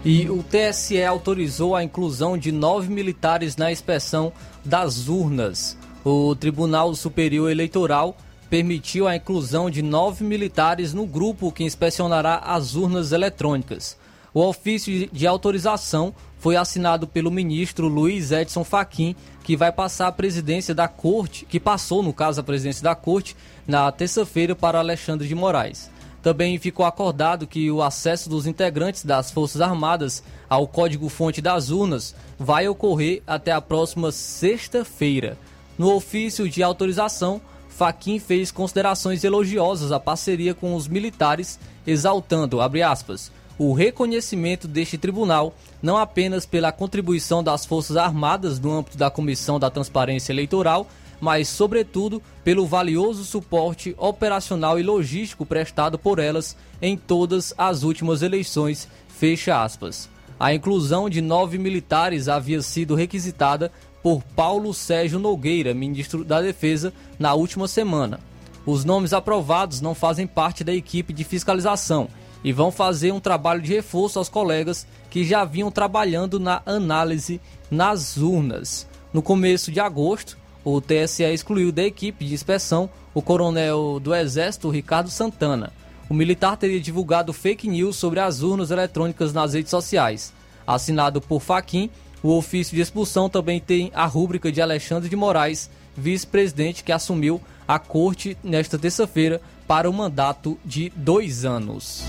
E 0.04 0.30
o 0.30 0.42
TSE 0.42 1.04
autorizou 1.04 1.76
a 1.76 1.84
inclusão 1.84 2.38
de 2.38 2.54
nove 2.54 2.90
militares 2.90 3.58
na 3.58 3.70
inspeção 3.70 4.32
das 4.64 5.10
urnas. 5.10 5.78
O 6.06 6.34
Tribunal 6.36 6.96
Superior 6.96 7.52
Eleitoral 7.52 8.16
permitiu 8.50 9.10
a 9.10 9.16
inclusão 9.18 9.70
de 9.70 9.82
nove 9.82 10.24
militares 10.24 10.94
no 10.94 11.06
grupo 11.06 11.52
que 11.52 11.66
inspecionará 11.66 12.38
as 12.38 12.76
urnas 12.76 13.12
eletrônicas. 13.12 13.98
O 14.34 14.42
ofício 14.42 15.10
de 15.12 15.28
autorização 15.28 16.14
foi 16.40 16.56
assinado 16.56 17.06
pelo 17.06 17.30
ministro 17.30 17.90
Luiz 17.90 18.32
Edson 18.32 18.64
Fachin, 18.64 19.16
que 19.44 19.58
vai 19.58 19.72
passar 19.72 20.08
a 20.08 20.12
presidência 20.14 20.74
da 20.74 20.88
corte, 20.88 21.46
que 21.46 21.60
passou, 21.60 22.02
no 22.02 22.14
caso, 22.14 22.40
a 22.40 22.44
presidência 22.44 22.84
da 22.84 22.96
corte, 22.96 23.36
na 23.68 23.92
terça-feira 23.92 24.56
para 24.56 24.80
Alexandre 24.80 25.28
de 25.28 25.36
Moraes. 25.36 25.92
Também 26.22 26.58
ficou 26.58 26.86
acordado 26.86 27.48
que 27.48 27.72
o 27.72 27.82
acesso 27.82 28.30
dos 28.30 28.46
integrantes 28.46 29.06
das 29.06 29.32
Forças 29.32 29.62
Armadas 29.62 30.22
ao 30.50 30.68
código-fonte 30.68 31.42
das 31.42 31.70
urnas 31.70 32.14
vai 32.38 32.68
ocorrer 32.68 33.22
até 33.26 33.52
a 33.52 33.62
próxima 33.62 34.12
sexta-feira. 34.12 35.38
No 35.78 35.94
ofício 35.94 36.50
de 36.50 36.62
autorização, 36.62 37.42
Faquim 37.70 38.20
fez 38.20 38.52
considerações 38.52 39.24
elogiosas 39.24 39.94
à 39.94 40.00
parceria 40.00 40.54
com 40.54 40.76
os 40.76 40.90
militares, 40.90 41.58
exaltando, 41.88 42.60
aspas, 42.60 43.32
o 43.58 43.72
reconhecimento 43.72 44.68
deste 44.68 44.98
tribunal 44.98 45.54
não 45.82 45.98
apenas 45.98 46.46
pela 46.46 46.72
contribuição 46.72 47.42
das 47.42 47.66
Forças 47.66 47.96
Armadas 47.96 48.60
no 48.60 48.72
âmbito 48.72 48.98
da 48.98 49.10
Comissão 49.10 49.58
da 49.58 49.70
Transparência 49.70 50.34
Eleitoral, 50.34 50.88
mas, 51.20 51.48
sobretudo, 51.48 52.22
pelo 52.44 52.66
valioso 52.66 53.24
suporte 53.24 53.94
operacional 53.98 54.80
e 54.80 54.84
logístico 54.84 55.46
prestado 55.46 55.98
por 56.00 56.20
elas 56.20 56.56
em 56.82 56.96
todas 56.96 57.54
as 57.58 57.84
últimas 57.84 58.22
eleições. 58.22 58.88
Fecha 59.08 59.62
aspas. 59.62 60.10
A 60.40 60.54
inclusão 60.54 61.10
de 61.10 61.22
nove 61.22 61.58
militares 61.58 62.30
havia 62.30 62.62
sido 62.62 62.96
requisitada 62.96 63.72
por 64.02 64.24
Paulo 64.24 64.74
Sérgio 64.74 65.20
Nogueira, 65.20 65.74
ministro 65.74 66.24
da 66.24 66.42
Defesa, 66.42 66.94
na 67.18 67.34
última 67.34 67.68
semana. 67.68 68.20
Os 68.66 68.86
nomes 68.86 69.12
aprovados 69.12 69.82
não 69.82 69.94
fazem 69.94 70.26
parte 70.26 70.64
da 70.64 70.74
equipe 70.74 71.12
de 71.12 71.24
fiscalização 71.24 72.08
e 72.44 72.54
vão 72.54 72.72
fazer 72.72 73.12
um 73.12 73.20
trabalho 73.20 73.62
de 73.62 73.74
reforço 73.74 74.18
aos 74.18 74.30
colegas 74.30 74.88
que 75.10 75.26
já 75.26 75.44
vinham 75.44 75.70
trabalhando 75.70 76.40
na 76.40 76.62
análise 76.66 77.42
nas 77.70 78.16
urnas. 78.16 78.88
No 79.12 79.22
começo 79.22 79.72
de 79.72 79.80
agosto, 79.80 80.38
o 80.64 80.82
TSE 80.82 81.24
excluiu 81.24 81.72
da 81.72 81.84
equipe 81.84 82.26
de 82.26 82.34
inspeção 82.34 82.90
o 83.14 83.22
coronel 83.22 84.00
do 84.00 84.14
Exército 84.14 84.70
Ricardo 84.70 85.10
Santana. 85.10 85.72
O 86.10 86.14
militar 86.14 86.58
teria 86.58 86.80
divulgado 86.80 87.32
fake 87.32 87.68
news 87.68 87.96
sobre 87.96 88.20
as 88.20 88.42
urnas 88.42 88.72
eletrônicas 88.72 89.32
nas 89.32 89.54
redes 89.54 89.70
sociais. 89.70 90.34
Assinado 90.66 91.22
por 91.22 91.40
Faquim, 91.40 91.90
o 92.22 92.36
ofício 92.36 92.76
de 92.76 92.82
expulsão 92.82 93.30
também 93.30 93.60
tem 93.60 93.92
a 93.94 94.06
rúbrica 94.06 94.52
de 94.52 94.62
Alexandre 94.62 95.10
de 95.10 95.16
Moraes, 95.16 95.70
vice-presidente 95.96 96.84
que 96.84 96.92
assumiu 96.92 97.42
a 97.68 97.78
corte 97.78 98.38
nesta 98.44 98.78
terça-feira 98.78 99.42
para 99.68 99.90
o 99.90 99.94
mandato 99.94 100.58
de 100.66 100.92
dois 100.96 101.46
anos. 101.46 102.04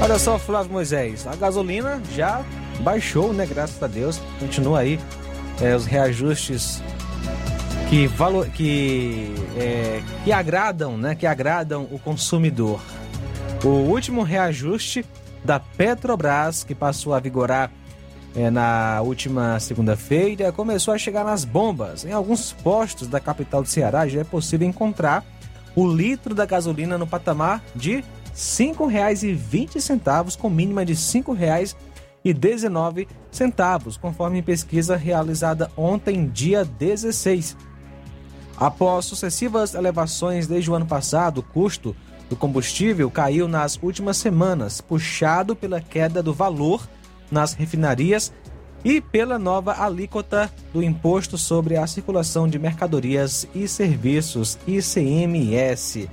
Olha 0.00 0.18
só, 0.18 0.38
Flávio 0.38 0.72
Moisés, 0.72 1.26
a 1.26 1.34
gasolina 1.34 2.02
já 2.14 2.44
baixou, 2.80 3.32
né? 3.32 3.46
Graças 3.46 3.82
a 3.82 3.86
Deus. 3.86 4.20
Continua 4.38 4.80
aí 4.80 5.00
é, 5.60 5.74
os 5.74 5.86
reajustes 5.86 6.82
que, 7.88 8.06
valor, 8.06 8.48
que, 8.48 9.34
é, 9.56 10.02
que 10.24 10.32
agradam, 10.32 10.96
né? 10.96 11.14
Que 11.14 11.26
agradam 11.26 11.86
o 11.90 11.98
consumidor. 11.98 12.80
O 13.64 13.68
último 13.68 14.22
reajuste 14.22 15.04
da 15.44 15.60
Petrobras, 15.60 16.64
que 16.64 16.74
passou 16.74 17.14
a 17.14 17.20
vigorar 17.20 17.70
é, 18.34 18.50
na 18.50 19.00
última 19.02 19.60
segunda-feira, 19.60 20.50
começou 20.50 20.92
a 20.92 20.98
chegar 20.98 21.24
nas 21.24 21.44
bombas. 21.44 22.04
Em 22.04 22.10
alguns 22.12 22.52
postos 22.52 23.06
da 23.06 23.20
capital 23.20 23.62
do 23.62 23.68
Ceará 23.68 24.08
já 24.08 24.20
é 24.20 24.24
possível 24.24 24.66
encontrar 24.66 25.24
o 25.76 25.86
litro 25.86 26.34
da 26.34 26.46
gasolina 26.46 26.98
no 26.98 27.06
patamar 27.06 27.62
de 27.74 27.96
R$ 27.96 28.04
5,20, 28.34 30.36
com 30.36 30.50
mínima 30.50 30.84
de 30.84 30.94
R$ 30.94 30.98
5,19, 32.24 33.98
conforme 34.00 34.40
pesquisa 34.40 34.96
realizada 34.96 35.70
ontem, 35.76 36.26
dia 36.26 36.64
16. 36.64 37.56
Após 38.56 39.04
sucessivas 39.04 39.74
elevações 39.74 40.46
desde 40.46 40.70
o 40.70 40.74
ano 40.74 40.86
passado, 40.86 41.38
o 41.38 41.42
custo 41.42 41.94
do 42.30 42.36
combustível 42.36 43.10
caiu 43.10 43.46
nas 43.46 43.78
últimas 43.82 44.16
semanas, 44.16 44.80
puxado 44.80 45.54
pela 45.54 45.80
queda 45.80 46.22
do 46.22 46.32
valor 46.32 46.88
nas 47.30 47.52
refinarias 47.52 48.32
e 48.84 49.00
pela 49.00 49.38
nova 49.38 49.82
alíquota 49.82 50.50
do 50.72 50.82
Imposto 50.82 51.36
sobre 51.36 51.76
a 51.76 51.86
Circulação 51.86 52.48
de 52.48 52.58
Mercadorias 52.58 53.46
e 53.54 53.68
Serviços, 53.68 54.58
ICMS. 54.66 56.08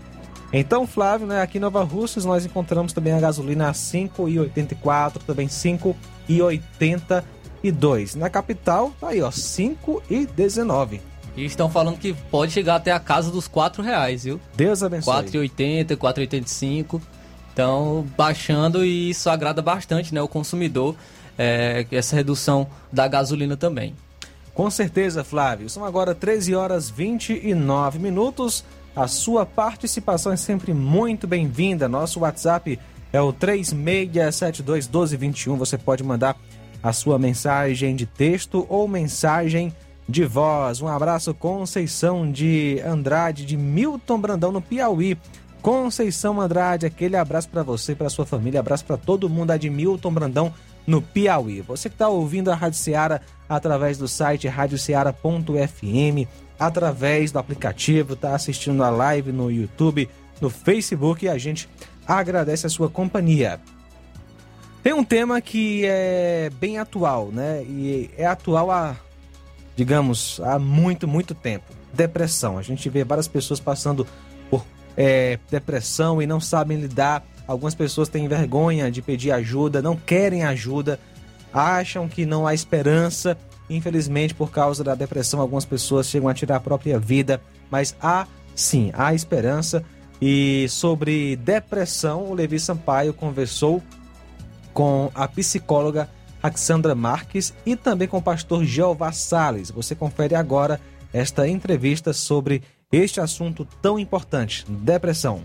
Então, 0.54 0.86
Flávio, 0.86 1.26
né, 1.26 1.42
aqui 1.42 1.58
em 1.58 1.62
Nova 1.62 1.82
Russas 1.84 2.26
nós 2.26 2.46
encontramos 2.46 2.92
também 2.92 3.14
a 3.14 3.20
gasolina 3.20 3.70
a 3.70 3.72
5,84, 3.72 5.20
também 5.26 5.48
5,82. 5.48 8.16
Na 8.16 8.30
capital, 8.30 8.92
tá 9.00 9.08
aí, 9.10 9.22
ó, 9.22 9.30
5,19. 9.30 11.00
E 11.36 11.46
estão 11.46 11.70
falando 11.70 11.98
que 11.98 12.14
pode 12.14 12.52
chegar 12.52 12.76
até 12.76 12.92
a 12.92 13.00
casa 13.00 13.32
dos 13.32 13.48
4 13.48 13.82
reais, 13.82 14.26
viu? 14.26 14.40
Deus 14.56 14.84
abençoe. 14.84 15.24
4,80, 15.24 15.96
4,85. 15.96 17.02
Então, 17.54 18.06
baixando 18.18 18.86
e 18.86 19.10
isso 19.10 19.30
agrada 19.30 19.62
bastante 19.62 20.14
né, 20.14 20.22
o 20.22 20.28
consumidor, 20.28 20.96
é, 21.38 21.86
essa 21.92 22.16
redução 22.16 22.68
da 22.92 23.08
gasolina 23.08 23.56
também. 23.56 23.96
Com 24.54 24.70
certeza, 24.70 25.24
Flávio. 25.24 25.70
São 25.70 25.86
agora 25.86 26.14
13 26.14 26.54
horas 26.54 26.90
29 26.90 28.00
minutos. 28.00 28.66
A 28.96 29.08
sua 29.08 29.46
participação 29.46 30.32
é 30.34 30.38
sempre 30.38 30.74
muito 30.74 31.26
bem-vinda. 31.26 31.88
Nosso 31.88 32.20
WhatsApp 32.20 32.78
é 33.14 33.22
o 33.22 33.32
36721221. 33.32 35.58
Você 35.58 35.78
pode 35.78 36.04
mandar 36.04 36.36
a 36.84 36.92
sua 36.92 37.18
mensagem 37.18 37.96
de 37.96 38.06
texto 38.06 38.66
ou 38.68 38.90
mensagem 38.90 39.74
de 40.10 40.26
voz. 40.26 40.82
Um 40.82 40.90
abraço, 40.90 41.34
Conceição 41.34 42.30
de 42.30 42.82
Andrade, 42.86 43.46
de 43.46 43.56
Milton 43.56 44.20
Brandão, 44.20 44.52
no 44.52 44.62
Piauí. 44.62 45.18
Conceição 45.62 46.42
Andrade, 46.42 46.86
aquele 46.86 47.16
abraço 47.16 47.48
para 47.48 47.64
você, 47.64 47.96
para 47.96 48.10
sua 48.10 48.26
família, 48.26 48.60
abraço 48.60 48.84
para 48.84 48.98
todo 48.98 49.30
mundo, 49.30 49.58
de 49.58 49.70
Milton 49.70 50.12
Brandão, 50.12 50.54
no 50.86 51.02
Piauí. 51.02 51.62
Você 51.62 51.88
que 51.88 51.96
está 51.96 52.10
ouvindo 52.10 52.52
a 52.52 52.56
Rádio 52.56 52.80
Ceará 52.80 53.22
através 53.48 53.98
do 53.98 54.08
site 54.08 54.48
radioceara.fm, 54.48 56.28
através 56.68 57.32
do 57.32 57.40
aplicativo, 57.40 58.14
está 58.14 58.36
assistindo 58.36 58.84
a 58.84 58.90
live 58.90 59.32
no 59.32 59.52
YouTube, 59.52 60.10
no 60.40 60.50
Facebook 60.50 61.26
e 61.26 61.30
a 61.30 61.38
gente 61.38 61.68
agradece 62.08 62.68
a 62.68 62.70
sua 62.70 62.90
companhia. 62.90 63.60
Tem 64.84 64.94
um 64.94 65.04
tema 65.04 65.42
que 65.42 65.84
é 65.86 66.50
bem 66.60 66.78
atual, 66.78 67.30
né? 67.32 67.64
E 67.64 68.10
é 68.18 68.26
atual 68.26 68.72
há 68.72 68.96
digamos, 69.76 70.40
há 70.44 70.60
muito, 70.60 71.08
muito 71.08 71.34
tempo. 71.34 71.66
Depressão. 71.94 72.58
A 72.58 72.62
gente 72.62 72.90
vê 72.90 73.04
várias 73.04 73.28
pessoas 73.28 73.60
passando 73.60 74.06
por 74.50 74.66
é, 74.96 75.40
depressão 75.50 76.22
e 76.22 76.28
não 76.28 76.40
sabem 76.40 76.80
lidar. 76.80 77.26
Algumas 77.48 77.76
pessoas 77.76 78.08
têm 78.08 78.28
vergonha 78.28 78.92
de 78.92 79.02
pedir 79.02 79.32
ajuda, 79.32 79.82
não 79.82 79.96
querem 79.96 80.44
ajuda, 80.44 81.00
acham 81.54 82.08
que 82.08 82.26
não 82.26 82.46
há 82.46 82.54
esperança. 82.54 83.38
Infelizmente, 83.76 84.34
por 84.34 84.52
causa 84.52 84.84
da 84.84 84.94
depressão, 84.94 85.40
algumas 85.40 85.66
pessoas 85.66 86.08
chegam 86.08 86.28
a 86.30 86.34
tirar 86.34 86.58
a 86.58 86.60
própria 86.60 87.00
vida. 87.00 87.42
Mas 87.70 87.96
há 88.02 88.28
sim, 88.56 88.92
há 88.94 89.14
esperança. 89.14 89.84
E 90.22 90.68
sobre 90.70 91.36
depressão, 91.38 92.30
o 92.30 92.34
Levi 92.34 92.60
Sampaio 92.60 93.14
conversou 93.14 93.82
com 94.74 95.10
a 95.16 95.28
psicóloga 95.28 96.10
Alexandra 96.44 96.94
Marques 96.94 97.54
e 97.66 97.76
também 97.76 98.08
com 98.08 98.18
o 98.18 98.22
pastor 98.22 98.64
Jeová 98.64 99.12
Sales. 99.12 99.72
Você 99.72 99.96
confere 99.96 100.36
agora 100.36 100.80
esta 101.14 101.48
entrevista 101.48 102.14
sobre 102.14 102.64
este 102.92 103.20
assunto 103.20 103.68
tão 103.82 103.98
importante, 103.98 104.66
depressão. 104.68 105.42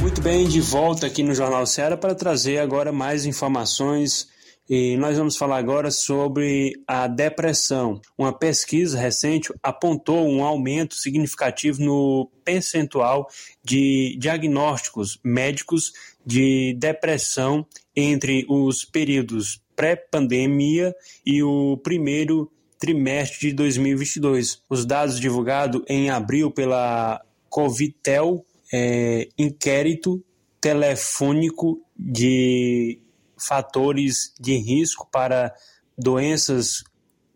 Muito 0.00 0.20
bem, 0.20 0.46
de 0.48 0.60
volta 0.60 1.06
aqui 1.06 1.22
no 1.22 1.34
Jornal 1.34 1.66
Ceará 1.66 1.96
para 1.96 2.14
trazer 2.14 2.58
agora 2.58 2.92
mais 2.92 3.24
informações 3.24 4.28
e 4.74 4.96
nós 4.96 5.18
vamos 5.18 5.36
falar 5.36 5.58
agora 5.58 5.90
sobre 5.90 6.82
a 6.86 7.06
depressão. 7.06 8.00
Uma 8.16 8.32
pesquisa 8.32 8.98
recente 8.98 9.52
apontou 9.62 10.26
um 10.26 10.42
aumento 10.42 10.94
significativo 10.94 11.82
no 11.82 12.30
percentual 12.42 13.28
de 13.62 14.16
diagnósticos 14.18 15.20
médicos 15.22 15.92
de 16.24 16.74
depressão 16.78 17.66
entre 17.94 18.46
os 18.48 18.82
períodos 18.82 19.60
pré-pandemia 19.76 20.94
e 21.26 21.42
o 21.42 21.76
primeiro 21.76 22.50
trimestre 22.78 23.48
de 23.48 23.52
2022. 23.52 24.62
Os 24.70 24.86
dados 24.86 25.20
divulgados 25.20 25.82
em 25.86 26.08
abril 26.08 26.50
pela 26.50 27.20
Covitel, 27.50 28.42
é, 28.72 29.28
inquérito 29.36 30.24
telefônico 30.62 31.82
de 31.94 33.01
fatores 33.46 34.32
de 34.40 34.56
risco 34.56 35.08
para 35.10 35.54
doenças 35.98 36.84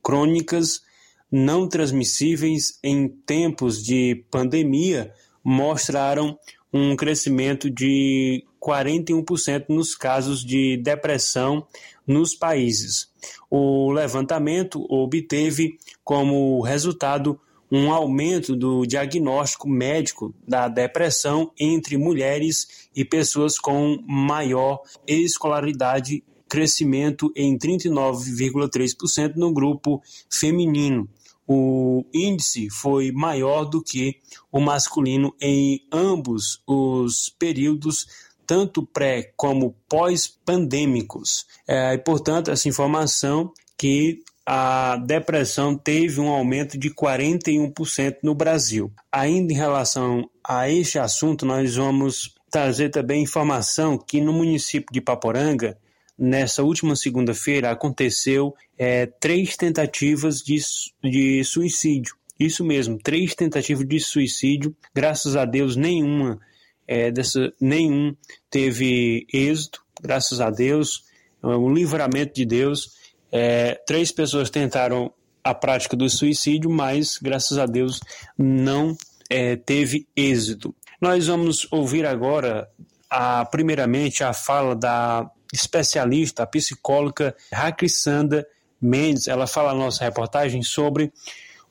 crônicas 0.02 0.82
não 1.30 1.68
transmissíveis 1.68 2.78
em 2.82 3.08
tempos 3.08 3.82
de 3.82 4.24
pandemia, 4.30 5.12
mostraram 5.42 6.38
um 6.72 6.94
crescimento 6.96 7.70
de 7.70 8.44
41% 8.60 9.66
nos 9.68 9.94
casos 9.94 10.44
de 10.44 10.76
depressão 10.76 11.66
nos 12.06 12.34
países. 12.34 13.08
O 13.50 13.90
levantamento 13.92 14.84
obteve 14.88 15.78
como 16.04 16.60
resultado 16.62 17.40
um 17.70 17.92
aumento 17.92 18.54
do 18.54 18.86
diagnóstico 18.86 19.68
médico 19.68 20.34
da 20.46 20.68
depressão 20.68 21.50
entre 21.58 21.96
mulheres 21.96 22.85
e 22.97 23.05
pessoas 23.05 23.59
com 23.59 24.02
maior 24.09 24.81
escolaridade, 25.06 26.24
crescimento 26.48 27.31
em 27.36 27.59
39,3% 27.59 29.35
no 29.36 29.52
grupo 29.52 30.02
feminino. 30.32 31.09
O 31.47 32.05
índice 32.12 32.68
foi 32.70 33.12
maior 33.12 33.64
do 33.64 33.81
que 33.82 34.16
o 34.51 34.60
masculino 34.60 35.32
em 35.40 35.86
ambos 35.93 36.60
os 36.66 37.28
períodos 37.39 38.06
tanto 38.47 38.86
pré 38.86 39.32
como 39.36 39.77
pós-pandêmicos. 39.89 41.47
É, 41.66 41.94
e, 41.94 41.98
portanto, 41.98 42.51
essa 42.51 42.68
informação 42.68 43.52
que 43.77 44.23
a 44.47 44.97
depressão 44.97 45.77
teve 45.77 46.20
um 46.20 46.28
aumento 46.28 46.78
de 46.78 46.89
41% 46.94 48.18
no 48.23 48.35
Brasil. 48.35 48.93
Ainda 49.10 49.52
em 49.52 49.56
relação 49.56 50.31
a 50.47 50.70
este 50.70 50.98
assunto, 51.01 51.44
nós 51.44 51.74
vamos 51.74 52.35
trazer 52.51 52.90
também 52.90 53.23
informação 53.23 53.98
que 53.98 54.20
no 54.20 54.32
município 54.32 54.93
de 54.93 55.01
Paporanga, 55.01 55.77
nessa 56.18 56.62
última 56.62 56.97
segunda-feira 56.97 57.70
aconteceu 57.70 58.55
é, 58.78 59.06
três 59.06 59.56
tentativas 59.56 60.39
de, 60.39 60.56
de 61.02 61.44
suicídio. 61.44 62.16
Isso 62.39 62.64
mesmo, 62.64 62.98
três 62.98 63.35
tentativas 63.35 63.86
de 63.86 63.98
suicídio. 64.01 64.74
Graças 64.94 65.36
a 65.36 65.44
Deus, 65.44 65.74
nenhuma 65.77 66.39
é, 66.86 67.10
dessa, 67.10 67.52
nenhum 67.60 68.14
teve 68.51 69.27
êxito. 69.32 69.82
Graças 70.01 70.40
a 70.40 70.51
Deus, 70.51 71.05
é 71.43 71.47
um 71.48 71.73
livramento 71.73 72.35
de 72.35 72.44
Deus. 72.44 72.90
É, 73.32 73.74
três 73.86 74.12
pessoas 74.12 74.51
tentaram 74.51 75.12
a 75.43 75.55
prática 75.55 75.97
do 75.97 76.09
suicídio, 76.09 76.70
mas 76.70 77.18
graças 77.20 77.56
a 77.59 77.66
Deus 77.66 78.01
não 78.36 78.97
é, 79.31 79.56
teve 79.56 80.06
êxito. 80.14 80.74
Nós 81.06 81.28
vamos 81.28 81.68
ouvir 81.70 82.04
agora, 82.04 82.68
a, 83.08 83.44
primeiramente, 83.44 84.24
a 84.24 84.32
fala 84.32 84.74
da 84.74 85.30
especialista, 85.52 86.42
a 86.42 86.46
psicóloga 86.48 87.32
Raquissanda 87.52 88.44
Mendes. 88.82 89.28
Ela 89.28 89.46
fala 89.46 89.72
na 89.72 89.84
nossa 89.84 90.02
reportagem 90.02 90.64
sobre 90.64 91.12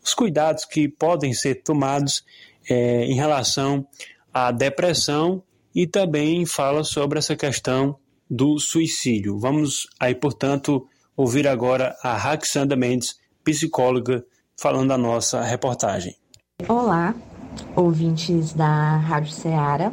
os 0.02 0.14
cuidados 0.14 0.64
que 0.64 0.88
podem 0.88 1.34
ser 1.34 1.56
tomados 1.56 2.24
é, 2.70 3.04
em 3.04 3.16
relação 3.16 3.86
à 4.34 4.54
depressão 4.54 5.44
e 5.76 5.86
também 5.86 6.46
fala 6.46 6.86
sobre 6.86 7.20
essa 7.20 7.36
questão 7.36 8.00
do 8.32 8.58
suicídio. 8.58 9.38
Vamos 9.38 9.86
aí, 10.00 10.16
portanto, 10.16 10.88
ouvir 11.14 11.46
agora 11.46 11.94
a 12.02 12.16
Raquissanda 12.16 12.78
Mendes, 12.78 13.20
psicóloga, 13.44 14.24
falando 14.58 14.94
a 14.94 14.98
nossa 14.98 15.42
reportagem. 15.42 16.16
Olá, 16.70 17.14
ouvintes 17.76 18.54
da 18.54 18.98
Rádio 18.98 19.32
Ceará. 19.32 19.92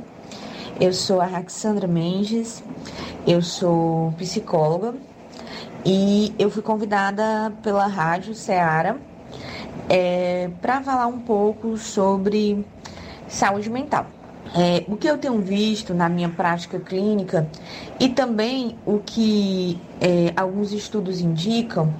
Eu 0.81 0.93
sou 0.93 1.21
a 1.21 1.27
Raxandra 1.27 1.87
Mendes, 1.87 2.63
eu 3.27 3.43
sou 3.43 4.13
psicóloga 4.13 4.95
e 5.85 6.35
eu 6.39 6.51
fui 6.51 6.63
convidada 6.63 7.53
pela 7.63 7.87
Rádio 7.87 8.35
Ceará 8.35 8.97
é, 9.89 10.51
para 10.61 10.83
falar 10.83 11.07
um 11.07 11.21
pouco 11.21 11.77
sobre 11.77 12.65
saúde 13.29 13.71
mental. 13.71 14.07
É, 14.55 14.85
o 14.87 14.97
que 14.97 15.09
eu 15.09 15.17
tenho 15.17 15.39
visto 15.41 15.95
na 15.95 16.09
minha 16.09 16.29
prática 16.29 16.79
clínica 16.79 17.49
e 17.99 18.09
também 18.11 18.77
o 18.85 18.99
que 18.99 19.81
é, 20.01 20.33
alguns 20.37 20.73
estudos 20.73 21.21
indicam 21.21 21.95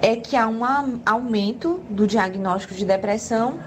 é 0.00 0.16
que 0.16 0.34
há 0.36 0.48
um 0.48 0.62
aumento 1.06 1.80
do 1.88 2.06
diagnóstico 2.06 2.74
de 2.74 2.84
depressão 2.84 3.60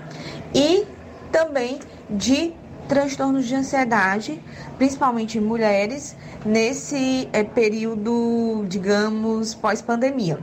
e 0.53 0.94
também 1.35 1.79
de 2.09 2.53
transtornos 2.87 3.45
de 3.45 3.55
ansiedade, 3.55 4.41
principalmente 4.77 5.37
em 5.37 5.41
mulheres, 5.41 6.15
nesse 6.45 7.27
é, 7.33 7.43
período, 7.43 8.63
digamos, 8.69 9.53
pós-pandemia. 9.53 10.39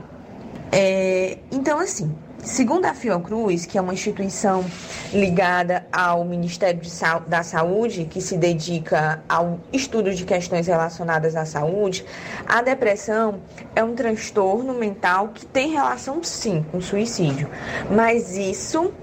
É, 0.71 1.39
então, 1.51 1.79
assim, 1.79 2.15
segundo 2.43 2.85
a 2.85 2.93
Fiocruz, 2.93 3.65
que 3.65 3.75
é 3.75 3.81
uma 3.81 3.93
instituição 3.93 4.63
ligada 5.11 5.87
ao 5.91 6.23
Ministério 6.23 6.79
da 7.27 7.41
Saúde, 7.41 8.05
que 8.05 8.21
se 8.21 8.37
dedica 8.37 9.23
ao 9.27 9.61
estudo 9.71 10.13
de 10.13 10.25
questões 10.25 10.67
relacionadas 10.67 11.35
à 11.35 11.43
saúde, 11.43 12.05
a 12.45 12.61
depressão 12.61 13.39
é 13.75 13.83
um 13.83 13.95
transtorno 13.95 14.75
mental 14.75 15.29
que 15.29 15.43
tem 15.43 15.71
relação, 15.71 16.21
sim, 16.21 16.63
com 16.71 16.79
suicídio. 16.79 17.49
Mas 17.89 18.37
isso 18.37 18.93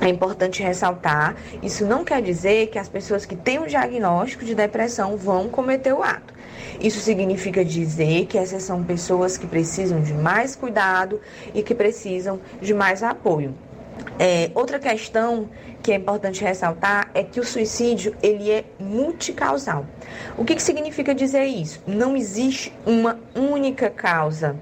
é 0.00 0.08
importante 0.08 0.62
ressaltar, 0.62 1.36
isso 1.62 1.84
não 1.84 2.04
quer 2.04 2.22
dizer 2.22 2.68
que 2.68 2.78
as 2.78 2.88
pessoas 2.88 3.26
que 3.26 3.34
têm 3.34 3.58
o 3.58 3.66
diagnóstico 3.66 4.44
de 4.44 4.54
depressão 4.54 5.16
vão 5.16 5.48
cometer 5.48 5.92
o 5.92 6.02
ato. 6.02 6.34
Isso 6.80 7.00
significa 7.00 7.64
dizer 7.64 8.26
que 8.26 8.38
essas 8.38 8.62
são 8.62 8.84
pessoas 8.84 9.36
que 9.36 9.46
precisam 9.46 10.00
de 10.00 10.14
mais 10.14 10.54
cuidado 10.54 11.20
e 11.52 11.62
que 11.62 11.74
precisam 11.74 12.40
de 12.60 12.72
mais 12.72 13.02
apoio. 13.02 13.54
É, 14.18 14.50
outra 14.54 14.78
questão 14.78 15.48
que 15.82 15.92
é 15.92 15.96
importante 15.96 16.42
ressaltar 16.42 17.10
é 17.14 17.22
que 17.22 17.40
o 17.40 17.44
suicídio 17.44 18.14
ele 18.22 18.50
é 18.50 18.64
multicausal. 18.78 19.86
O 20.36 20.44
que, 20.44 20.54
que 20.54 20.62
significa 20.62 21.14
dizer 21.14 21.44
isso? 21.44 21.80
Não 21.86 22.16
existe 22.16 22.72
uma 22.86 23.18
única 23.34 23.90
causa 23.90 24.56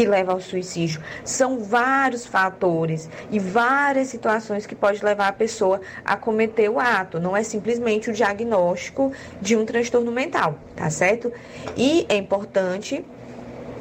que 0.00 0.06
leva 0.06 0.32
ao 0.32 0.40
suicídio. 0.40 1.02
São 1.22 1.58
vários 1.58 2.24
fatores 2.24 3.10
e 3.30 3.38
várias 3.38 4.08
situações 4.08 4.64
que 4.64 4.74
pode 4.74 5.04
levar 5.04 5.28
a 5.28 5.32
pessoa 5.32 5.82
a 6.02 6.16
cometer 6.16 6.70
o 6.70 6.80
ato. 6.80 7.20
Não 7.20 7.36
é 7.36 7.42
simplesmente 7.42 8.08
o 8.08 8.12
diagnóstico 8.14 9.12
de 9.42 9.54
um 9.56 9.66
transtorno 9.66 10.10
mental, 10.10 10.54
tá 10.74 10.88
certo? 10.88 11.30
E 11.76 12.06
é 12.08 12.16
importante 12.16 13.04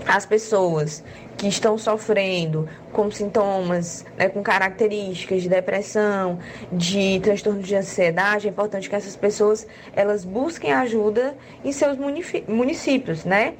as 0.05 0.25
pessoas 0.25 1.01
que 1.37 1.47
estão 1.47 1.77
sofrendo 1.77 2.67
com 2.91 3.09
sintomas, 3.09 4.05
né, 4.17 4.27
com 4.27 4.43
características 4.43 5.41
de 5.41 5.47
depressão, 5.47 6.37
de 6.69 7.21
transtorno 7.21 7.61
de 7.61 7.75
ansiedade, 7.77 8.45
é 8.45 8.49
importante 8.49 8.89
que 8.89 8.95
essas 8.95 9.15
pessoas 9.15 9.65
elas 9.95 10.25
busquem 10.25 10.73
ajuda 10.73 11.37
em 11.63 11.71
seus 11.71 11.97
municípios, 11.97 13.23
né? 13.23 13.53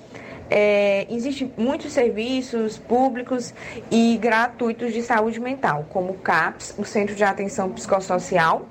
É, 0.50 1.06
existem 1.10 1.52
muitos 1.58 1.94
serviços 1.94 2.78
públicos 2.78 3.54
e 3.92 4.18
gratuitos 4.18 4.94
de 4.94 5.02
saúde 5.02 5.40
mental, 5.40 5.86
como 5.90 6.14
o 6.14 6.18
CAPS, 6.18 6.76
o 6.78 6.86
Centro 6.86 7.16
de 7.16 7.24
Atenção 7.24 7.70
Psicossocial, 7.72 8.68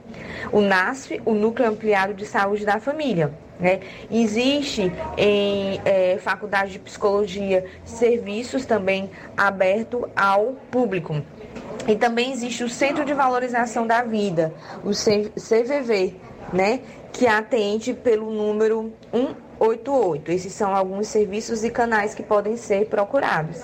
o 0.53 0.61
NASF, 0.61 1.21
o 1.25 1.35
Núcleo 1.35 1.69
Ampliado 1.69 2.15
de 2.15 2.27
Saúde 2.27 2.65
da 2.65 2.81
Família. 2.81 3.33
Né? 3.61 3.81
Existe 4.11 4.93
em 5.17 5.81
é, 5.85 6.19
faculdade 6.19 6.73
de 6.73 6.79
psicologia 6.79 7.65
serviços 7.85 8.65
também 8.65 9.11
abertos 9.37 10.05
ao 10.15 10.57
público. 10.71 11.21
E 11.87 11.97
também 11.97 12.33
existe 12.33 12.63
o 12.63 12.69
Centro 12.69 13.05
de 13.05 13.15
Valorização 13.15 13.87
da 13.87 14.03
Vida, 14.03 14.53
o 14.85 14.91
CVV, 14.91 16.15
né? 16.53 16.81
que 17.13 17.27
atende 17.27 17.95
pelo 17.95 18.31
número 18.31 18.93
188. 19.59 20.31
Esses 20.31 20.53
são 20.53 20.75
alguns 20.75 21.09
serviços 21.09 21.65
e 21.65 21.71
canais 21.71 22.15
que 22.15 22.23
podem 22.23 22.57
ser 22.57 22.87
procurados. 22.87 23.63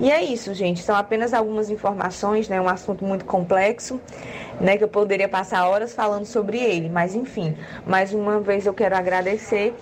E 0.00 0.10
é 0.10 0.22
isso, 0.22 0.54
gente. 0.54 0.82
São 0.82 0.96
apenas 0.96 1.34
algumas 1.34 1.70
informações, 1.70 2.48
né? 2.48 2.60
Um 2.60 2.68
assunto 2.68 3.04
muito 3.04 3.24
complexo, 3.24 4.00
né? 4.60 4.76
Que 4.76 4.84
eu 4.84 4.88
poderia 4.88 5.28
passar 5.28 5.68
horas 5.68 5.94
falando 5.94 6.24
sobre 6.24 6.58
ele. 6.58 6.88
Mas 6.88 7.14
enfim, 7.14 7.56
mais 7.86 8.12
uma 8.12 8.40
vez 8.40 8.66
eu 8.66 8.74
quero 8.74 8.96
agradecer 8.96 9.74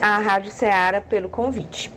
à 0.00 0.18
Rádio 0.18 0.50
Ceará 0.50 1.00
pelo 1.00 1.28
convite. 1.28 1.90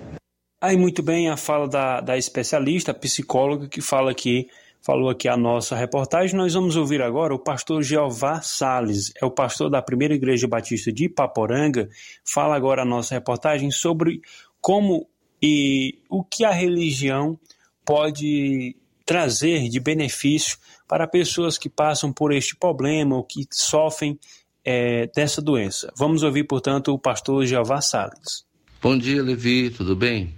Aí 0.61 0.75
muito 0.75 1.01
bem 1.01 1.29
a 1.29 1.37
fala 1.37 1.69
da, 1.69 2.01
da 2.01 2.17
especialista, 2.17 2.93
psicóloga, 2.93 3.67
que 3.69 3.81
fala 3.81 4.11
aqui 4.11 4.49
falou 4.81 5.09
aqui 5.09 5.27
a 5.27 5.37
nossa 5.37 5.75
reportagem. 5.75 6.35
Nós 6.35 6.53
vamos 6.53 6.75
ouvir 6.75 7.01
agora 7.01 7.33
o 7.33 7.39
pastor 7.39 7.83
Jeová 7.83 8.41
Sales, 8.41 9.11
é 9.21 9.25
o 9.25 9.31
pastor 9.31 9.69
da 9.69 9.81
Primeira 9.81 10.13
Igreja 10.13 10.47
Batista 10.47 10.91
de 10.91 11.05
Ipaporanga. 11.05 11.89
Fala 12.23 12.55
agora 12.55 12.81
a 12.81 12.85
nossa 12.85 13.13
reportagem 13.15 13.71
sobre 13.71 14.21
como 14.61 15.07
e 15.41 15.99
o 16.09 16.23
que 16.23 16.43
a 16.43 16.51
religião 16.51 17.39
pode 17.85 18.75
trazer 19.05 19.69
de 19.69 19.79
benefício 19.79 20.57
para 20.87 21.07
pessoas 21.07 21.57
que 21.57 21.69
passam 21.69 22.11
por 22.11 22.31
este 22.31 22.55
problema 22.55 23.15
ou 23.15 23.23
que 23.23 23.47
sofrem 23.51 24.19
é, 24.63 25.07
dessa 25.15 25.41
doença. 25.41 25.91
Vamos 25.97 26.23
ouvir, 26.23 26.43
portanto, 26.43 26.93
o 26.93 26.99
pastor 26.99 27.45
Jeová 27.45 27.81
Sales. 27.81 28.45
Bom 28.81 28.97
dia, 28.97 29.21
Levi, 29.23 29.69
tudo 29.71 29.95
bem? 29.95 30.33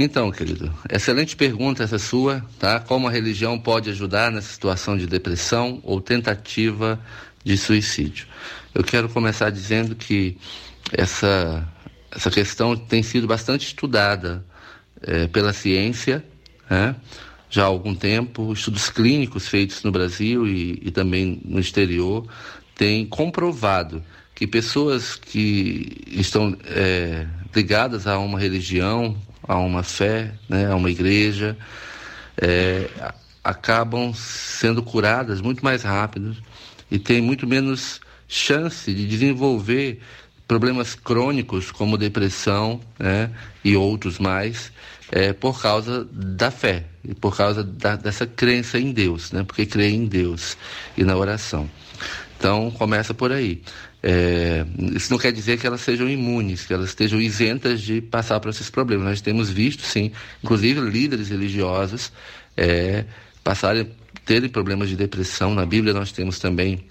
Então, 0.00 0.30
querido, 0.30 0.72
excelente 0.88 1.34
pergunta 1.34 1.82
essa 1.82 1.98
sua, 1.98 2.46
tá? 2.56 2.78
Como 2.78 3.08
a 3.08 3.10
religião 3.10 3.58
pode 3.58 3.90
ajudar 3.90 4.30
nessa 4.30 4.52
situação 4.52 4.96
de 4.96 5.08
depressão 5.08 5.80
ou 5.82 6.00
tentativa 6.00 7.00
de 7.42 7.58
suicídio? 7.58 8.28
Eu 8.72 8.84
quero 8.84 9.08
começar 9.08 9.50
dizendo 9.50 9.96
que 9.96 10.38
essa, 10.92 11.68
essa 12.12 12.30
questão 12.30 12.76
tem 12.76 13.02
sido 13.02 13.26
bastante 13.26 13.66
estudada 13.66 14.46
é, 15.02 15.26
pela 15.26 15.52
ciência, 15.52 16.24
né? 16.70 16.94
já 17.50 17.64
há 17.64 17.66
algum 17.66 17.92
tempo. 17.92 18.52
Estudos 18.52 18.90
clínicos 18.90 19.48
feitos 19.48 19.82
no 19.82 19.90
Brasil 19.90 20.46
e, 20.46 20.80
e 20.80 20.92
também 20.92 21.42
no 21.44 21.58
exterior 21.58 22.24
têm 22.76 23.04
comprovado 23.04 24.00
que 24.32 24.46
pessoas 24.46 25.16
que 25.16 26.04
estão 26.06 26.56
é, 26.66 27.26
ligadas 27.52 28.06
a 28.06 28.16
uma 28.20 28.38
religião, 28.38 29.16
a 29.48 29.56
uma 29.56 29.82
fé, 29.82 30.34
né, 30.48 30.70
a 30.70 30.76
uma 30.76 30.90
igreja, 30.90 31.56
é, 32.36 32.88
acabam 33.42 34.12
sendo 34.14 34.82
curadas 34.82 35.40
muito 35.40 35.64
mais 35.64 35.82
rápido 35.82 36.36
e 36.90 36.98
têm 36.98 37.22
muito 37.22 37.46
menos 37.46 38.00
chance 38.28 38.92
de 38.92 39.06
desenvolver 39.06 40.00
problemas 40.46 40.94
crônicos 40.94 41.70
como 41.70 41.96
depressão 41.96 42.80
né, 42.98 43.30
e 43.64 43.74
outros 43.74 44.18
mais 44.18 44.70
é, 45.10 45.32
por 45.32 45.60
causa 45.60 46.06
da 46.12 46.50
fé 46.50 46.84
e 47.02 47.14
por 47.14 47.34
causa 47.34 47.64
da, 47.64 47.96
dessa 47.96 48.26
crença 48.26 48.78
em 48.78 48.92
Deus, 48.92 49.32
né, 49.32 49.42
porque 49.42 49.64
crê 49.64 49.88
em 49.88 50.06
Deus 50.06 50.56
e 50.96 51.04
na 51.04 51.16
oração. 51.16 51.68
Então 52.38 52.70
começa 52.70 53.12
por 53.12 53.32
aí. 53.32 53.62
É, 54.02 54.64
isso 54.94 55.10
não 55.10 55.18
quer 55.18 55.32
dizer 55.32 55.58
que 55.58 55.66
elas 55.66 55.80
sejam 55.80 56.08
imunes, 56.08 56.64
que 56.64 56.72
elas 56.72 56.90
estejam 56.90 57.20
isentas 57.20 57.80
de 57.80 58.00
passar 58.00 58.38
por 58.38 58.48
esses 58.50 58.70
problemas. 58.70 59.06
Nós 59.06 59.20
temos 59.20 59.50
visto, 59.50 59.82
sim, 59.82 60.12
inclusive 60.42 60.80
líderes 60.80 61.28
religiosos 61.28 62.12
é, 62.56 63.04
passarem, 63.42 63.90
terem 64.24 64.48
problemas 64.48 64.88
de 64.88 64.96
depressão. 64.96 65.54
Na 65.54 65.66
Bíblia 65.66 65.92
nós 65.92 66.12
temos 66.12 66.38
também 66.38 66.84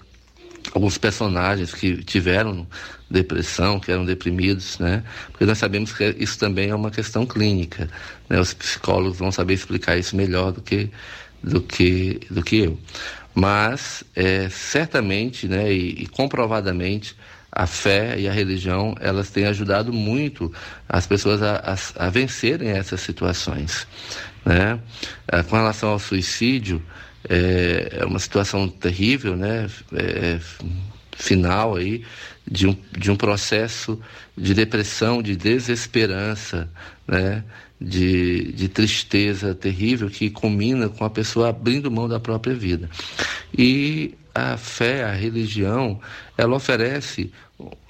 alguns 0.74 0.98
personagens 0.98 1.72
que 1.72 2.02
tiveram 2.04 2.66
depressão, 3.10 3.80
que 3.80 3.90
eram 3.90 4.04
deprimidos, 4.04 4.78
né? 4.78 5.02
Porque 5.30 5.46
nós 5.46 5.56
sabemos 5.56 5.92
que 5.92 6.14
isso 6.18 6.38
também 6.38 6.68
é 6.68 6.74
uma 6.74 6.90
questão 6.90 7.24
clínica, 7.24 7.88
né? 8.28 8.38
Os 8.38 8.52
psicólogos 8.52 9.18
vão 9.18 9.32
saber 9.32 9.54
explicar 9.54 9.96
isso 9.96 10.14
melhor 10.14 10.52
do 10.52 10.60
que 10.60 10.90
do 11.42 11.60
que 11.60 12.20
do 12.30 12.42
que 12.42 12.58
eu. 12.58 12.78
Mas 13.38 14.02
é, 14.16 14.48
certamente, 14.48 15.46
né, 15.46 15.72
e, 15.72 16.02
e 16.02 16.06
comprovadamente 16.08 17.14
a 17.52 17.68
fé 17.68 18.18
e 18.18 18.26
a 18.28 18.32
religião 18.32 18.96
elas 18.98 19.30
têm 19.30 19.46
ajudado 19.46 19.92
muito 19.92 20.52
as 20.88 21.06
pessoas 21.06 21.40
a, 21.40 21.56
a, 21.58 22.06
a 22.06 22.10
vencerem 22.10 22.70
essas 22.70 23.00
situações, 23.00 23.86
né? 24.44 24.80
É, 25.28 25.40
com 25.44 25.54
relação 25.54 25.90
ao 25.90 26.00
suicídio 26.00 26.82
é, 27.28 27.98
é 28.00 28.04
uma 28.04 28.18
situação 28.18 28.68
terrível, 28.68 29.36
né? 29.36 29.68
É, 29.92 30.40
final 31.12 31.76
aí 31.76 32.04
de 32.44 32.66
um, 32.66 32.76
de 32.90 33.08
um 33.08 33.16
processo 33.16 34.00
de 34.36 34.52
depressão, 34.52 35.22
de 35.22 35.36
desesperança, 35.36 36.68
né? 37.06 37.44
De, 37.80 38.52
de 38.52 38.68
tristeza 38.68 39.54
terrível 39.54 40.10
que 40.10 40.30
culmina 40.30 40.88
com 40.88 41.04
a 41.04 41.10
pessoa 41.10 41.48
abrindo 41.48 41.90
mão 41.90 42.08
da 42.08 42.18
própria 42.18 42.54
vida. 42.54 42.90
E 43.56 44.14
a 44.34 44.56
fé, 44.56 45.04
a 45.04 45.12
religião, 45.12 46.00
ela 46.36 46.56
oferece 46.56 47.32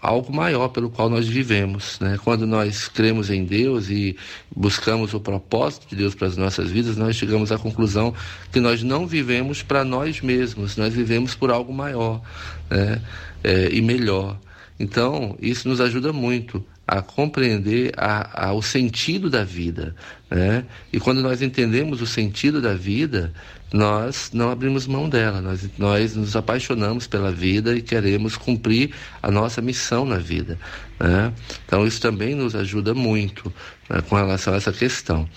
algo 0.01 0.33
maior 0.33 0.69
pelo 0.69 0.89
qual 0.89 1.11
nós 1.11 1.29
vivemos. 1.29 1.99
Né? 2.01 2.19
Quando 2.23 2.47
nós 2.47 2.89
cremos 2.89 3.31
em 3.31 3.45
Deus 3.45 3.91
e 3.91 4.17
buscamos 4.55 5.13
o 5.13 5.21
propósito 5.21 5.89
de 5.89 5.97
Deus 5.97 6.15
para 6.15 6.27
as 6.27 6.37
nossas 6.37 6.71
vidas, 6.71 6.97
nós 6.97 7.17
chegamos 7.17 7.53
à 7.53 7.59
conclusão 7.59 8.15
que 8.51 8.61
nós 8.61 8.83
não 8.83 9.07
vivemos 9.07 9.63
para 9.63 9.85
nós 9.85 10.21
mesmos, 10.21 10.77
nós 10.77 10.95
vivemos 10.95 11.35
por 11.35 11.51
algo 11.51 11.73
maior 11.73 12.23
né? 12.71 13.03
É, 13.45 13.69
e 13.71 13.83
melhor. 13.83 14.39
Então, 14.81 15.37
isso 15.41 15.69
nos 15.69 15.81
ajuda 15.81 16.13
muito 16.13 16.65
a 16.89 17.03
compreender 17.03 17.93
a, 17.99 18.47
a, 18.47 18.53
o 18.55 18.63
sentido 18.63 19.29
da 19.29 19.45
vida. 19.45 19.95
Né? 20.31 20.65
E 20.91 20.99
quando 20.99 21.21
nós 21.21 21.43
entendemos 21.43 22.01
o 22.01 22.07
sentido 22.07 22.63
da 22.63 22.73
vida, 22.73 23.31
nós 23.71 24.31
não 24.33 24.51
abrimos 24.51 24.87
mão 24.87 25.07
dela, 25.07 25.43
nós, 25.43 25.69
nós 25.77 26.17
nos 26.17 26.35
apaixonamos 26.35 27.07
pela 27.07 27.31
vida 27.31 27.77
e 27.77 27.83
queremos 27.83 28.39
cumprir 28.39 28.95
a 29.23 29.31
nossa 29.31 29.61
missão 29.61 30.07
na 30.07 30.17
vida. 30.17 30.59
Né? 30.99 31.31
Então, 31.67 31.87
isso 31.87 32.01
também 32.01 32.35
nos 32.35 32.57
ajuda 32.57 32.95
muito 32.95 33.53
né, 33.91 34.01
com 34.09 34.17
relação 34.17 34.55
a 34.55 34.57
essa 34.57 34.73
questão. 34.73 35.29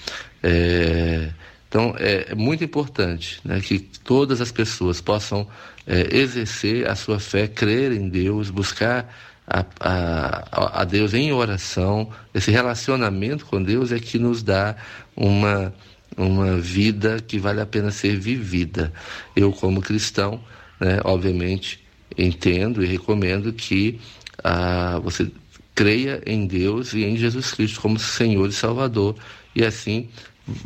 É, 0.42 1.32
então, 1.68 1.94
é, 2.00 2.28
é, 2.30 2.36
muito 2.36 2.64
importante 2.64 3.42
né, 3.44 3.60
que 3.60 3.78
todas 3.78 4.40
as 4.40 4.54
pessoas 4.54 5.02
possam 5.02 5.46
é, 5.86 6.16
exercer 6.16 6.88
a 6.88 6.96
sua 6.96 7.20
fé, 7.20 7.46
crer 7.46 7.92
em 7.92 8.08
Deus, 8.08 8.50
buscar 8.50 9.14
a, 9.52 9.66
a, 9.82 10.82
a 10.82 10.84
Deus 10.86 11.14
em 11.14 11.34
oração, 11.34 12.10
esse 12.34 12.50
relacionamento 12.50 13.46
com 13.46 13.62
Deus 13.62 13.92
é 13.92 14.00
que 14.00 14.18
nos 14.18 14.42
dá 14.42 14.78
uma, 15.16 15.74
uma 16.16 16.58
vida 16.58 17.20
que 17.20 17.38
vale 17.38 17.60
a 17.60 17.66
pena 17.66 17.92
ser 17.92 18.18
vivida. 18.18 18.94
Eu, 19.36 19.52
como 19.52 19.82
cristão, 19.82 20.42
né, 20.80 21.00
obviamente, 21.04 21.84
entendo 22.18 22.82
e 22.82 22.88
recomendo 22.88 23.52
que 23.52 24.00
ah, 24.42 25.00
você 25.04 25.30
creia 25.76 26.22
em 26.26 26.48
Deus 26.48 26.94
e 26.94 27.04
em 27.04 27.18
Jesus 27.18 27.52
Cristo 27.52 27.82
como 27.82 28.00
Senhor 28.00 28.48
e 28.48 28.54
Salvador, 28.54 29.16
e 29.54 29.66
assim 29.66 30.10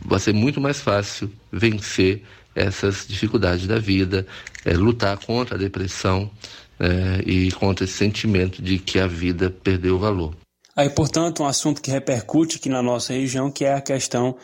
vai 0.06 0.20
ser 0.20 0.34
muito 0.34 0.62
mais 0.62 0.80
fácil 0.80 1.32
vencer 1.52 2.24
essas 2.54 3.06
dificuldades 3.08 3.68
da 3.68 3.80
vida, 3.80 4.26
é, 4.64 4.74
lutar 4.74 5.18
contra 5.18 5.56
a 5.56 5.60
depressão, 5.60 6.32
é, 6.80 7.22
e 7.26 7.52
contra 7.52 7.86
esse 7.86 7.94
sentimento 7.94 8.62
de 8.62 8.78
que 8.80 9.00
a 9.00 9.08
vida 9.08 9.50
perdeu 9.50 9.98
valor. 9.98 10.36
Aí, 10.76 10.90
portanto, 10.90 11.44
um 11.44 11.48
assunto 11.48 11.82
que 11.82 11.90
repercute 11.90 12.58
aqui 12.58 12.68
na 12.68 12.84
nossa 12.84 13.14
região, 13.14 13.50
que 13.50 13.64
é 13.64 13.74
a 13.74 13.82
questão 13.82 14.36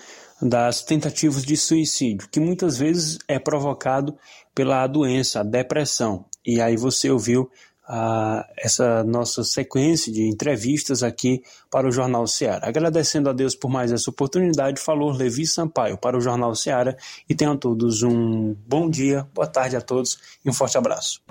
das 0.41 0.81
tentativas 0.81 1.43
de 1.43 1.55
suicídio, 1.55 2.27
que 2.31 2.39
muitas 2.39 2.77
vezes 2.77 3.19
é 3.27 3.37
provocado 3.37 4.15
pela 4.55 4.87
doença, 4.87 5.41
a 5.41 5.43
depressão. 5.43 6.25
E 6.45 6.59
aí 6.59 6.75
você 6.75 7.11
ouviu 7.11 7.49
ah, 7.87 8.47
essa 8.57 9.03
nossa 9.03 9.43
sequência 9.43 10.11
de 10.11 10.23
entrevistas 10.23 11.03
aqui 11.03 11.43
para 11.69 11.87
o 11.87 11.91
Jornal 11.91 12.25
Seara. 12.25 12.67
Agradecendo 12.67 13.29
a 13.29 13.33
Deus 13.33 13.53
por 13.53 13.69
mais 13.69 13.91
essa 13.91 14.09
oportunidade, 14.09 14.79
falou 14.79 15.11
Levi 15.11 15.45
Sampaio 15.45 15.97
para 15.97 16.17
o 16.17 16.21
Jornal 16.21 16.55
Seara 16.55 16.97
e 17.29 17.35
tenham 17.35 17.57
todos 17.57 18.01
um 18.01 18.55
bom 18.65 18.89
dia, 18.89 19.27
boa 19.33 19.47
tarde 19.47 19.75
a 19.75 19.81
todos 19.81 20.17
e 20.43 20.49
um 20.49 20.53
forte 20.53 20.77
abraço. 20.77 21.21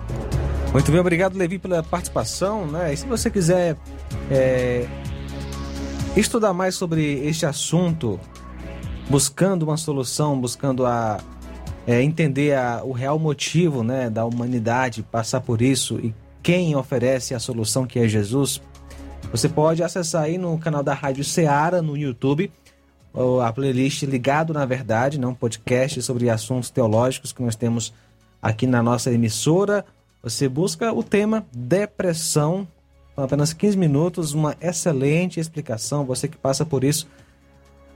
Muito 0.73 0.89
bem, 0.89 1.01
obrigado, 1.01 1.37
Levi, 1.37 1.59
pela 1.59 1.83
participação. 1.83 2.65
Né? 2.65 2.93
E 2.93 2.97
se 2.97 3.05
você 3.05 3.29
quiser 3.29 3.75
é, 4.29 4.87
estudar 6.15 6.53
mais 6.53 6.75
sobre 6.75 7.27
este 7.27 7.45
assunto, 7.45 8.17
buscando 9.09 9.63
uma 9.63 9.75
solução, 9.75 10.39
buscando 10.39 10.85
a, 10.85 11.19
é, 11.85 12.01
entender 12.01 12.55
a, 12.55 12.81
o 12.85 12.93
real 12.93 13.19
motivo 13.19 13.83
né, 13.83 14.09
da 14.09 14.23
humanidade 14.23 15.03
passar 15.03 15.41
por 15.41 15.61
isso 15.61 15.99
e 15.99 16.15
quem 16.41 16.73
oferece 16.73 17.35
a 17.35 17.39
solução 17.39 17.85
que 17.85 17.99
é 17.99 18.07
Jesus, 18.07 18.61
você 19.29 19.49
pode 19.49 19.83
acessar 19.83 20.23
aí 20.23 20.37
no 20.37 20.57
canal 20.57 20.81
da 20.81 20.93
Rádio 20.93 21.23
Ceará 21.25 21.81
no 21.81 21.97
YouTube 21.97 22.49
a 23.43 23.51
playlist 23.51 24.03
Ligado 24.03 24.53
na 24.53 24.65
Verdade, 24.65 25.19
né, 25.19 25.35
podcast 25.37 26.01
sobre 26.01 26.29
assuntos 26.29 26.69
teológicos 26.69 27.33
que 27.33 27.43
nós 27.43 27.57
temos 27.57 27.93
aqui 28.41 28.65
na 28.65 28.81
nossa 28.81 29.11
emissora 29.11 29.85
você 30.21 30.47
busca 30.47 30.93
o 30.93 31.03
tema 31.03 31.45
depressão, 31.51 32.67
com 33.15 33.23
apenas 33.23 33.53
15 33.53 33.77
minutos, 33.77 34.33
uma 34.33 34.55
excelente 34.61 35.39
explicação. 35.39 36.05
Você 36.05 36.27
que 36.27 36.37
passa 36.37 36.65
por 36.65 36.83
isso, 36.83 37.07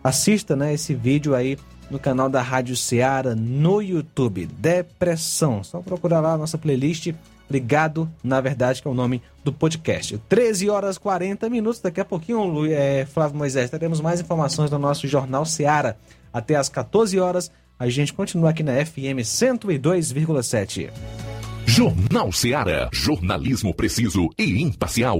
assista 0.04 0.56
né, 0.56 0.74
esse 0.74 0.96
vídeo 0.96 1.36
aí 1.36 1.58
no 1.90 2.00
canal 2.00 2.30
da 2.30 2.42
Rádio 2.42 2.76
Ceará 2.76 3.36
no 3.36 3.82
YouTube. 3.82 4.48
Depressão. 4.48 5.64
Só 5.64 5.82
procurar 5.82 6.20
lá 6.20 6.34
a 6.34 6.38
nossa 6.38 6.58
playlist. 6.58 7.14
Ligado, 7.48 8.10
na 8.24 8.42
verdade, 8.42 8.82
que 8.82 8.88
é 8.88 8.92
o 8.92 8.96
nome 8.96 9.22
do 9.44 9.54
podcast. 9.54 10.18
13 10.28 10.68
horas 10.68 10.98
40 10.98 11.48
minutos. 11.48 11.80
Daqui 11.80 12.02
a 12.02 12.06
pouquinho, 12.06 12.66
é, 12.66 13.06
Flávio 13.06 13.38
Moisés, 13.38 13.70
teremos 13.70 14.02
mais 14.02 14.20
informações 14.20 14.72
do 14.72 14.80
nosso 14.80 15.08
Jornal 15.08 15.46
Ceará. 15.46 15.96
Até 16.34 16.56
às 16.56 16.70
14 16.70 17.20
horas, 17.20 17.52
a 17.78 17.88
gente 17.88 18.14
continua 18.14 18.50
aqui 18.50 18.64
na 18.64 18.84
FM 18.84 19.22
102,7. 19.22 21.35
Jornal 21.66 22.32
Seara. 22.32 22.90
Jornalismo 22.94 23.74
preciso 23.74 24.30
e 24.38 24.62
imparcial. 24.62 25.18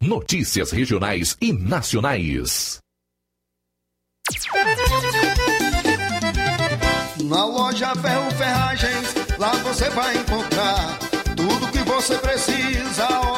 Notícias 0.00 0.70
regionais 0.70 1.36
e 1.40 1.52
nacionais. 1.52 2.78
Na 7.24 7.44
loja 7.44 7.94
Ferro 7.96 8.30
Ferragens, 8.30 9.14
lá 9.38 9.52
você 9.56 9.90
vai 9.90 10.16
encontrar 10.16 10.98
tudo 11.36 11.72
que 11.72 11.78
você 11.80 12.16
precisa. 12.18 13.37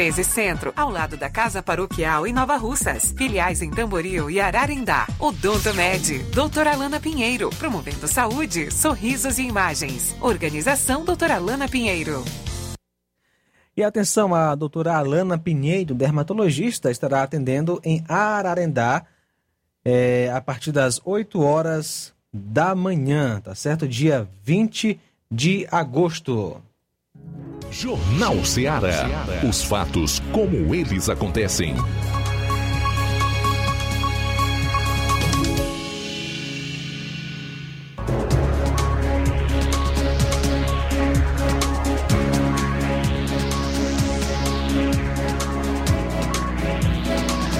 1213 0.00 0.24
Centro, 0.24 0.72
ao 0.74 0.90
lado 0.90 1.14
da 1.18 1.28
Casa 1.28 1.62
Paroquial 1.62 2.26
em 2.26 2.32
Nova 2.32 2.56
Russas. 2.56 3.12
Filiais 3.16 3.60
em 3.60 3.70
Tamboril 3.70 4.30
e 4.30 4.40
Ararindá. 4.40 5.06
Odonto 5.18 5.74
Med, 5.74 6.20
doutora 6.32 6.72
Alana 6.72 6.98
Pinheiro, 6.98 7.50
promovendo 7.50 8.08
saúde, 8.08 8.70
sorrisos 8.70 9.38
e 9.38 9.42
imagens. 9.42 10.16
Organização 10.22 11.04
doutora 11.04 11.34
Alana 11.34 11.68
Pinheiro. 11.68 12.24
E 13.76 13.84
atenção, 13.84 14.34
a 14.34 14.54
doutora 14.54 14.96
Alana 14.96 15.38
Pinheiro, 15.38 15.94
dermatologista, 15.94 16.90
estará 16.90 17.22
atendendo 17.22 17.78
em 17.84 18.02
Ararendá 18.08 19.04
é, 19.84 20.30
a 20.32 20.40
partir 20.40 20.72
das 20.72 20.98
8 21.04 21.42
horas 21.42 22.14
da 22.32 22.74
manhã, 22.74 23.38
tá 23.40 23.54
certo? 23.54 23.86
Dia 23.86 24.26
20 24.42 24.98
de 25.30 25.68
agosto. 25.70 26.62
Jornal 27.70 28.44
Ceará. 28.44 29.08
Os 29.48 29.62
fatos 29.62 30.20
como 30.32 30.74
eles 30.74 31.08
acontecem. 31.08 31.74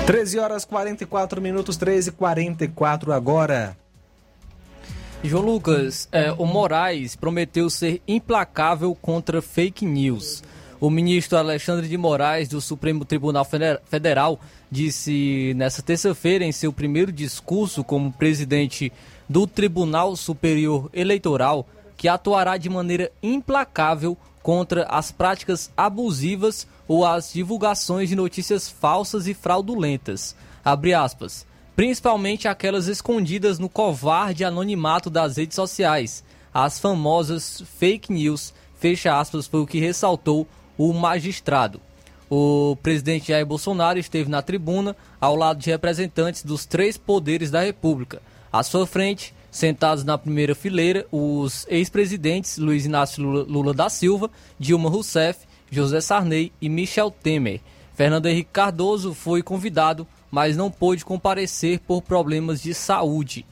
Treze 0.07 0.41
horas 0.41 0.65
44 0.65 1.41
minutos, 1.41 1.77
13 1.77 2.09
e 2.09 2.13
44 2.13 3.13
agora. 3.13 3.77
João 5.23 5.45
Lucas, 5.45 6.09
é, 6.11 6.33
o 6.33 6.47
Moraes 6.47 7.15
prometeu 7.15 7.69
ser 7.69 8.01
implacável 8.09 8.95
contra 8.95 9.43
fake 9.43 9.85
news. 9.85 10.43
O 10.81 10.89
ministro 10.89 11.37
Alexandre 11.37 11.87
de 11.87 11.99
Moraes, 11.99 12.49
do 12.49 12.59
Supremo 12.59 13.05
Tribunal 13.05 13.47
Federal, 13.85 14.41
disse 14.71 15.53
nesta 15.57 15.83
terça-feira, 15.83 16.43
em 16.43 16.53
seu 16.53 16.73
primeiro 16.73 17.13
discurso 17.13 17.85
como 17.85 18.11
presidente 18.11 18.91
do 19.29 19.47
Tribunal 19.47 20.17
Superior 20.17 20.89
Eleitoral, 20.91 21.69
que 21.99 22.09
atuará 22.09 22.57
de 22.57 22.71
maneira 22.71 23.13
implacável 23.23 24.17
contra 24.43 24.85
as 24.85 25.13
práticas 25.13 25.71
abusivas 25.77 26.67
ou 26.89 27.05
as 27.05 27.31
divulgações 27.31 28.09
de 28.09 28.17
notícias 28.17 28.71
falsas 28.71 29.27
e 29.27 29.35
fraudulentas. 29.35 30.35
Abre 30.65 30.95
aspas 30.95 31.50
principalmente 31.77 32.49
aquelas 32.49 32.87
escondidas 32.87 33.59
no 33.59 33.69
covarde 33.69 34.45
anonimato 34.45 35.09
das 35.09 35.37
redes 35.37 35.55
sociais, 35.55 36.25
as 36.53 36.79
famosas 36.79 37.63
fake 37.79 38.13
news, 38.13 38.53
fecha 38.79 39.19
aspas, 39.19 39.47
foi 39.47 39.61
o 39.61 39.67
que 39.67 39.79
ressaltou 39.79 40.47
o 40.77 40.93
magistrado. 40.93 41.81
O 42.29 42.77
presidente 42.83 43.29
Jair 43.29 43.45
Bolsonaro 43.45 43.99
esteve 43.99 44.31
na 44.31 44.41
tribuna 44.41 44.97
ao 45.21 45.35
lado 45.35 45.59
de 45.59 45.71
representantes 45.71 46.45
dos 46.45 46.65
três 46.65 46.97
poderes 46.97 47.51
da 47.51 47.61
República. 47.61 48.23
À 48.53 48.63
sua 48.63 48.87
frente, 48.87 49.35
sentados 49.51 50.05
na 50.05 50.17
primeira 50.17 50.55
fileira, 50.55 51.07
os 51.11 51.67
ex-presidentes 51.69 52.57
Luiz 52.57 52.87
Inácio 52.87 53.23
Lula, 53.23 53.75
da 53.75 53.89
Silva, 53.89 54.31
Dilma 54.59 54.89
Rousseff, 54.89 55.41
José 55.71 56.01
Sarney 56.01 56.53
e 56.61 56.69
Michel 56.69 57.11
Temer. 57.11 57.61
Fernando 57.95 58.27
Henrique 58.27 58.51
Cardoso 58.53 59.13
foi 59.13 59.43
convidado 59.43 60.07
mas 60.31 60.57
não 60.57 60.71
pôde 60.71 61.05
comparecer 61.05 61.81
por 61.81 62.03
problemas 62.03 62.63
de 62.63 62.73
saúde. 62.73 63.45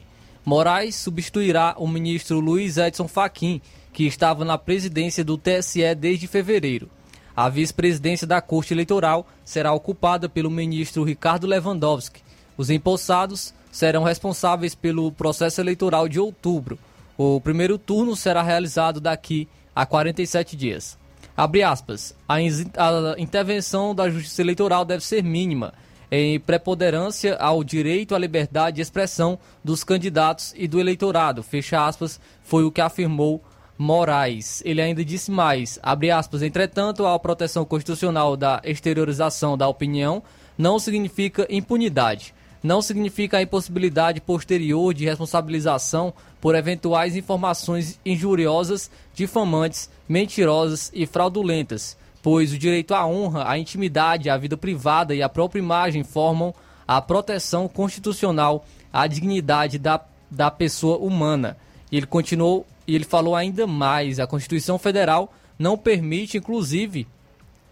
Moraes 0.45 0.95
substituirá 0.95 1.75
o 1.77 1.87
ministro 1.87 2.39
Luiz 2.39 2.77
Edson 2.77 3.07
Fachin, 3.07 3.61
que 3.91 4.05
estava 4.05 4.45
na 4.45 4.57
presidência 4.57 5.23
do 5.23 5.37
TSE 5.37 5.93
desde 5.95 6.27
fevereiro. 6.27 6.89
A 7.35 7.49
vice-presidência 7.49 8.25
da 8.25 8.41
Corte 8.41 8.73
Eleitoral 8.73 9.27
será 9.45 9.73
ocupada 9.73 10.27
pelo 10.27 10.49
ministro 10.49 11.03
Ricardo 11.03 11.47
Lewandowski. 11.47 12.21
Os 12.57 12.69
empossados 12.69 13.53
serão 13.71 14.03
responsáveis 14.03 14.75
pelo 14.75 15.11
processo 15.11 15.61
eleitoral 15.61 16.07
de 16.07 16.19
outubro. 16.19 16.79
O 17.17 17.39
primeiro 17.39 17.77
turno 17.77 18.15
será 18.15 18.41
realizado 18.41 18.99
daqui 18.99 19.47
a 19.75 19.85
47 19.85 20.55
dias. 20.55 20.97
Abre 21.35 21.63
aspas. 21.63 22.15
A, 22.27 22.35
a 22.35 23.19
intervenção 23.19 23.95
da 23.95 24.09
Justiça 24.09 24.41
Eleitoral 24.41 24.83
deve 24.83 25.05
ser 25.05 25.23
mínima 25.23 25.73
em 26.11 26.39
preponderância 26.39 27.35
ao 27.35 27.63
direito 27.63 28.15
à 28.15 28.19
liberdade 28.19 28.77
de 28.77 28.81
expressão 28.81 29.37
dos 29.63 29.83
candidatos 29.83 30.53
e 30.55 30.67
do 30.67 30.79
eleitorado, 30.79 31.43
fecha 31.43 31.85
aspas, 31.85 32.19
foi 32.43 32.63
o 32.63 32.71
que 32.71 32.81
afirmou 32.81 33.43
Moraes. 33.77 34.61
Ele 34.65 34.81
ainda 34.81 35.05
disse 35.05 35.31
mais, 35.31 35.79
abre 35.81 36.11
aspas, 36.11 36.41
entretanto, 36.41 37.05
a 37.05 37.17
proteção 37.17 37.63
constitucional 37.63 38.35
da 38.35 38.61
exteriorização 38.65 39.57
da 39.57 39.67
opinião 39.67 40.21
não 40.57 40.77
significa 40.77 41.47
impunidade, 41.49 42.33
não 42.61 42.81
significa 42.81 43.37
a 43.37 43.41
impossibilidade 43.41 44.19
posterior 44.19 44.93
de 44.93 45.05
responsabilização 45.05 46.13
por 46.41 46.55
eventuais 46.55 47.15
informações 47.15 47.97
injuriosas, 48.05 48.91
difamantes, 49.13 49.89
mentirosas 50.09 50.91
e 50.93 51.05
fraudulentas 51.05 51.97
pois 52.21 52.53
o 52.53 52.57
direito 52.57 52.93
à 52.93 53.05
honra, 53.05 53.49
à 53.49 53.57
intimidade, 53.57 54.29
à 54.29 54.37
vida 54.37 54.57
privada 54.57 55.15
e 55.15 55.21
à 55.21 55.29
própria 55.29 55.59
imagem 55.59 56.03
formam 56.03 56.53
a 56.87 57.01
proteção 57.01 57.67
constitucional 57.67 58.65
à 58.91 59.07
dignidade 59.07 59.77
da, 59.77 60.01
da 60.29 60.49
pessoa 60.49 60.97
humana. 60.97 61.57
E 61.91 61.97
ele 61.97 62.05
continuou 62.05 62.65
e 62.87 62.95
ele 62.95 63.05
falou 63.05 63.35
ainda 63.35 63.67
mais: 63.67 64.19
a 64.19 64.27
Constituição 64.27 64.79
Federal 64.79 65.31
não 65.57 65.77
permite, 65.77 66.37
inclusive, 66.37 67.07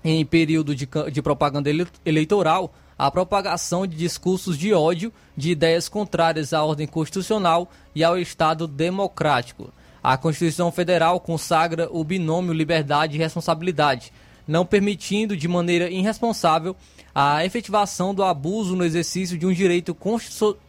em 0.04 0.26
período 0.26 0.76
de, 0.76 0.88
de 1.12 1.22
propaganda 1.22 1.70
eleitoral, 2.06 2.74
a 2.98 3.10
propagação 3.12 3.86
de 3.86 3.96
discursos 3.96 4.58
de 4.58 4.74
ódio, 4.74 5.12
de 5.36 5.52
ideias 5.52 5.88
contrárias 5.90 6.54
à 6.54 6.64
ordem 6.64 6.88
constitucional 6.88 7.70
e 7.94 8.04
ao 8.04 8.18
Estado 8.18 8.68
democrático. 8.68 9.72
A 10.04 10.18
Constituição 10.18 10.72
Federal 10.72 11.20
consagra 11.20 11.90
o 11.92 12.04
binômio 12.04 12.54
liberdade 12.54 13.16
e 13.16 13.20
responsabilidade, 13.20 14.14
não 14.48 14.66
permitindo 14.66 15.36
de 15.36 15.48
maneira 15.48 15.90
irresponsável 15.90 16.76
a 17.14 17.44
efetivação 17.44 18.14
do 18.14 18.24
abuso 18.24 18.76
no 18.76 18.86
exercício 18.86 19.38
de 19.38 19.46
um 19.46 19.52
direito 19.52 19.96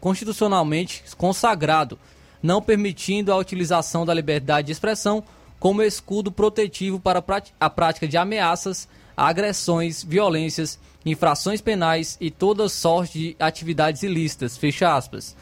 constitucionalmente 0.00 1.04
consagrado, 1.16 1.98
não 2.42 2.62
permitindo 2.62 3.32
a 3.32 3.36
utilização 3.36 4.06
da 4.06 4.14
liberdade 4.14 4.66
de 4.66 4.72
expressão 4.72 5.22
como 5.60 5.82
escudo 5.82 6.32
protetivo 6.32 6.98
para 6.98 7.22
a 7.60 7.70
prática 7.70 8.08
de 8.08 8.16
ameaças, 8.16 8.88
agressões, 9.16 10.02
violências, 10.02 10.78
infrações 11.04 11.60
penais 11.60 12.16
e 12.20 12.30
toda 12.30 12.68
sorte 12.68 13.18
de 13.18 13.36
atividades 13.38 14.02
ilícitas. 14.02 14.56
Fecha 14.56 14.94
aspas. 14.94 15.36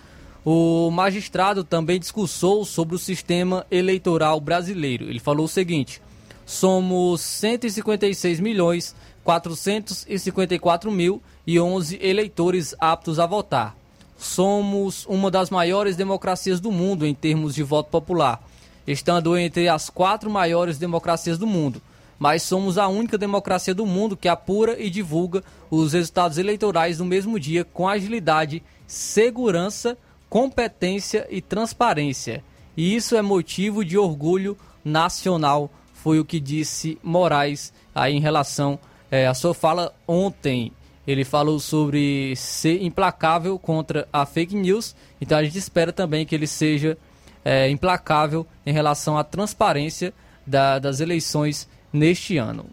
O 0.44 0.90
magistrado 0.90 1.64
também 1.64 1.98
discursou 1.98 2.64
sobre 2.64 2.94
o 2.94 2.98
sistema 2.98 3.66
eleitoral 3.70 4.40
brasileiro. 4.40 5.04
Ele 5.04 5.18
falou 5.18 5.46
o 5.46 5.48
seguinte: 5.48 6.00
somos 6.46 7.20
156 7.20 8.40
milhões 8.40 8.94
454 9.22 10.90
mil 10.90 11.20
e 11.46 11.60
11 11.60 11.98
eleitores 12.00 12.74
aptos 12.80 13.18
a 13.18 13.26
votar. 13.26 13.76
Somos 14.16 15.04
uma 15.06 15.30
das 15.30 15.50
maiores 15.50 15.96
democracias 15.96 16.60
do 16.60 16.72
mundo 16.72 17.04
em 17.04 17.12
termos 17.12 17.54
de 17.54 17.62
voto 17.62 17.90
popular, 17.90 18.42
estando 18.86 19.36
entre 19.36 19.68
as 19.68 19.90
quatro 19.90 20.30
maiores 20.30 20.78
democracias 20.78 21.36
do 21.36 21.46
mundo 21.46 21.82
mas 22.18 22.42
somos 22.42 22.78
a 22.78 22.88
única 22.88 23.18
democracia 23.18 23.74
do 23.74 23.84
mundo 23.84 24.16
que 24.16 24.28
apura 24.28 24.80
e 24.80 24.88
divulga 24.88 25.44
os 25.70 25.92
resultados 25.92 26.38
eleitorais 26.38 26.98
no 26.98 27.04
mesmo 27.04 27.38
dia 27.38 27.64
com 27.64 27.88
agilidade, 27.88 28.62
segurança, 28.86 29.96
competência 30.28 31.26
e 31.30 31.40
transparência. 31.40 32.42
E 32.76 32.94
isso 32.94 33.16
é 33.16 33.22
motivo 33.22 33.84
de 33.84 33.98
orgulho 33.98 34.56
nacional, 34.84 35.70
foi 36.06 36.20
o 36.20 36.24
que 36.24 36.38
disse 36.38 37.00
Moraes 37.02 37.72
aí 37.92 38.14
em 38.14 38.20
relação 38.20 38.78
é, 39.10 39.26
à 39.26 39.34
sua 39.34 39.52
fala 39.52 39.92
ontem. 40.06 40.70
Ele 41.04 41.24
falou 41.24 41.58
sobre 41.58 42.32
ser 42.36 42.80
implacável 42.80 43.58
contra 43.58 44.06
a 44.12 44.24
fake 44.24 44.54
news, 44.54 44.94
então 45.20 45.36
a 45.36 45.42
gente 45.42 45.58
espera 45.58 45.92
também 45.92 46.24
que 46.24 46.32
ele 46.32 46.46
seja 46.46 46.96
é, 47.44 47.68
implacável 47.68 48.46
em 48.64 48.72
relação 48.72 49.18
à 49.18 49.24
transparência 49.24 50.14
da, 50.46 50.78
das 50.78 51.00
eleições 51.00 51.68
neste 51.92 52.38
ano. 52.38 52.66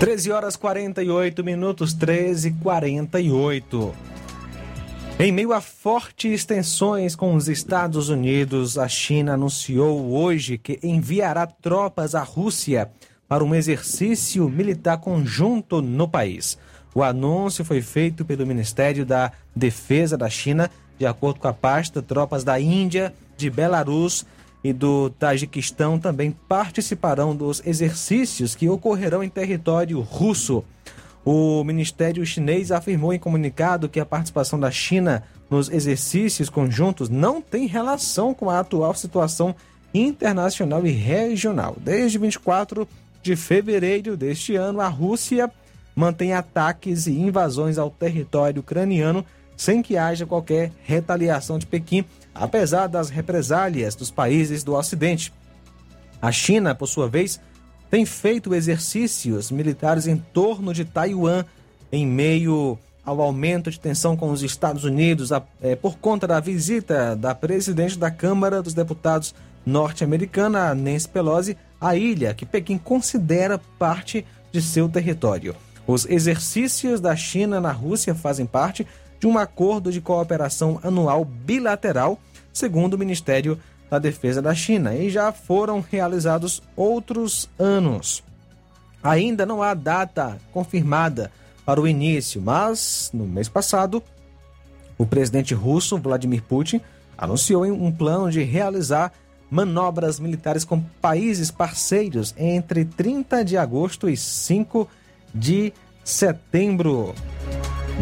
Treze 0.00 0.32
horas 0.32 0.56
quarenta 0.56 1.04
e 1.04 1.08
oito 1.08 1.44
minutos, 1.44 1.94
treze 1.94 2.50
quarenta 2.50 3.20
e 3.20 3.30
oito. 3.30 3.94
Em 5.18 5.32
meio 5.32 5.54
a 5.54 5.62
fortes 5.62 6.44
tensões 6.44 7.16
com 7.16 7.34
os 7.34 7.48
Estados 7.48 8.10
Unidos, 8.10 8.76
a 8.76 8.86
China 8.86 9.32
anunciou 9.32 10.12
hoje 10.12 10.58
que 10.58 10.78
enviará 10.82 11.46
tropas 11.46 12.14
à 12.14 12.22
Rússia 12.22 12.90
para 13.26 13.42
um 13.42 13.54
exercício 13.54 14.46
militar 14.48 14.98
conjunto 14.98 15.80
no 15.80 16.06
país. 16.06 16.58
O 16.94 17.02
anúncio 17.02 17.64
foi 17.64 17.80
feito 17.80 18.26
pelo 18.26 18.46
Ministério 18.46 19.06
da 19.06 19.32
Defesa 19.54 20.18
da 20.18 20.28
China 20.28 20.70
de 20.98 21.06
acordo 21.06 21.40
com 21.40 21.48
a 21.48 21.52
pasta, 21.52 22.02
tropas 22.02 22.44
da 22.44 22.60
Índia, 22.60 23.14
de 23.36 23.50
Belarus 23.50 24.26
e 24.62 24.72
do 24.72 25.10
Tajiquistão 25.10 25.98
também 25.98 26.30
participarão 26.30 27.34
dos 27.36 27.62
exercícios 27.66 28.54
que 28.54 28.68
ocorrerão 28.68 29.22
em 29.22 29.28
território 29.28 30.00
russo. 30.00 30.64
O 31.26 31.64
Ministério 31.64 32.24
Chinês 32.24 32.70
afirmou 32.70 33.12
em 33.12 33.18
comunicado 33.18 33.88
que 33.88 33.98
a 33.98 34.06
participação 34.06 34.60
da 34.60 34.70
China 34.70 35.24
nos 35.50 35.68
exercícios 35.68 36.48
conjuntos 36.48 37.08
não 37.08 37.42
tem 37.42 37.66
relação 37.66 38.32
com 38.32 38.48
a 38.48 38.60
atual 38.60 38.94
situação 38.94 39.52
internacional 39.92 40.86
e 40.86 40.92
regional. 40.92 41.76
Desde 41.80 42.16
24 42.16 42.86
de 43.24 43.34
fevereiro 43.34 44.16
deste 44.16 44.54
ano, 44.54 44.80
a 44.80 44.86
Rússia 44.86 45.50
mantém 45.96 46.32
ataques 46.32 47.08
e 47.08 47.18
invasões 47.18 47.76
ao 47.76 47.90
território 47.90 48.60
ucraniano 48.60 49.26
sem 49.56 49.82
que 49.82 49.96
haja 49.96 50.26
qualquer 50.26 50.70
retaliação 50.84 51.58
de 51.58 51.66
Pequim, 51.66 52.04
apesar 52.32 52.86
das 52.86 53.10
represálias 53.10 53.96
dos 53.96 54.12
países 54.12 54.62
do 54.62 54.74
Ocidente. 54.74 55.32
A 56.22 56.30
China, 56.30 56.72
por 56.72 56.86
sua 56.86 57.08
vez, 57.08 57.40
tem 57.90 58.04
feito 58.04 58.54
exercícios 58.54 59.50
militares 59.50 60.06
em 60.06 60.16
torno 60.16 60.72
de 60.74 60.84
Taiwan, 60.84 61.44
em 61.92 62.06
meio 62.06 62.78
ao 63.04 63.22
aumento 63.22 63.70
de 63.70 63.78
tensão 63.78 64.16
com 64.16 64.30
os 64.30 64.42
Estados 64.42 64.82
Unidos 64.82 65.30
é, 65.62 65.76
por 65.76 65.96
conta 65.96 66.26
da 66.26 66.40
visita 66.40 67.14
da 67.14 67.34
presidente 67.34 67.96
da 67.96 68.10
Câmara 68.10 68.60
dos 68.60 68.74
Deputados 68.74 69.32
norte-americana, 69.64 70.74
Nancy 70.74 71.08
Pelosi, 71.08 71.56
à 71.80 71.94
ilha 71.94 72.34
que 72.34 72.44
Pequim 72.44 72.78
considera 72.78 73.60
parte 73.78 74.26
de 74.50 74.60
seu 74.60 74.88
território. 74.88 75.54
Os 75.86 76.04
exercícios 76.06 77.00
da 77.00 77.14
China 77.14 77.60
na 77.60 77.70
Rússia 77.70 78.14
fazem 78.14 78.44
parte 78.44 78.84
de 79.20 79.26
um 79.26 79.38
acordo 79.38 79.92
de 79.92 80.00
cooperação 80.00 80.80
anual 80.82 81.24
bilateral, 81.24 82.18
segundo 82.52 82.94
o 82.94 82.98
Ministério 82.98 83.58
da 83.90 83.98
Defesa 83.98 84.42
da 84.42 84.54
China, 84.54 84.94
e 84.94 85.10
já 85.10 85.32
foram 85.32 85.80
realizados 85.80 86.62
outros 86.74 87.48
anos. 87.58 88.22
Ainda 89.02 89.46
não 89.46 89.62
há 89.62 89.74
data 89.74 90.38
confirmada 90.52 91.30
para 91.64 91.80
o 91.80 91.86
início, 91.86 92.40
mas 92.40 93.10
no 93.12 93.26
mês 93.26 93.48
passado, 93.48 94.02
o 94.98 95.06
presidente 95.06 95.54
russo 95.54 95.98
Vladimir 95.98 96.42
Putin 96.42 96.80
anunciou 97.16 97.64
um 97.64 97.92
plano 97.92 98.30
de 98.30 98.42
realizar 98.42 99.12
manobras 99.50 100.18
militares 100.18 100.64
com 100.64 100.80
países 101.00 101.50
parceiros 101.50 102.34
entre 102.36 102.84
30 102.84 103.44
de 103.44 103.56
agosto 103.56 104.08
e 104.08 104.16
5 104.16 104.88
de 105.34 105.72
setembro. 106.04 107.14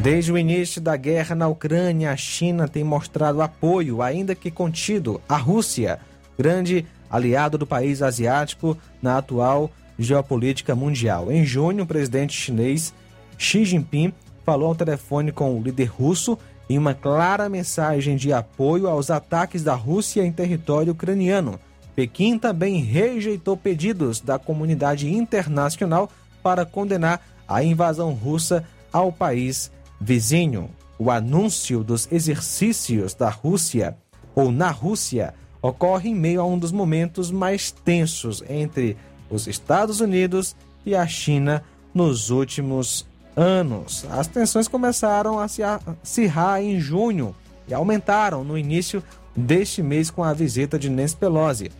Desde 0.02 0.32
o 0.32 0.36
início 0.36 0.80
da 0.80 0.96
guerra 0.96 1.34
na 1.34 1.48
Ucrânia, 1.48 2.10
a 2.10 2.16
China 2.16 2.66
tem 2.66 2.82
mostrado 2.82 3.40
apoio, 3.40 4.02
ainda 4.02 4.34
que 4.34 4.50
contido, 4.50 5.20
à 5.28 5.36
Rússia, 5.36 6.00
grande 6.36 6.84
aliado 7.08 7.56
do 7.56 7.66
país 7.66 8.02
asiático 8.02 8.76
na 9.00 9.18
atual 9.18 9.70
geopolítica 9.98 10.74
mundial. 10.74 11.30
Em 11.30 11.44
junho, 11.44 11.84
o 11.84 11.86
presidente 11.86 12.32
chinês 12.32 12.92
Xi 13.38 13.64
Jinping 13.64 14.12
falou 14.44 14.68
ao 14.68 14.74
telefone 14.74 15.30
com 15.30 15.56
o 15.56 15.62
líder 15.62 15.86
russo 15.86 16.36
em 16.68 16.76
uma 16.76 16.92
clara 16.92 17.48
mensagem 17.48 18.16
de 18.16 18.32
apoio 18.32 18.88
aos 18.88 19.10
ataques 19.10 19.62
da 19.62 19.74
Rússia 19.74 20.24
em 20.24 20.32
território 20.32 20.92
ucraniano. 20.92 21.58
Pequim 21.94 22.36
também 22.36 22.82
rejeitou 22.82 23.56
pedidos 23.56 24.20
da 24.20 24.38
comunidade 24.38 25.08
internacional 25.08 26.10
para 26.42 26.66
condenar 26.66 27.22
a 27.46 27.62
invasão 27.62 28.12
russa 28.12 28.64
ao 28.92 29.12
país 29.12 29.70
vizinho. 30.04 30.70
O 30.98 31.10
anúncio 31.10 31.82
dos 31.82 32.06
exercícios 32.12 33.14
da 33.14 33.30
Rússia 33.30 33.96
ou 34.34 34.52
na 34.52 34.70
Rússia 34.70 35.34
ocorre 35.60 36.10
em 36.10 36.14
meio 36.14 36.40
a 36.40 36.44
um 36.44 36.58
dos 36.58 36.70
momentos 36.70 37.30
mais 37.30 37.70
tensos 37.70 38.44
entre 38.48 38.96
os 39.30 39.46
Estados 39.46 40.00
Unidos 40.00 40.54
e 40.84 40.94
a 40.94 41.06
China 41.06 41.64
nos 41.92 42.30
últimos 42.30 43.06
anos. 43.34 44.06
As 44.10 44.26
tensões 44.26 44.68
começaram 44.68 45.38
a 45.38 45.48
se 45.48 45.62
acirrar 45.62 46.60
em 46.60 46.78
junho 46.78 47.34
e 47.66 47.72
aumentaram 47.74 48.44
no 48.44 48.58
início 48.58 49.02
deste 49.34 49.82
mês 49.82 50.10
com 50.10 50.22
a 50.22 50.34
visita 50.34 50.78
de 50.78 50.90
Nancy 50.90 51.16
Pelosi. 51.16 51.72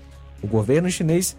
O 0.43 0.47
governo 0.47 0.91
chinês 0.91 1.37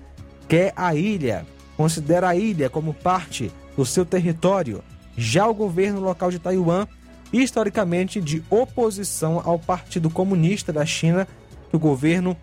quer 0.48 0.72
a 0.76 0.96
ilha, 0.96 1.46
considera 1.76 2.30
a 2.30 2.36
ilha 2.36 2.70
como 2.70 2.94
parte 2.94 3.52
do 3.76 3.86
seu 3.86 4.06
território 4.06 4.82
já 5.18 5.48
o 5.48 5.54
governo 5.54 6.00
local 6.00 6.32
de 6.32 6.40
Taiwan, 6.40 6.88
historicamente 7.32 8.22
de 8.22 8.44
oposição 8.50 9.42
ao 9.44 9.58
Partido 9.58 10.10
Comunista 10.10 10.72
da 10.72 10.86
China, 10.86 11.28
que 11.70 11.76
o 11.76 11.80
governo 11.80 12.36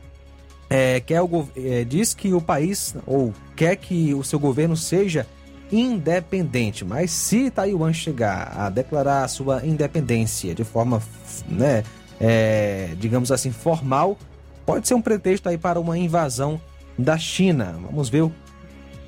é, 0.68 1.00
quer 1.00 1.20
o, 1.20 1.48
é, 1.56 1.84
diz 1.84 2.14
que 2.14 2.32
o 2.32 2.40
país, 2.40 2.94
ou 3.06 3.32
quer 3.54 3.76
que 3.76 4.14
o 4.14 4.24
seu 4.24 4.38
governo 4.38 4.76
seja 4.76 5.26
independente. 5.70 6.84
Mas 6.84 7.10
se 7.10 7.50
Taiwan 7.50 7.92
chegar 7.92 8.52
a 8.56 8.68
declarar 8.68 9.26
sua 9.28 9.64
independência 9.66 10.54
de 10.54 10.64
forma, 10.64 11.02
né, 11.48 11.84
é, 12.20 12.94
digamos 12.98 13.32
assim, 13.32 13.50
formal, 13.50 14.18
pode 14.64 14.86
ser 14.86 14.94
um 14.94 15.02
pretexto 15.02 15.48
aí 15.48 15.58
para 15.58 15.80
uma 15.80 15.96
invasão 15.98 16.60
da 16.98 17.18
China. 17.18 17.78
Vamos 17.82 18.08
ver 18.08 18.30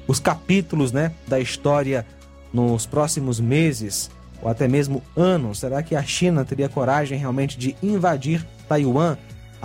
os 0.06 0.18
capítulos 0.18 0.92
né, 0.92 1.12
da 1.26 1.40
história 1.40 2.06
nos 2.54 2.86
próximos 2.86 3.40
meses 3.40 4.10
ou 4.40 4.48
até 4.48 4.68
mesmo 4.68 5.02
anos? 5.16 5.58
Será 5.58 5.82
que 5.82 5.96
a 5.96 6.02
China 6.02 6.44
teria 6.44 6.68
coragem 6.68 7.18
realmente 7.18 7.58
de 7.58 7.76
invadir 7.82 8.46
Taiwan? 8.68 9.18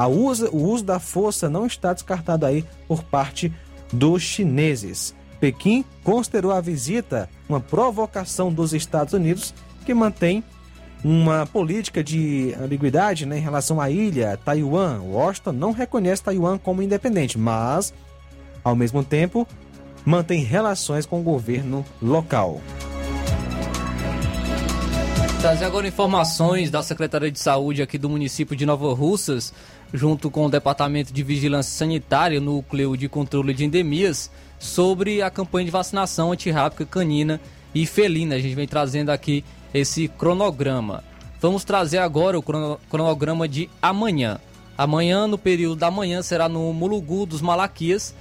usa, 0.07 0.49
o 0.49 0.64
uso 0.64 0.84
da 0.84 0.99
força 0.99 1.49
não 1.49 1.66
está 1.66 1.94
descartado 1.94 2.45
aí 2.45 2.66
por 2.88 3.03
parte 3.03 3.53
dos 3.94 4.24
chineses. 4.24 5.14
Pequim 5.40 5.86
considerou 6.03 6.52
a 6.52 6.61
visita 6.61 7.30
uma 7.48 7.60
provocação 7.60 8.52
dos 8.52 8.74
Estados 8.74 9.14
Unidos, 9.14 9.53
que 9.86 9.94
mantém 9.94 10.44
uma 11.03 11.45
política 11.45 12.03
de 12.03 12.53
ambiguidade 12.60 13.26
né, 13.26 13.38
em 13.38 13.41
relação 13.41 13.80
à 13.80 13.90
ilha 13.90 14.38
Taiwan. 14.44 15.02
Washington 15.02 15.53
não 15.53 15.72
reconhece 15.72 16.24
Taiwan 16.24 16.57
como 16.57 16.82
independente, 16.82 17.38
mas, 17.38 17.94
ao 18.64 18.76
mesmo 18.76 19.03
tempo, 19.03 19.48
mantém 20.05 20.43
relações 20.43 21.05
com 21.05 21.19
o 21.19 21.23
governo 21.23 21.85
local. 22.01 22.61
Trazer 25.41 25.63
agora 25.63 25.88
informações 25.88 26.69
da 26.69 26.84
Secretaria 26.84 27.31
de 27.31 27.39
Saúde 27.39 27.81
aqui 27.81 27.97
do 27.97 28.09
município 28.09 28.57
de 28.57 28.65
Nova 28.65 28.93
Russas, 28.93 29.53
junto 29.93 30.30
com 30.30 30.45
o 30.45 30.49
Departamento 30.49 31.13
de 31.13 31.23
Vigilância 31.23 31.71
Sanitária, 31.71 32.41
Núcleo 32.41 32.97
de 32.97 33.07
Controle 33.07 33.53
de 33.53 33.63
Endemias, 33.63 34.30
sobre 34.59 35.21
a 35.21 35.30
campanha 35.30 35.65
de 35.65 35.71
vacinação 35.71 36.34
antirrábica 36.34 36.85
canina 36.85 37.39
e 37.73 37.85
felina. 37.85 38.35
A 38.35 38.39
gente 38.39 38.53
vem 38.53 38.67
trazendo 38.67 39.11
aqui 39.11 39.45
esse 39.73 40.09
cronograma. 40.09 41.03
Vamos 41.39 41.63
trazer 41.63 41.99
agora 41.99 42.38
o 42.38 42.43
cronograma 42.43 43.47
de 43.47 43.69
amanhã. 43.81 44.41
Amanhã, 44.77 45.26
no 45.26 45.38
período 45.38 45.77
da 45.77 45.89
manhã, 45.89 46.21
será 46.21 46.49
no 46.49 46.73
Mulugu 46.73 47.26
dos 47.26 47.41
Malaquias, 47.41 48.13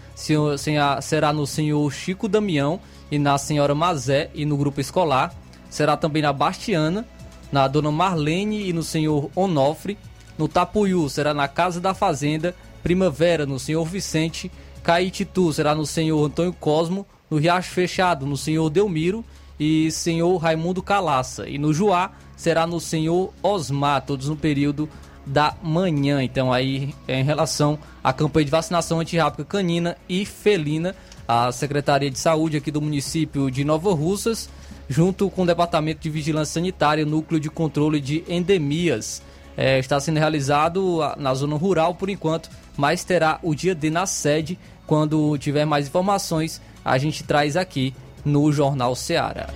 será 1.01 1.33
no 1.33 1.47
senhor 1.47 1.93
Chico 1.93 2.29
Damião 2.29 2.81
e 3.11 3.19
na 3.19 3.39
senhora 3.39 3.75
Mazé 3.75 4.31
e 4.35 4.45
no 4.45 4.57
grupo 4.57 4.81
escolar 4.81 5.35
será 5.71 5.97
também 5.97 6.23
na 6.23 6.33
Bastiana, 6.33 7.07
na 7.53 7.69
Dona 7.69 7.91
Marlene 7.91 8.69
e 8.69 8.73
no 8.73 8.83
senhor 8.83 9.31
Onofre. 9.37 9.97
No 10.37 10.49
Tapuiu 10.49 11.09
será 11.09 11.33
na 11.35 11.47
Casa 11.47 11.81
da 11.81 11.95
Fazenda, 11.95 12.55
Primavera 12.83 13.45
no 13.45 13.59
senhor 13.59 13.85
Vicente, 13.85 14.51
Caititu 14.83 15.53
será 15.53 15.75
no 15.75 15.85
senhor 15.85 16.25
Antônio 16.25 16.53
Cosmo, 16.53 17.07
no 17.31 17.37
Riacho 17.37 17.71
Fechado 17.71 18.25
no 18.25 18.37
senhor 18.37 18.71
Delmiro 18.71 19.25
e 19.59 19.91
senhor 19.91 20.37
Raimundo 20.37 20.83
Calaça. 20.83 21.49
E 21.49 21.59
no 21.59 21.73
Juá 21.75 22.13
será 22.37 22.67
no 22.67 22.81
senhor 22.81 23.33
Osmar, 23.43 24.05
todos 24.07 24.29
no 24.29 24.37
período 24.37 24.89
da 25.27 25.55
manhã. 25.63 26.23
Então 26.23 26.53
aí 26.53 26.95
em 27.07 27.23
relação 27.23 27.79
à 28.09 28.13
campanha 28.15 28.47
de 28.47 28.51
vacinação 28.51 29.01
antirrábica 29.01 29.45
canina 29.45 29.95
e 30.09 30.25
felina, 30.25 30.97
a 31.27 31.53
Secretaria 31.53 32.11
de 32.11 32.19
Saúde 32.19 32.57
aqui 32.57 32.71
do 32.71 32.81
município 32.81 33.51
de 33.51 33.65
Nova 33.65 33.93
Russas 33.93 34.49
junto 34.89 35.29
com 35.29 35.43
o 35.43 35.47
Departamento 35.47 36.01
de 36.01 36.09
Vigilância 36.09 36.55
Sanitária, 36.55 37.05
Núcleo 37.05 37.39
de 37.39 37.51
Controle 37.51 38.01
de 38.01 38.25
Endemias. 38.27 39.21
É, 39.55 39.79
está 39.79 40.01
sendo 40.01 40.17
realizado 40.17 41.01
na 41.19 41.35
zona 41.35 41.57
rural 41.57 41.97
por 41.97 42.09
enquanto, 42.09 42.49
mas 42.79 43.05
terá 43.05 43.39
o 43.43 43.55
dia 43.55 43.75
D 43.75 43.91
na 43.91 44.07
sede. 44.07 44.59
Quando 44.87 45.37
tiver 45.37 45.67
mais 45.67 45.89
informações, 45.89 46.63
a 46.83 46.97
gente 46.97 47.23
traz 47.23 47.59
aqui 47.59 47.95
no 48.25 48.51
Jornal 48.51 48.95
Seara. 48.95 49.49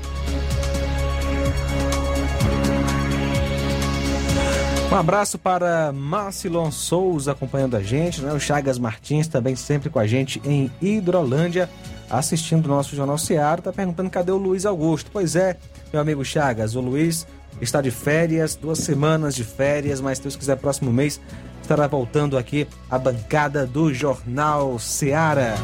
Um 4.92 4.94
abraço 4.94 5.38
para 5.38 5.90
Marcilon 5.90 6.70
Souza 6.70 7.32
acompanhando 7.32 7.78
a 7.78 7.82
gente, 7.82 8.20
né? 8.20 8.30
O 8.30 8.38
Chagas 8.38 8.78
Martins 8.78 9.26
também 9.26 9.56
sempre 9.56 9.88
com 9.88 9.98
a 9.98 10.06
gente 10.06 10.38
em 10.44 10.70
Hidrolândia 10.82 11.66
assistindo 12.10 12.66
o 12.66 12.68
nosso 12.68 12.94
Jornal 12.94 13.16
Seara, 13.16 13.60
está 13.60 13.72
perguntando 13.72 14.10
cadê 14.10 14.30
o 14.30 14.36
Luiz 14.36 14.66
Augusto. 14.66 15.10
Pois 15.10 15.34
é, 15.34 15.56
meu 15.90 16.02
amigo 16.02 16.22
Chagas, 16.22 16.74
o 16.74 16.80
Luiz 16.82 17.26
está 17.58 17.80
de 17.80 17.90
férias, 17.90 18.54
duas 18.54 18.80
semanas 18.80 19.34
de 19.34 19.44
férias, 19.44 19.98
mas 19.98 20.18
se 20.18 20.24
Deus 20.24 20.36
quiser, 20.36 20.56
próximo 20.58 20.92
mês 20.92 21.18
estará 21.62 21.86
voltando 21.86 22.36
aqui 22.36 22.68
a 22.90 22.98
bancada 22.98 23.66
do 23.66 23.94
Jornal 23.94 24.78
Seara. 24.78 25.54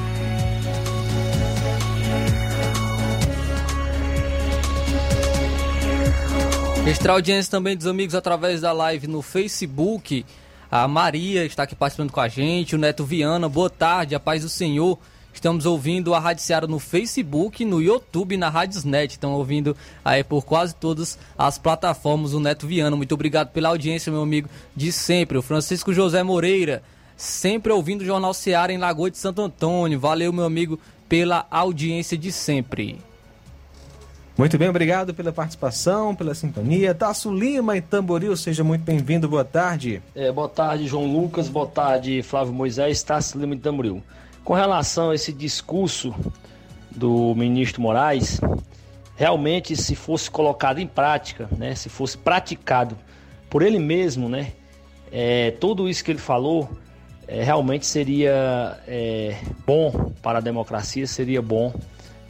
Extra 6.89 7.13
audiência 7.13 7.51
também 7.51 7.77
dos 7.77 7.87
amigos 7.87 8.15
através 8.15 8.63
da 8.63 8.73
live 8.73 9.07
no 9.07 9.21
Facebook. 9.21 10.25
A 10.71 10.89
Maria 10.89 11.45
está 11.45 11.65
aqui 11.65 11.75
participando 11.75 12.11
com 12.11 12.19
a 12.19 12.29
gente, 12.29 12.75
o 12.75 12.79
Neto 12.79 13.05
Viana, 13.05 13.47
boa 13.47 13.69
tarde, 13.69 14.15
a 14.15 14.21
paz 14.21 14.41
do 14.41 14.49
Senhor. 14.49 14.99
Estamos 15.31 15.67
ouvindo 15.67 16.15
a 16.15 16.19
Rádio 16.19 16.43
Seara 16.43 16.67
no 16.67 16.79
Facebook, 16.79 17.63
no 17.63 17.83
YouTube 17.83 18.39
na 18.39 18.49
Radiosnet. 18.49 19.13
Estão 19.13 19.35
ouvindo 19.35 19.77
aí 20.03 20.25
por 20.25 20.47
quase 20.47 20.75
todas 20.75 21.19
as 21.37 21.59
plataformas 21.59 22.33
o 22.33 22.41
Neto 22.41 22.67
Viana. 22.67 22.97
Muito 22.97 23.13
obrigado 23.13 23.51
pela 23.51 23.69
audiência, 23.69 24.11
meu 24.11 24.23
amigo, 24.23 24.49
de 24.75 24.91
sempre. 24.91 25.37
O 25.37 25.43
Francisco 25.43 25.93
José 25.93 26.23
Moreira, 26.23 26.83
sempre 27.19 27.71
ouvindo 27.71 28.01
o 28.01 28.07
Jornal 28.07 28.33
Seara 28.33 28.73
em 28.73 28.79
Lagoa 28.79 29.11
de 29.11 29.19
Santo 29.19 29.43
Antônio. 29.43 30.01
Valeu, 30.01 30.33
meu 30.33 30.47
amigo, 30.47 30.81
pela 31.07 31.47
audiência 31.51 32.17
de 32.17 32.33
sempre. 32.33 32.99
Muito 34.39 34.57
bem, 34.57 34.69
obrigado 34.69 35.13
pela 35.13 35.33
participação, 35.33 36.15
pela 36.15 36.33
sintonia. 36.33 36.95
Tasso 36.95 37.35
Lima 37.35 37.77
e 37.77 37.81
Tamboril, 37.81 38.37
seja 38.37 38.63
muito 38.63 38.85
bem-vindo, 38.85 39.29
boa 39.29 39.45
tarde. 39.45 40.01
É, 40.15 40.31
boa 40.31 40.49
tarde, 40.49 40.87
João 40.87 41.13
Lucas, 41.13 41.49
boa 41.49 41.67
tarde, 41.67 42.23
Flávio 42.23 42.55
Moisés, 42.55 43.03
Tasso 43.03 43.37
Lima 43.37 43.57
e 43.57 43.59
Tamboril. 43.59 44.01
Com 44.45 44.55
relação 44.55 45.11
a 45.11 45.15
esse 45.17 45.33
discurso 45.33 46.15
do 46.89 47.35
ministro 47.35 47.83
Moraes, 47.83 48.41
realmente 49.17 49.75
se 49.75 49.97
fosse 49.97 50.31
colocado 50.31 50.79
em 50.79 50.87
prática, 50.87 51.49
né, 51.59 51.75
se 51.75 51.89
fosse 51.89 52.17
praticado 52.17 52.97
por 53.51 53.61
ele 53.61 53.81
mesmo, 53.81 54.29
né, 54.29 54.53
é, 55.11 55.51
tudo 55.51 55.89
isso 55.89 56.05
que 56.05 56.13
ele 56.13 56.21
falou 56.21 56.71
é, 57.27 57.43
realmente 57.43 57.87
seria 57.87 58.79
é, 58.87 59.37
bom 59.67 60.13
para 60.23 60.39
a 60.39 60.41
democracia, 60.41 61.09
seria 61.09 61.43
bom 61.43 61.75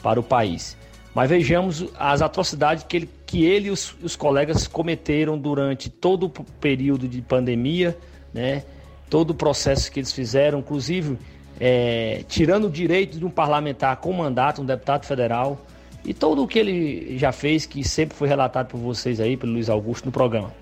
para 0.02 0.18
o 0.18 0.22
país. 0.22 0.77
Mas 1.18 1.30
vejamos 1.30 1.84
as 1.98 2.22
atrocidades 2.22 2.84
que 2.84 2.96
ele, 2.96 3.10
que 3.26 3.44
ele 3.44 3.66
e 3.66 3.70
os, 3.72 3.92
os 4.00 4.14
colegas 4.14 4.68
cometeram 4.68 5.36
durante 5.36 5.90
todo 5.90 6.26
o 6.26 6.30
período 6.30 7.08
de 7.08 7.20
pandemia, 7.20 7.98
né, 8.32 8.62
todo 9.10 9.30
o 9.30 9.34
processo 9.34 9.90
que 9.90 9.98
eles 9.98 10.12
fizeram, 10.12 10.60
inclusive 10.60 11.18
é, 11.58 12.22
tirando 12.28 12.68
o 12.68 12.70
direito 12.70 13.18
de 13.18 13.24
um 13.24 13.30
parlamentar 13.30 13.96
com 13.96 14.12
mandato, 14.12 14.62
um 14.62 14.64
deputado 14.64 15.06
federal, 15.06 15.60
e 16.04 16.14
todo 16.14 16.44
o 16.44 16.46
que 16.46 16.56
ele 16.56 17.18
já 17.18 17.32
fez, 17.32 17.66
que 17.66 17.82
sempre 17.82 18.16
foi 18.16 18.28
relatado 18.28 18.68
por 18.68 18.78
vocês 18.78 19.18
aí, 19.18 19.36
pelo 19.36 19.54
Luiz 19.54 19.68
Augusto, 19.68 20.06
no 20.06 20.12
programa. 20.12 20.54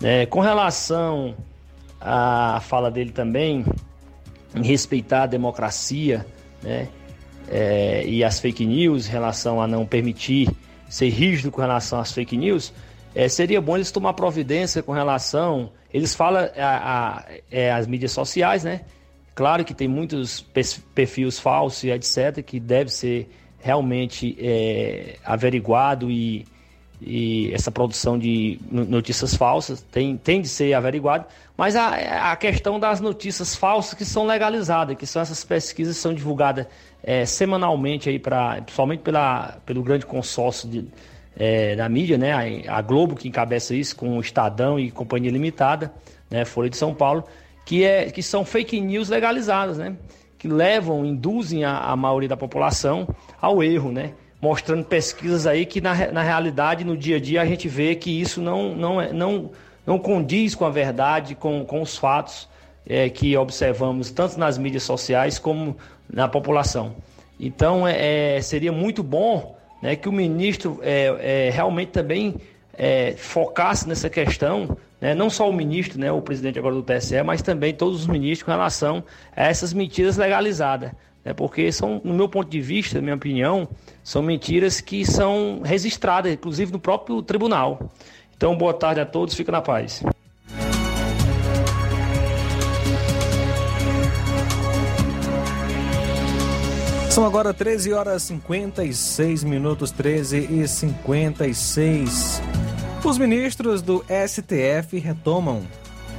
É, 0.00 0.24
com 0.24 0.38
relação 0.38 1.34
à 2.00 2.60
fala 2.62 2.92
dele 2.92 3.10
também, 3.10 3.64
em 4.54 4.62
respeitar 4.62 5.24
a 5.24 5.26
democracia, 5.26 6.24
né, 6.62 6.86
é, 7.48 8.04
e 8.06 8.24
as 8.24 8.40
fake 8.40 8.64
news, 8.64 9.08
em 9.08 9.10
relação 9.10 9.60
a 9.60 9.66
não 9.66 9.86
permitir 9.86 10.48
ser 10.88 11.08
rígido 11.08 11.50
com 11.50 11.60
relação 11.60 11.98
às 11.98 12.12
fake 12.12 12.36
news, 12.36 12.72
é, 13.14 13.28
seria 13.28 13.60
bom 13.60 13.76
eles 13.76 13.90
tomar 13.90 14.12
providência 14.12 14.82
com 14.82 14.92
relação. 14.92 15.70
Eles 15.92 16.14
falam 16.14 16.48
a, 16.56 17.18
a, 17.18 17.24
é, 17.50 17.72
as 17.72 17.86
mídias 17.86 18.12
sociais, 18.12 18.62
né? 18.62 18.82
Claro 19.34 19.64
que 19.64 19.74
tem 19.74 19.86
muitos 19.86 20.40
perfis 20.94 21.38
falsos 21.38 21.84
e 21.84 21.90
etc., 21.90 22.42
que 22.42 22.58
deve 22.58 22.90
ser 22.90 23.28
realmente 23.58 24.36
é, 24.40 25.16
averiguado 25.24 26.10
e, 26.10 26.46
e, 27.02 27.52
essa 27.52 27.70
produção 27.70 28.18
de 28.18 28.58
notícias 28.70 29.34
falsas 29.34 29.82
tem, 29.90 30.16
tem 30.16 30.40
de 30.40 30.48
ser 30.48 30.72
averiguado, 30.72 31.26
mas 31.56 31.74
a, 31.74 32.32
a 32.32 32.36
questão 32.36 32.78
das 32.78 33.00
notícias 33.00 33.54
falsas 33.54 33.94
que 33.94 34.04
são 34.04 34.26
legalizadas, 34.26 34.96
que 34.96 35.06
são 35.06 35.20
essas 35.20 35.42
pesquisas 35.44 35.96
que 35.96 36.02
são 36.02 36.14
divulgadas 36.14 36.66
é, 37.02 37.24
semanalmente 37.24 38.08
aí 38.08 38.18
para, 38.18 38.62
principalmente 38.62 39.00
pela, 39.00 39.58
pelo 39.64 39.82
grande 39.82 40.04
consórcio 40.04 40.68
de, 40.68 40.84
é, 41.36 41.76
da 41.76 41.88
mídia, 41.88 42.18
né, 42.18 42.64
a, 42.66 42.80
Globo 42.80 43.14
que 43.14 43.28
encabeça 43.28 43.74
isso 43.74 43.94
com 43.94 44.16
o 44.16 44.20
Estadão 44.20 44.78
e 44.78 44.90
Companhia 44.90 45.30
Limitada, 45.30 45.92
né, 46.30 46.44
Folha 46.44 46.70
de 46.70 46.76
São 46.76 46.94
Paulo, 46.94 47.24
que, 47.64 47.84
é, 47.84 48.10
que 48.10 48.22
são 48.22 48.44
fake 48.44 48.80
news 48.80 49.08
legalizadas, 49.08 49.76
né? 49.76 49.96
Que 50.38 50.46
levam, 50.46 51.04
induzem 51.04 51.64
a, 51.64 51.78
a 51.78 51.96
maioria 51.96 52.28
da 52.28 52.36
população 52.36 53.08
ao 53.40 53.62
erro, 53.62 53.90
né? 53.90 54.12
Mostrando 54.40 54.84
pesquisas 54.84 55.46
aí 55.46 55.66
que 55.66 55.80
na, 55.80 56.12
na 56.12 56.22
realidade, 56.22 56.84
no 56.84 56.96
dia 56.96 57.16
a 57.16 57.20
dia, 57.20 57.42
a 57.42 57.46
gente 57.46 57.68
vê 57.68 57.96
que 57.96 58.20
isso 58.20 58.40
não, 58.40 58.74
não, 58.74 59.00
é, 59.00 59.12
não, 59.12 59.50
não 59.84 59.98
condiz 59.98 60.54
com 60.54 60.64
a 60.64 60.70
verdade, 60.70 61.34
com, 61.34 61.64
com 61.64 61.82
os 61.82 61.96
fatos 61.96 62.48
é, 62.86 63.08
que 63.08 63.36
observamos 63.36 64.10
tanto 64.10 64.38
nas 64.38 64.56
mídias 64.56 64.82
sociais 64.82 65.38
como 65.38 65.76
na 66.12 66.28
população. 66.28 66.94
Então, 67.38 67.86
é, 67.86 68.36
é 68.36 68.40
seria 68.40 68.72
muito 68.72 69.02
bom 69.02 69.56
né, 69.82 69.96
que 69.96 70.08
o 70.08 70.12
ministro 70.12 70.80
é, 70.82 71.46
é 71.48 71.50
realmente 71.50 71.90
também 71.90 72.36
é, 72.72 73.14
focasse 73.16 73.88
nessa 73.88 74.08
questão 74.08 74.76
né, 75.00 75.14
não 75.14 75.28
só 75.28 75.48
o 75.48 75.52
ministro, 75.52 75.98
né, 75.98 76.10
o 76.10 76.22
presidente 76.22 76.58
agora 76.58 76.74
do 76.74 76.82
TSE, 76.82 77.22
mas 77.22 77.42
também 77.42 77.74
todos 77.74 78.00
os 78.00 78.06
ministros 78.06 78.44
com 78.44 78.50
relação 78.50 79.04
a 79.34 79.44
essas 79.44 79.72
mentiras 79.72 80.16
legalizadas. 80.16 80.92
Né, 81.24 81.34
porque 81.34 81.70
são, 81.72 82.00
no 82.04 82.14
meu 82.14 82.28
ponto 82.28 82.48
de 82.48 82.60
vista, 82.60 82.96
na 82.96 83.02
minha 83.02 83.16
opinião, 83.16 83.68
são 84.02 84.22
mentiras 84.22 84.80
que 84.80 85.04
são 85.04 85.60
registradas, 85.64 86.32
inclusive 86.32 86.72
no 86.72 86.78
próprio 86.78 87.20
tribunal. 87.22 87.90
Então, 88.36 88.56
boa 88.56 88.74
tarde 88.74 89.00
a 89.00 89.06
todos, 89.06 89.34
fica 89.34 89.50
na 89.50 89.60
paz. 89.60 90.02
São 97.16 97.24
agora 97.24 97.54
13 97.54 97.94
horas 97.94 98.24
56 98.24 99.42
minutos, 99.42 99.90
13 99.90 100.36
e 100.36 100.68
56. 100.68 102.42
Os 103.02 103.16
ministros 103.16 103.80
do 103.80 104.04
STF 104.04 104.98
retomam 104.98 105.62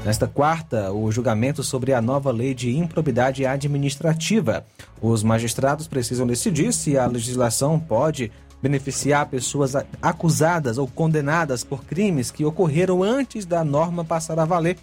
nesta 0.03 0.27
quarta 0.27 0.91
o 0.91 1.11
julgamento 1.11 1.63
sobre 1.63 1.93
a 1.93 2.01
nova 2.01 2.31
lei 2.31 2.55
de 2.55 2.75
improbidade 2.75 3.45
administrativa. 3.45 4.65
Os 4.99 5.21
magistrados 5.21 5.87
precisam 5.87 6.25
decidir 6.25 6.73
se 6.73 6.97
a 6.97 7.05
legislação 7.05 7.79
pode 7.79 8.31
beneficiar 8.59 9.27
pessoas 9.27 9.73
acusadas 10.01 10.79
ou 10.79 10.87
condenadas 10.87 11.63
por 11.63 11.85
crimes 11.85 12.31
que 12.31 12.43
ocorreram 12.43 13.03
antes 13.03 13.45
da 13.45 13.63
norma 13.63 14.03
passar 14.03 14.39
a 14.39 14.45
valer 14.45 14.79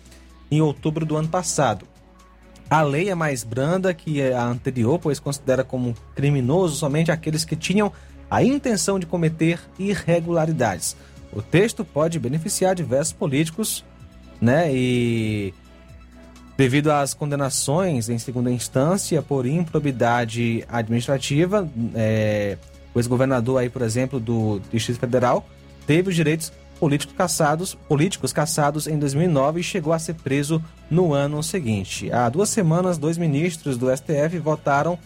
em 0.48 0.60
outubro 0.60 1.04
do 1.04 1.16
ano 1.16 1.26
passado. 1.26 1.84
A 2.68 2.82
lei 2.82 3.08
é 3.10 3.14
mais 3.14 3.44
branda 3.44 3.92
que 3.92 4.22
a 4.32 4.44
anterior, 4.44 4.98
pois 4.98 5.20
considera 5.20 5.62
como 5.62 5.94
criminoso 6.14 6.76
somente 6.76 7.10
aqueles 7.10 7.44
que 7.44 7.54
tinham 7.54 7.92
a 8.30 8.42
intenção 8.42 8.98
de 8.98 9.06
cometer 9.06 9.60
irregularidades. 9.78 10.96
O 11.32 11.42
texto 11.42 11.84
pode 11.84 12.18
beneficiar 12.18 12.74
diversos 12.74 13.12
políticos, 13.12 13.84
né? 14.40 14.72
E 14.72 15.52
devido 16.56 16.90
às 16.90 17.12
condenações 17.12 18.08
em 18.08 18.18
segunda 18.18 18.50
instância 18.50 19.20
por 19.20 19.44
improbidade 19.46 20.64
administrativa, 20.68 21.68
é, 21.94 22.56
o 22.94 22.98
ex-governador 22.98 23.60
aí, 23.60 23.68
por 23.68 23.82
exemplo, 23.82 24.20
do 24.20 24.60
Distrito 24.72 25.00
Federal, 25.00 25.46
teve 25.86 26.10
os 26.10 26.14
direitos 26.14 26.52
políticos 26.84 27.14
caçados, 27.16 27.74
políticos 27.74 28.30
caçados 28.30 28.86
em 28.86 28.98
2009 28.98 29.60
e 29.60 29.62
chegou 29.62 29.90
a 29.94 29.98
ser 29.98 30.16
preso 30.16 30.62
no 30.90 31.14
ano 31.14 31.42
seguinte. 31.42 32.12
Há 32.12 32.28
duas 32.28 32.50
semanas, 32.50 32.98
dois 32.98 33.16
ministros 33.16 33.78
do 33.78 33.86
STF 33.90 34.38
votaram 34.38 34.98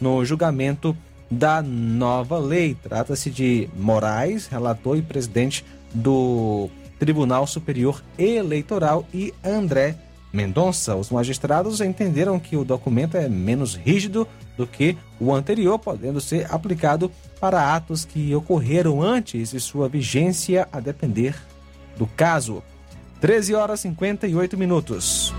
no 0.00 0.24
julgamento 0.24 0.96
da 1.28 1.60
nova 1.60 2.38
lei. 2.38 2.76
Trata-se 2.80 3.30
de 3.30 3.68
Moraes, 3.76 4.46
relator 4.46 4.96
e 4.96 5.02
presidente 5.02 5.64
do 5.92 6.70
Tribunal 7.00 7.48
Superior 7.48 8.00
Eleitoral, 8.16 9.04
e 9.12 9.34
André 9.44 9.96
Mendonça. 10.34 10.96
Os 10.96 11.10
magistrados 11.10 11.80
entenderam 11.80 12.40
que 12.40 12.56
o 12.56 12.64
documento 12.64 13.16
é 13.16 13.28
menos 13.28 13.76
rígido 13.76 14.26
do 14.56 14.66
que 14.66 14.98
o 15.20 15.32
anterior, 15.32 15.78
podendo 15.78 16.20
ser 16.20 16.52
aplicado 16.52 17.10
para 17.40 17.74
atos 17.74 18.04
que 18.04 18.34
ocorreram 18.34 19.00
antes 19.00 19.52
de 19.52 19.60
sua 19.60 19.88
vigência, 19.88 20.68
a 20.72 20.80
depender 20.80 21.36
do 21.96 22.06
caso. 22.06 22.62
13 23.20 23.54
horas 23.54 23.80
e 23.80 23.82
58 23.84 24.58
minutos. 24.58 25.32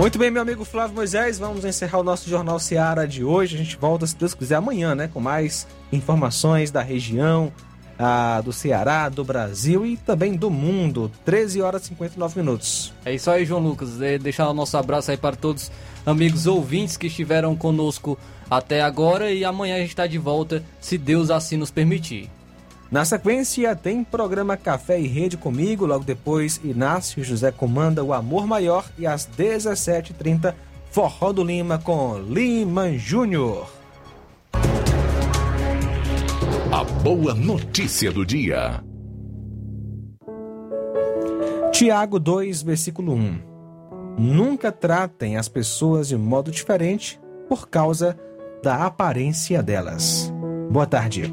Muito 0.00 0.18
bem, 0.18 0.30
meu 0.30 0.40
amigo 0.40 0.64
Flávio 0.64 0.96
Moisés, 0.96 1.38
vamos 1.38 1.62
encerrar 1.62 1.98
o 1.98 2.02
nosso 2.02 2.26
Jornal 2.26 2.58
Seara 2.58 3.06
de 3.06 3.22
hoje. 3.22 3.54
A 3.54 3.58
gente 3.58 3.76
volta, 3.76 4.06
se 4.06 4.16
Deus 4.16 4.32
quiser, 4.32 4.54
amanhã, 4.54 4.94
né? 4.94 5.10
Com 5.12 5.20
mais 5.20 5.66
informações 5.92 6.70
da 6.70 6.80
região, 6.80 7.52
ah, 7.98 8.40
do 8.42 8.50
Ceará, 8.50 9.10
do 9.10 9.22
Brasil 9.22 9.84
e 9.84 9.98
também 9.98 10.34
do 10.34 10.48
mundo. 10.48 11.12
13 11.26 11.60
horas 11.60 11.82
e 11.82 11.88
59 11.88 12.40
minutos. 12.40 12.94
É 13.04 13.12
isso 13.12 13.30
aí, 13.30 13.44
João 13.44 13.60
Lucas. 13.60 14.00
É 14.00 14.16
deixar 14.16 14.48
o 14.48 14.54
nosso 14.54 14.74
abraço 14.78 15.10
aí 15.10 15.18
para 15.18 15.36
todos 15.36 15.70
amigos 16.06 16.46
ouvintes 16.46 16.96
que 16.96 17.08
estiveram 17.08 17.54
conosco 17.54 18.18
até 18.50 18.80
agora 18.80 19.30
e 19.30 19.44
amanhã 19.44 19.76
a 19.76 19.80
gente 19.80 19.90
está 19.90 20.06
de 20.06 20.16
volta, 20.16 20.64
se 20.80 20.96
Deus 20.96 21.30
assim 21.30 21.58
nos 21.58 21.70
permitir. 21.70 22.30
Na 22.90 23.04
sequência, 23.04 23.76
tem 23.76 24.02
programa 24.02 24.56
Café 24.56 24.98
e 25.00 25.06
Rede 25.06 25.36
comigo. 25.36 25.86
Logo 25.86 26.04
depois, 26.04 26.60
Inácio 26.64 27.22
José 27.22 27.52
comanda 27.52 28.02
o 28.02 28.12
Amor 28.12 28.48
Maior. 28.48 28.84
E 28.98 29.06
às 29.06 29.28
17h30, 29.28 30.54
Forró 30.90 31.32
do 31.32 31.44
Lima 31.44 31.78
com 31.78 32.18
Lima 32.18 32.90
Júnior. 32.98 33.70
A 36.72 36.82
boa 37.02 37.32
notícia 37.32 38.10
do 38.10 38.26
dia. 38.26 38.82
Tiago 41.72 42.18
2, 42.18 42.62
versículo 42.62 43.14
1. 43.14 43.38
Nunca 44.18 44.72
tratem 44.72 45.36
as 45.36 45.48
pessoas 45.48 46.08
de 46.08 46.16
modo 46.16 46.50
diferente 46.50 47.20
por 47.48 47.68
causa 47.68 48.18
da 48.64 48.84
aparência 48.84 49.62
delas. 49.62 50.32
Boa 50.70 50.86
tarde. 50.86 51.32